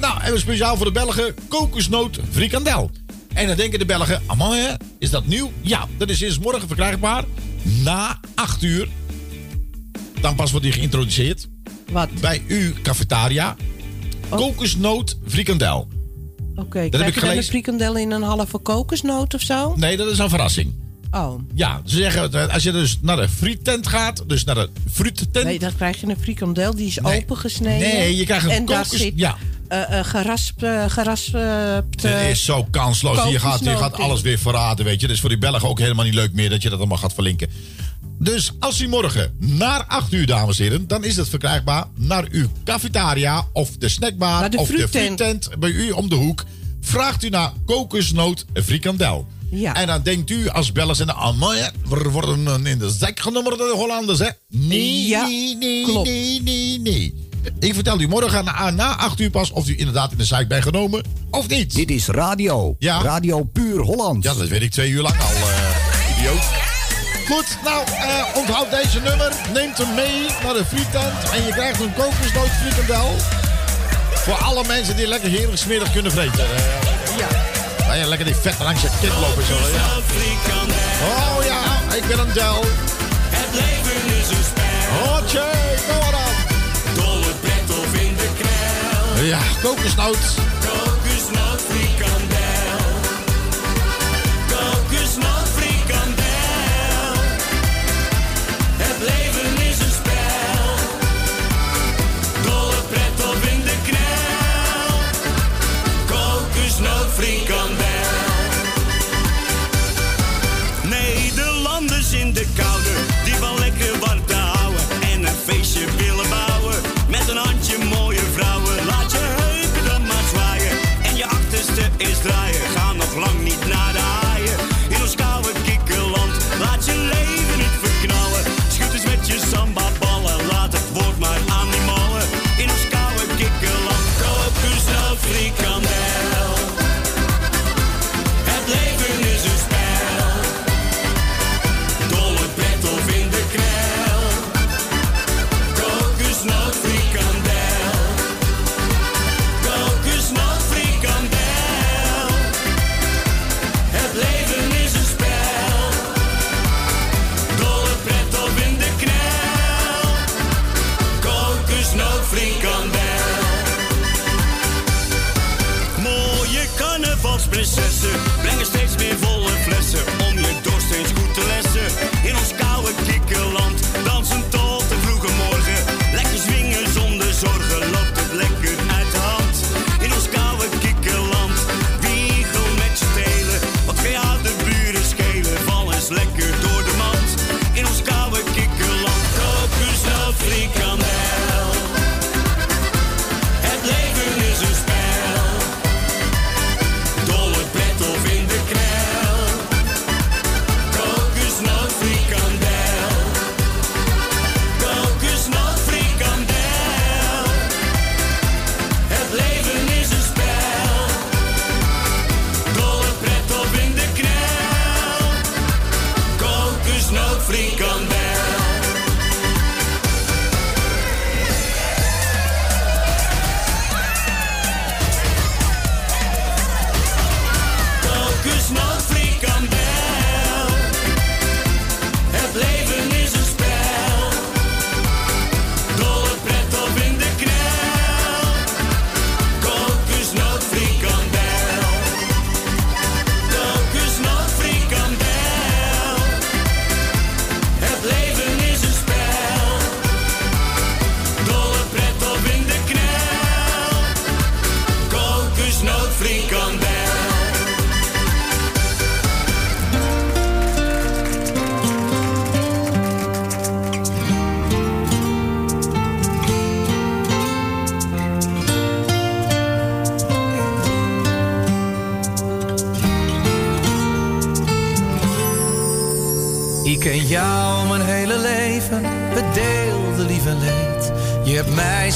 Nou, 0.00 0.20
en 0.22 0.32
we 0.32 0.38
speciaal 0.38 0.76
voor 0.76 0.86
de 0.86 0.92
Belgen 0.92 1.34
kokosnoot 1.48 2.18
frikandel. 2.30 2.90
En 3.34 3.46
dan 3.46 3.56
denken 3.56 3.78
de 3.78 3.84
Belgen, 3.84 4.22
Armanje, 4.26 4.78
is 4.98 5.10
dat 5.10 5.26
nieuw? 5.26 5.52
Ja, 5.60 5.86
dat 5.96 6.08
is 6.08 6.18
sinds 6.18 6.38
morgen 6.38 6.66
verkrijgbaar. 6.66 7.24
Na 7.62 8.20
8 8.34 8.62
uur. 8.62 8.88
Dan 10.20 10.34
pas 10.34 10.50
wordt 10.50 10.66
die 10.66 10.74
geïntroduceerd. 10.74 11.48
Wat? 11.90 12.08
Bij 12.20 12.42
uw 12.48 12.72
cafetaria. 12.82 13.56
Kokosnoot 14.28 15.16
frikandel. 15.28 15.88
Oké, 16.56 16.78
heb 16.78 16.90
krijg 16.90 17.06
ik 17.08 17.14
je 17.14 17.20
dan 17.20 17.28
een 17.28 17.34
gelezen. 17.34 17.44
frikandel 17.50 17.96
in 17.96 18.10
een 18.10 18.22
halve 18.22 18.58
kokosnoot 18.58 19.34
of 19.34 19.40
zo? 19.40 19.74
Nee, 19.76 19.96
dat 19.96 20.10
is 20.10 20.18
een 20.18 20.28
verrassing. 20.28 20.74
Oh. 21.14 21.40
Ja, 21.54 21.80
ze 21.84 21.96
zeggen, 21.96 22.32
eh, 22.32 22.54
als 22.54 22.62
je 22.62 22.72
dus 22.72 22.98
naar 23.02 23.16
de 23.16 23.28
friettent 23.28 23.86
gaat, 23.86 24.22
dus 24.26 24.44
naar 24.44 24.54
de 24.54 24.68
fruittent. 24.92 25.44
Nee, 25.44 25.58
dan 25.58 25.76
krijg 25.76 26.00
je 26.00 26.06
een 26.08 26.16
frikandel, 26.20 26.74
die 26.74 26.86
is 26.86 26.98
Nee. 26.98 27.22
opengesneden. 27.22 27.88
Nee, 27.88 28.16
je 28.16 28.24
krijgt 28.24 28.44
een 28.44 28.50
En 28.50 28.64
daar 28.64 28.82
kokos- 28.84 28.98
zit 28.98 29.12
ja. 29.16 29.36
eh, 29.68 29.98
eh, 29.98 30.04
gerasp, 30.06 30.58
geraspt... 30.88 31.34
eh, 31.34 31.74
Het 31.90 32.04
is 32.30 32.44
zo 32.44 32.64
kansloos. 32.70 33.28
Je 33.30 33.38
gaat, 33.38 33.64
je 33.64 33.76
gaat 33.76 33.98
alles 33.98 34.20
weer 34.20 34.38
verraden, 34.38 34.84
weet 34.84 35.00
je. 35.00 35.06
Dat 35.06 35.14
is 35.14 35.20
voor 35.20 35.28
die 35.30 35.38
Belgen 35.38 35.68
ook 35.68 35.78
helemaal 35.78 36.04
niet 36.04 36.14
leuk 36.14 36.32
meer 36.32 36.50
dat 36.50 36.62
je 36.62 36.68
dat 36.68 36.78
allemaal 36.78 36.98
gaat 36.98 37.14
verlinken. 37.14 37.48
Dus 38.18 38.52
als 38.60 38.80
u 38.80 38.88
morgen 38.88 39.34
naar 39.38 39.84
8 39.86 40.12
uur, 40.12 40.26
dames 40.26 40.58
en 40.58 40.64
heren, 40.64 40.86
dan 40.88 41.04
is 41.04 41.16
het 41.16 41.28
verkrijgbaar 41.28 41.84
naar 41.94 42.24
uw 42.30 42.48
cafetaria 42.64 43.46
of 43.52 43.70
de 43.78 43.88
snackbar 43.88 44.50
de 44.50 44.56
of 44.58 44.68
de 44.68 44.88
fruittent 44.88 45.48
bij 45.58 45.70
u 45.70 45.90
om 45.90 46.08
de 46.08 46.14
hoek. 46.14 46.44
Vraagt 46.80 47.24
u 47.24 47.28
naar 47.28 47.52
kokosnoot 47.66 48.44
frikandel. 48.54 49.26
Ja. 49.54 49.74
En 49.74 49.86
dan 49.86 50.02
denkt 50.02 50.30
u 50.30 50.48
als 50.48 50.72
bellers 50.72 51.00
in 51.00 51.06
de 51.06 51.12
Amman, 51.12 51.54
we 51.88 52.10
worden 52.10 52.66
in 52.66 52.78
de 52.78 52.90
zak 52.90 53.20
genomen 53.20 53.58
door 53.58 53.68
de 53.68 53.74
Hollanders, 53.74 54.18
hè? 54.18 54.28
Nee, 54.48 55.16
nee, 55.16 55.56
nee, 55.56 56.40
nee, 56.42 56.80
nee. 56.80 57.14
Ik 57.58 57.74
vertel 57.74 58.00
u 58.00 58.08
morgen 58.08 58.44
na, 58.44 58.70
na 58.70 58.96
8 58.96 59.20
uur 59.20 59.30
pas 59.30 59.50
of 59.50 59.68
u 59.68 59.78
inderdaad 59.78 60.12
in 60.12 60.18
de 60.18 60.24
zaak 60.24 60.48
bent 60.48 60.62
genomen 60.62 61.04
of 61.30 61.48
niet. 61.48 61.74
Dit 61.74 61.90
is 61.90 62.06
radio. 62.06 62.76
Ja. 62.78 63.02
Radio 63.02 63.42
puur 63.42 63.80
Holland. 63.80 64.24
Ja, 64.24 64.34
dat 64.34 64.48
weet 64.48 64.62
ik 64.62 64.70
twee 64.70 64.90
uur 64.90 65.02
lang 65.02 65.14
al, 65.20 65.48
eh, 65.48 66.18
idioot. 66.18 66.42
Goed, 67.26 67.58
nou, 67.64 67.86
eh, 67.86 68.24
onthoud 68.36 68.70
deze 68.70 69.00
nummer. 69.00 69.32
Neemt 69.52 69.78
hem 69.78 69.94
mee 69.94 70.26
naar 70.42 70.54
de 70.54 70.64
frietent 70.64 71.30
en 71.32 71.42
je 71.46 71.50
krijgt 71.50 71.80
een 71.80 71.94
kokosnoot 71.94 72.50
frikandel. 72.50 73.16
Voor 74.14 74.34
alle 74.34 74.64
mensen 74.66 74.96
die 74.96 75.06
lekker 75.06 75.30
heerlijk 75.30 75.58
smerig 75.58 75.92
kunnen 75.92 76.12
vreten. 76.12 76.44
Eh, 76.44 77.18
ja. 77.18 77.53
Ga 77.86 77.94
je 77.94 78.06
lekker 78.06 78.26
die 78.26 78.34
vet 78.34 78.58
langs 78.58 78.82
je 78.82 78.88
kind 79.00 79.12
lopen 79.20 79.46
zo. 79.46 79.54
Ja. 79.54 79.86
Oh 81.06 81.44
ja, 81.44 81.94
ik 81.96 82.06
ben 82.06 82.18
een 82.18 82.32
del. 82.32 82.64
Het 83.28 83.50
leven 83.52 84.18
is 84.20 84.28
een 84.28 84.44
spel. 84.44 85.12
Hotje, 85.12 85.44
kom 85.88 85.98
maar 85.98 86.10
dan. 86.10 86.34
Dolle 86.94 87.32
pret 87.40 87.78
of 87.78 87.94
in 88.00 88.16
de 88.16 88.28
kruil. 88.38 89.24
Ja, 89.26 89.38
kokosnoot. 89.62 90.24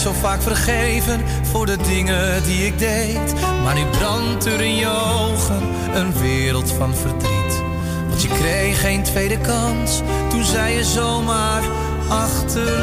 zo 0.08 0.14
vaak 0.14 0.42
vergeven 0.42 1.20
voor 1.42 1.66
de 1.66 1.76
dingen 1.76 2.42
die 2.42 2.66
ik 2.66 2.78
deed. 2.78 3.34
Maar 3.64 3.74
nu 3.74 3.84
brandt 3.84 4.44
er 4.46 4.60
in 4.60 4.74
je 4.74 4.88
ogen 4.88 5.62
een 5.94 6.18
wereld 6.18 6.72
van 6.72 6.94
verdriet. 6.94 7.62
Want 8.08 8.22
je 8.22 8.28
kreeg 8.28 8.80
geen 8.80 9.02
tweede 9.02 9.38
kans 9.38 10.02
toen 10.28 10.44
zei 10.44 10.74
je 10.74 10.84
zomaar 10.84 11.62
achter 12.08 12.77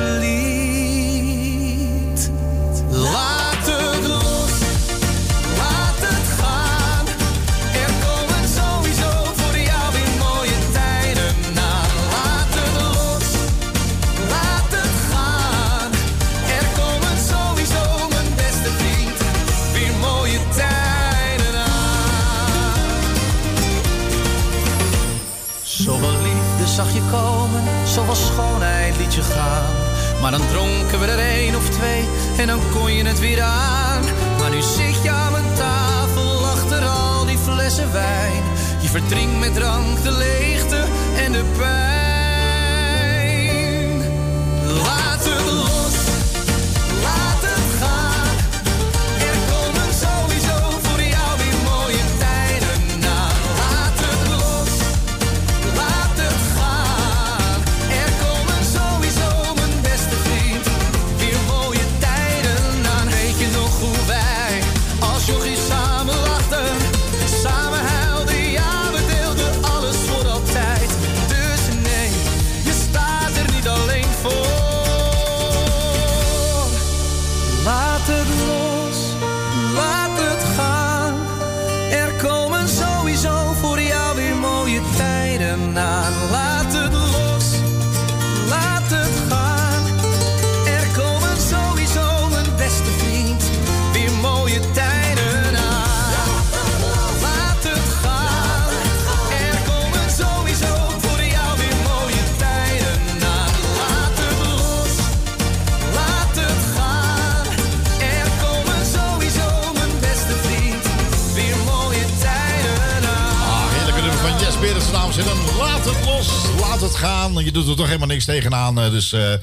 laat 116.82 116.90
het 116.90 116.96
gaan. 116.96 117.44
Je 117.44 117.52
doet 117.52 117.68
er 117.68 117.76
toch 117.76 117.86
helemaal 117.86 118.08
niks 118.08 118.26
tegenaan. 118.26 118.80
eh, 118.80 118.90
Dus 118.92 119.14
eh, 119.14 119.34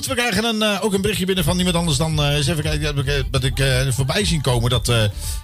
goed, 0.00 0.16
we 0.16 0.22
krijgen 0.22 0.44
een, 0.44 0.62
eh, 0.62 0.84
ook 0.84 0.92
een 0.92 1.00
berichtje 1.00 1.26
binnen 1.26 1.44
van 1.44 1.56
niemand 1.56 1.76
anders 1.76 1.96
dan... 1.96 2.24
eens 2.24 2.46
even 2.46 2.62
kijken, 2.62 2.86
heb 2.86 2.98
ik, 2.98 3.24
dat 3.30 3.44
ik 3.44 3.58
eh, 3.58 3.86
voorbij 3.88 4.24
zien 4.24 4.40
komen 4.40 4.70
dat 4.70 4.92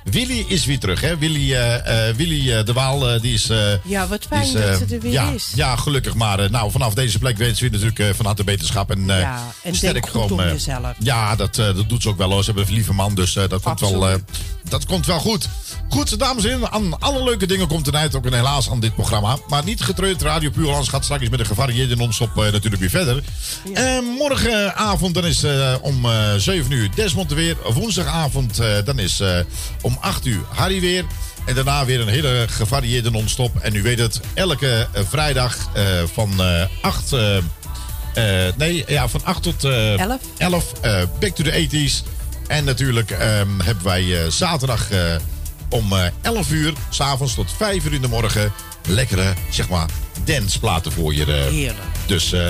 Willy 0.04 0.44
is 0.48 0.64
weer 0.64 0.78
terug. 0.78 1.00
Hè? 1.00 1.18
Willy, 1.18 1.56
Willy 2.16 2.64
de 2.64 2.72
Waal, 2.72 3.20
die 3.20 3.34
is... 3.34 3.50
Ja, 3.84 4.06
wat 4.06 4.24
fijn 4.28 4.42
is, 4.42 4.52
dat 4.52 4.78
ze 4.88 4.94
er 4.94 5.00
weer 5.00 5.12
ja, 5.12 5.30
is. 5.30 5.52
Ja, 5.54 5.76
gelukkig. 5.76 6.14
Maar 6.14 6.50
nou, 6.50 6.70
vanaf 6.70 6.94
deze 6.94 7.18
plek 7.18 7.36
wensen 7.36 7.70
we 7.70 7.78
natuurlijk 7.78 8.16
van 8.16 8.26
harte 8.26 8.44
beterschap. 8.44 8.90
En, 8.90 9.04
Ja, 9.06 9.52
en 9.62 9.74
om 10.14 10.40
eh, 10.40 10.50
jezelf. 10.50 10.92
Ja, 10.98 11.36
dat, 11.36 11.54
dat 11.54 11.88
doet 11.88 12.02
ze 12.02 12.08
ook 12.08 12.16
wel 12.16 12.30
hoor. 12.30 12.44
Ze 12.44 12.50
hebben 12.50 12.66
een 12.68 12.74
lieve 12.74 12.92
man, 12.92 13.14
dus 13.14 13.32
dat, 13.32 13.62
komt 13.62 13.80
wel, 13.80 14.20
dat 14.68 14.86
komt 14.86 15.06
wel 15.06 15.18
goed. 15.18 15.48
Goed, 15.88 16.18
dames 16.18 16.44
en 16.44 16.50
heren, 16.50 16.70
aan 16.70 16.98
alle 17.00 17.24
leuke 17.24 17.46
dingen 17.46 17.68
komt 17.68 17.86
een 17.86 17.94
eind 17.94 18.14
ook 18.14 18.26
een 18.26 18.32
helaas 18.32 18.70
aan 18.70 18.80
dit 18.80 18.94
programma. 18.94 19.38
Maar 19.48 19.64
niet 19.64 19.80
getreurd, 19.80 20.22
Radio 20.22 20.50
Puurlands 20.50 20.88
gaat 20.88 21.04
straks 21.04 21.28
met 21.28 21.40
een 21.40 21.46
gevarieerde 21.46 21.96
non-stop 21.96 22.34
natuurlijk 22.34 22.76
weer 22.76 22.90
verder. 22.90 23.22
Eh, 23.74 23.98
morgenavond 24.46 25.14
dan 25.14 25.26
is 25.26 25.42
eh, 25.42 25.74
om 25.80 26.04
eh 26.04 26.34
7 26.36 26.72
uur 26.72 26.88
Desmond 26.94 27.30
er 27.30 27.36
weer. 27.36 27.56
Woensdagavond 27.72 28.58
eh, 28.58 28.68
dan 28.84 28.98
is 28.98 29.22
om 29.80 29.98
8 30.00 30.26
uur 30.26 30.40
Harry 30.48 30.80
weer. 30.80 31.04
En 31.44 31.54
daarna 31.54 31.84
weer 31.84 32.00
een 32.00 32.08
hele 32.08 32.46
gevarieerde 32.48 33.10
non-stop. 33.10 33.56
En 33.56 33.74
u 33.74 33.82
weet 33.82 33.98
het, 33.98 34.20
elke 34.34 34.88
vrijdag 34.92 35.68
van 36.12 36.40
eh 36.40 36.64
8... 36.80 37.12
eh, 37.12 37.36
eh, 38.16 38.52
nee, 38.56 38.84
ja, 38.86 39.08
van 39.08 39.20
8 39.24 39.42
tot 39.42 39.64
eh 39.64 39.98
11. 39.98 40.20
11 40.38 40.72
eh, 40.80 41.02
Back 41.20 41.34
to 41.34 41.44
the 41.44 41.68
80s. 41.68 42.08
En 42.46 42.64
natuurlijk 42.64 43.10
ehm, 43.10 43.60
hebben 43.64 43.84
wij 43.84 44.30
zaterdag 44.30 44.88
om 45.68 45.92
eh 45.92 46.04
11 46.22 46.50
uur, 46.50 46.72
s'avonds 46.90 47.34
tot 47.34 47.52
5 47.56 47.84
uur 47.84 47.92
in 47.92 48.02
de 48.02 48.08
morgen, 48.08 48.52
lekkere, 48.86 49.32
zeg 49.50 49.68
maar, 49.68 49.86
danceplaten 50.24 50.92
voor 50.92 51.14
je. 51.14 51.22
eh. 51.24 51.28
Heerlijk. 51.52 51.78
Dus 52.06 52.32
eh, 52.32 52.42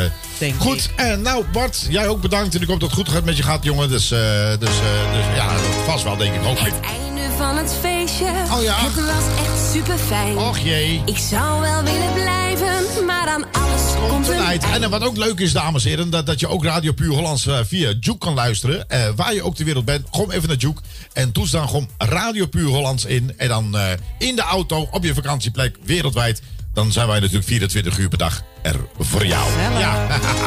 goed. 0.58 0.90
En 0.96 1.22
nou, 1.22 1.44
Bart, 1.52 1.86
jij 1.88 2.08
ook 2.08 2.20
bedankt. 2.20 2.54
En 2.54 2.62
ik 2.62 2.68
hoop 2.68 2.80
dat 2.80 2.88
het 2.90 2.98
goed 2.98 3.08
gaat 3.08 3.24
met 3.24 3.36
je 3.36 3.42
gaat, 3.42 3.64
jongen. 3.64 3.88
Dus, 3.88 4.10
eh, 4.10 4.18
dus, 4.58 4.68
eh, 4.68 5.12
dus 5.12 5.24
ja, 5.36 5.48
vast 5.86 6.04
wel, 6.04 6.16
denk 6.16 6.34
ik. 6.34 6.40
Hopelijk. 6.40 6.74
Einde 6.84 7.22
van 7.36 7.56
het 7.56 7.74
feestje. 7.80 8.24
Oh 8.52 8.62
ja. 8.62 8.74
Het 8.78 8.94
was 8.94 9.44
echt 9.46 9.72
super 9.72 9.98
fijn. 9.98 10.36
Och 10.38 10.58
jee. 10.58 11.02
Ik 11.04 11.18
zou 11.30 11.60
wel 11.60 11.82
willen 11.82 12.12
blijven, 12.12 12.85
maar 13.04 13.28
aan 13.28 13.44
alles 13.52 14.08
komt, 14.08 14.28
een. 14.28 14.62
En 14.62 14.82
eh, 14.82 14.88
wat 14.88 15.02
ook 15.02 15.16
leuk 15.16 15.38
is, 15.38 15.52
dames 15.52 15.84
en 15.84 15.90
heren, 15.90 16.10
dat, 16.10 16.26
dat 16.26 16.40
je 16.40 16.48
ook 16.48 16.64
Radio 16.64 16.92
Puur 16.92 17.12
Hollands 17.12 17.46
eh, 17.46 17.58
via 17.64 17.92
Juke 18.00 18.18
kan 18.18 18.34
luisteren. 18.34 18.88
Eh, 18.88 19.08
waar 19.16 19.34
je 19.34 19.42
ook 19.42 19.54
ter 19.54 19.64
wereld 19.64 19.84
bent, 19.84 20.10
kom 20.10 20.30
even 20.30 20.48
naar 20.48 20.56
Juke. 20.56 20.80
En 21.12 21.32
toets 21.32 21.50
dan 21.50 21.68
gewoon 21.68 21.88
Radio 21.98 22.46
Puur 22.46 22.68
Hollands 22.68 23.04
in. 23.04 23.32
En 23.36 23.48
dan 23.48 23.76
in 24.18 24.36
de 24.36 24.42
auto, 24.42 24.88
op 24.90 25.04
je 25.04 25.14
vakantieplek, 25.14 25.76
wereldwijd. 25.82 26.42
Dan 26.76 26.92
zijn 26.92 27.06
wij 27.06 27.18
natuurlijk 27.20 27.46
24 27.46 27.98
uur 27.98 28.08
per 28.08 28.18
dag 28.18 28.42
er 28.62 28.76
voor 28.98 29.26
jou. 29.26 29.50
Ja, 29.78 30.06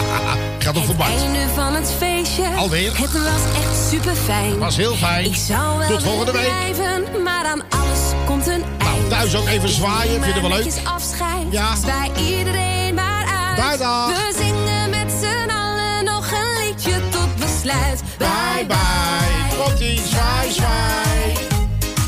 gaat 0.60 0.74
toch 0.74 0.86
voorbij. 0.86 1.18
Einde 1.18 1.40
van 1.56 1.74
het 1.76 1.92
feestje. 1.98 2.48
Alweer? 2.56 2.98
Het 2.98 3.12
was 3.12 3.64
echt 3.64 3.90
super 3.90 4.16
fijn. 4.16 4.58
Was 4.60 4.78
heel 4.78 4.96
fijn. 4.96 5.26
Ik 5.26 5.36
zou 5.36 5.78
wel 5.78 5.88
Tot 5.88 6.04
volgende 6.04 6.32
week. 6.32 6.42
blijven, 6.48 7.24
maar 7.24 7.46
aan 7.46 7.62
alles 7.70 8.00
komt 8.26 8.48
een 8.48 8.64
eind. 8.78 9.10
thuis 9.10 9.36
ook 9.36 9.48
even 9.48 9.70
zwaaien, 9.70 10.24
vind 10.24 10.36
je 10.36 10.42
wel 10.42 10.50
leuk? 10.50 10.74
Afscheid. 10.84 11.46
Ja. 11.52 11.76
Zwaai 11.76 12.12
iedereen 12.38 12.94
maar 12.94 13.26
uit. 13.26 13.56
Bye, 13.70 13.78
dag. 13.78 14.08
We 14.08 14.34
zingen 14.38 14.90
met 14.90 15.12
z'n 15.22 15.50
allen 15.50 16.04
nog 16.06 16.32
een 16.32 16.66
liedje 16.68 16.94
tot 17.10 17.36
besluit. 17.40 18.02
Bye 18.18 18.66
bye. 18.68 19.64
Komt-ie, 19.64 20.02
zwaai, 20.10 20.52
zwaai. 20.52 21.34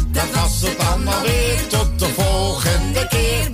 Dat 0.07 0.29
was 0.41 0.61
het 0.61 0.79
dan 0.79 1.07
alweer. 1.07 1.67
Tot 1.67 1.99
de 1.99 2.07
volgende 2.17 3.07
keer. 3.07 3.49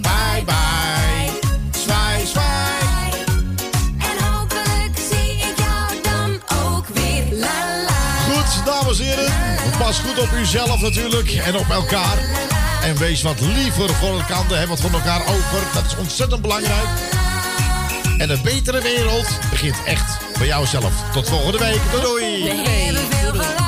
Pas 9.87 9.99
goed 9.99 10.19
op 10.19 10.31
uzelf 10.31 10.81
natuurlijk 10.81 11.31
en 11.31 11.57
op 11.57 11.69
elkaar. 11.69 12.17
En 12.83 12.97
wees 12.97 13.21
wat 13.21 13.39
liever 13.39 13.89
voor 13.89 14.09
elkaar. 14.09 14.59
Heb 14.59 14.67
wat 14.67 14.79
van 14.81 14.93
elkaar 14.93 15.21
over. 15.21 15.61
Dat 15.73 15.85
is 15.85 15.95
ontzettend 15.95 16.41
belangrijk. 16.41 16.87
En 18.17 18.29
een 18.29 18.41
betere 18.43 18.81
wereld 18.81 19.39
begint 19.49 19.75
echt 19.85 20.17
bij 20.37 20.47
jouzelf. 20.47 20.93
Tot 21.13 21.29
volgende 21.29 21.57
week. 21.57 21.81
Doei 21.91 22.03
doei. 22.03 23.66